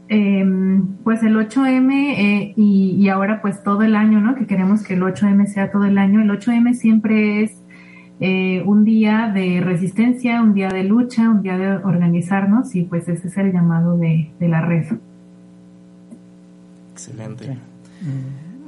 eh, 0.09 0.45
pues 1.05 1.23
el 1.23 1.37
8M 1.37 1.93
eh, 1.93 2.53
y, 2.57 2.97
y, 2.99 3.09
ahora 3.09 3.41
pues 3.41 3.63
todo 3.63 3.83
el 3.83 3.95
año, 3.95 4.21
¿no? 4.21 4.35
Que 4.35 4.47
queremos 4.47 4.83
que 4.83 4.95
el 4.95 5.03
8M 5.03 5.47
sea 5.47 5.71
todo 5.71 5.85
el 5.85 5.99
año. 5.99 6.21
El 6.21 6.31
8M 6.31 6.75
siempre 6.75 7.45
es 7.45 7.60
eh, 8.21 8.63
un 8.67 8.85
día 8.85 9.31
de 9.35 9.61
resistencia, 9.61 10.43
un 10.43 10.55
día 10.55 10.69
de 10.69 10.85
lucha, 10.85 11.29
un 11.31 11.43
día 11.43 11.57
de 11.57 11.77
organizarnos 11.77 12.75
y 12.75 12.83
pues 12.83 13.09
ese 13.09 13.29
es 13.29 13.37
el 13.39 13.53
llamado 13.53 13.97
de, 13.97 14.31
de 14.39 14.49
la 14.49 14.61
red. 14.61 14.85
Excelente. 16.93 17.57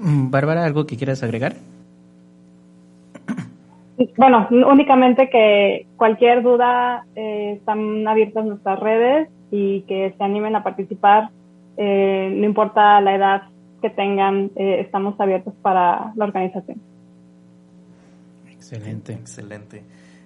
Mm, 0.01 0.31
Bárbara, 0.31 0.65
¿algo 0.65 0.87
que 0.87 0.97
quieras 0.97 1.23
agregar? 1.23 1.55
Bueno, 4.17 4.49
únicamente 4.51 5.29
que 5.29 5.87
cualquier 5.97 6.43
duda 6.43 7.05
eh, 7.15 7.55
están 7.59 8.09
abiertas 8.09 8.45
nuestras 8.45 8.81
redes 8.81 9.29
y 9.51 9.83
que 9.83 10.15
se 10.17 10.25
animen 10.25 10.57
a 10.57 10.63
participar. 10.63 11.29
Eh, 11.77 12.33
no 12.35 12.47
importa 12.47 13.01
la 13.01 13.15
edad 13.15 13.43
que 13.81 13.91
tengan, 13.91 14.51
eh, 14.57 14.81
estamos 14.81 15.21
abiertos 15.21 15.55
para 15.63 16.13
la 16.17 16.25
organización. 16.25 16.79
Excelente, 18.73 19.13
excelente. 19.13 19.83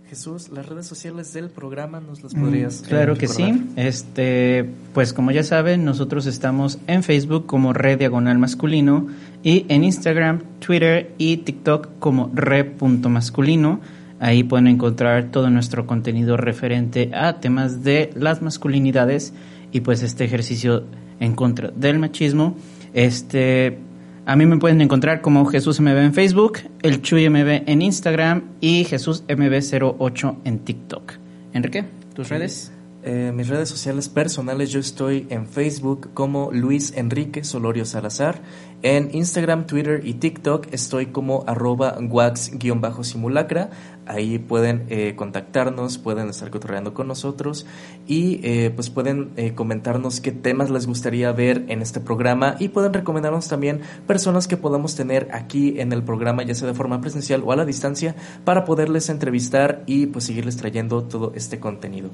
Jesús, 0.08 0.50
las 0.50 0.66
redes 0.66 0.86
sociales 0.86 1.32
del 1.32 1.50
programa 1.50 1.98
nos 1.98 2.22
las 2.22 2.32
podrías 2.32 2.82
mm, 2.82 2.84
Claro 2.84 3.16
que 3.16 3.26
sí. 3.26 3.64
Este, 3.74 4.64
pues 4.94 5.12
como 5.12 5.32
ya 5.32 5.42
saben, 5.42 5.84
nosotros 5.84 6.26
estamos 6.26 6.78
en 6.86 7.02
Facebook 7.02 7.46
como 7.46 7.72
Red 7.72 7.98
Diagonal 7.98 8.38
Masculino 8.38 9.08
y 9.42 9.66
en 9.68 9.82
Instagram, 9.82 10.42
Twitter 10.60 11.12
y 11.18 11.38
TikTok 11.38 11.98
como 11.98 12.30
Red.masculino. 12.32 13.80
Ahí 14.20 14.44
pueden 14.44 14.68
encontrar 14.68 15.32
todo 15.32 15.50
nuestro 15.50 15.88
contenido 15.88 16.36
referente 16.36 17.10
a 17.12 17.40
temas 17.40 17.82
de 17.82 18.10
las 18.14 18.42
masculinidades 18.42 19.32
y 19.72 19.80
pues 19.80 20.04
este 20.04 20.24
ejercicio 20.24 20.84
en 21.18 21.34
contra 21.34 21.72
del 21.72 21.98
machismo. 21.98 22.56
Este, 22.94 23.78
a 24.26 24.34
mí 24.34 24.44
me 24.44 24.58
pueden 24.58 24.80
encontrar 24.80 25.20
como 25.20 25.46
Jesús 25.46 25.80
MB 25.80 25.98
en 25.98 26.12
Facebook, 26.12 26.58
el 26.82 27.00
Chuy 27.00 27.30
MB 27.30 27.62
en 27.68 27.80
Instagram 27.80 28.42
y 28.60 28.82
Jesús 28.82 29.24
MB08 29.28 30.38
en 30.44 30.58
TikTok. 30.58 31.12
Enrique, 31.52 31.84
¿tus 32.12 32.28
redes? 32.28 32.72
Eh, 33.04 33.30
mis 33.32 33.46
redes 33.46 33.68
sociales 33.68 34.08
personales, 34.08 34.72
yo 34.72 34.80
estoy 34.80 35.28
en 35.30 35.46
Facebook 35.46 36.10
como 36.12 36.50
Luis 36.50 36.92
Enrique 36.96 37.44
Solorio 37.44 37.84
Salazar. 37.84 38.40
En 38.82 39.14
Instagram, 39.14 39.68
Twitter 39.68 40.00
y 40.04 40.14
TikTok 40.14 40.66
estoy 40.72 41.06
como 41.06 41.44
arroba 41.46 41.96
wax-simulacra. 42.00 43.70
Ahí 44.06 44.38
pueden 44.38 44.84
eh, 44.88 45.14
contactarnos, 45.16 45.98
pueden 45.98 46.28
estar 46.28 46.48
cotorreando 46.50 46.94
con 46.94 47.08
nosotros 47.08 47.66
y 48.06 48.38
eh, 48.44 48.70
pues 48.72 48.88
pueden 48.88 49.30
eh, 49.36 49.54
comentarnos 49.54 50.20
qué 50.20 50.30
temas 50.30 50.70
les 50.70 50.86
gustaría 50.86 51.32
ver 51.32 51.64
en 51.66 51.82
este 51.82 51.98
programa 51.98 52.54
y 52.60 52.68
pueden 52.68 52.92
recomendarnos 52.92 53.48
también 53.48 53.80
personas 54.06 54.46
que 54.46 54.56
podamos 54.56 54.94
tener 54.94 55.28
aquí 55.32 55.80
en 55.80 55.92
el 55.92 56.04
programa, 56.04 56.44
ya 56.44 56.54
sea 56.54 56.68
de 56.68 56.74
forma 56.74 57.00
presencial 57.00 57.42
o 57.44 57.50
a 57.50 57.56
la 57.56 57.64
distancia, 57.64 58.14
para 58.44 58.64
poderles 58.64 59.08
entrevistar 59.08 59.82
y 59.86 60.06
pues 60.06 60.26
seguirles 60.26 60.56
trayendo 60.56 61.02
todo 61.02 61.32
este 61.34 61.58
contenido. 61.58 62.10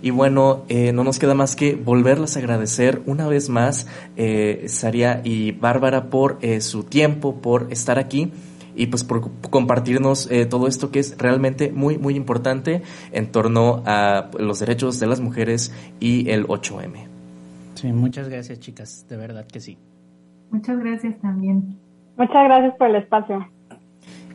Y 0.00 0.10
bueno, 0.10 0.64
no 0.68 1.04
nos 1.04 1.20
queda 1.20 1.34
más 1.34 1.54
que 1.54 1.76
volverles 1.76 2.36
a 2.36 2.40
agradecer 2.40 3.02
una 3.06 3.28
vez 3.28 3.48
más, 3.48 3.86
Saria 4.66 5.20
y 5.22 5.52
Bárbara, 5.52 6.10
por 6.10 6.38
su 6.58 6.82
tiempo, 6.82 7.36
por 7.36 7.68
estar 7.70 8.00
aquí 8.00 8.32
y 8.74 8.86
pues 8.86 9.04
por 9.04 9.30
compartirnos 9.50 10.30
eh, 10.30 10.46
todo 10.46 10.68
esto 10.68 10.90
que 10.90 10.98
es 10.98 11.16
realmente 11.18 11.72
muy, 11.72 11.98
muy 11.98 12.14
importante 12.14 12.82
en 13.12 13.30
torno 13.30 13.82
a 13.86 14.30
los 14.38 14.60
derechos 14.60 15.00
de 15.00 15.06
las 15.06 15.20
mujeres 15.20 15.74
y 16.00 16.30
el 16.30 16.46
8M. 16.46 17.06
Sí, 17.74 17.92
muchas 17.92 18.28
gracias 18.28 18.60
chicas, 18.60 19.06
de 19.08 19.16
verdad 19.16 19.46
que 19.46 19.60
sí. 19.60 19.78
Muchas 20.50 20.78
gracias 20.78 21.18
también. 21.20 21.78
Muchas 22.16 22.44
gracias 22.44 22.74
por 22.76 22.88
el 22.88 22.96
espacio. 22.96 23.48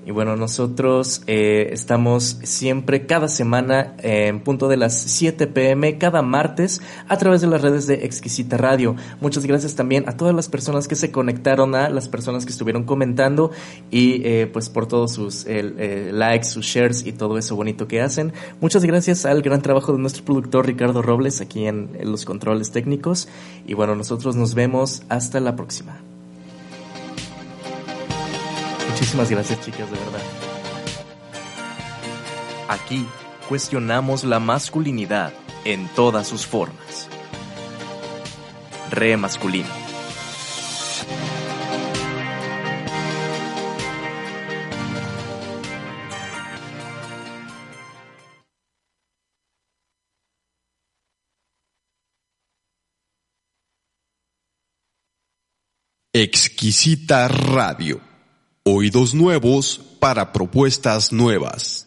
Y 0.08 0.12
bueno, 0.12 0.38
nosotros 0.38 1.22
eh, 1.28 1.68
estamos 1.74 2.40
siempre 2.44 3.06
cada 3.06 3.28
semana 3.28 3.94
en 3.98 4.40
punto 4.40 4.70
de 4.70 4.78
las 4.78 4.98
7 4.98 5.48
pm, 5.48 5.98
cada 5.98 6.22
martes, 6.22 6.82
a 7.10 7.18
través 7.18 7.42
de 7.42 7.48
las 7.48 7.62
redes 7.62 7.88
de 7.88 8.06
Exquisita 8.06 8.56
Radio. 8.56 8.96
Muchas 9.20 9.46
gracias 9.46 9.76
también 9.76 10.08
a 10.08 10.16
todas 10.16 10.34
las 10.34 10.48
personas 10.48 10.88
que 10.88 10.96
se 10.96 11.12
conectaron, 11.12 11.76
a 11.76 11.90
las 11.90 12.08
personas 12.08 12.46
que 12.46 12.54
estuvieron 12.54 12.86
comentando 12.86 13.52
y 13.92 14.22
eh, 14.26 14.48
pues 14.48 14.70
por 14.70 14.88
todos 14.88 15.12
sus 15.12 15.44
eh, 15.46 16.12
likes, 16.14 16.46
sus 16.46 16.66
shares 16.66 17.06
y 17.06 17.12
todo 17.12 17.38
eso 17.38 17.58
bonito 17.58 17.90
que 17.90 18.00
hacen. 18.00 18.32
Muchas 18.62 18.86
gracias 18.86 19.26
al 19.26 19.42
gran 19.42 19.62
trabajo 19.62 19.92
de 19.92 20.00
nuestro 20.00 20.24
productor 20.24 20.68
Ricardo 20.68 21.02
Robles 21.02 21.42
aquí 21.42 21.66
en 21.66 21.90
los 22.10 22.24
controles 22.24 22.72
técnicos. 22.72 23.28
Y 23.68 23.74
bueno, 23.74 23.94
nosotros 23.94 24.38
nos 24.38 24.54
vemos 24.54 25.04
hasta 25.10 25.42
la 25.42 25.58
próxima. 25.58 26.07
Muchísimas 29.00 29.30
gracias 29.30 29.62
chicas, 29.64 29.92
de 29.92 30.00
verdad. 30.00 30.22
Aquí 32.68 33.06
cuestionamos 33.48 34.24
la 34.24 34.40
masculinidad 34.40 35.34
en 35.66 35.88
todas 35.90 36.28
sus 36.28 36.48
formas. 36.48 37.08
Re 38.90 39.16
masculino. 39.16 39.70
Exquisita 56.14 57.28
Radio. 57.28 58.07
Oídos 58.70 59.14
nuevos 59.14 59.80
para 59.98 60.34
propuestas 60.34 61.14
nuevas. 61.14 61.87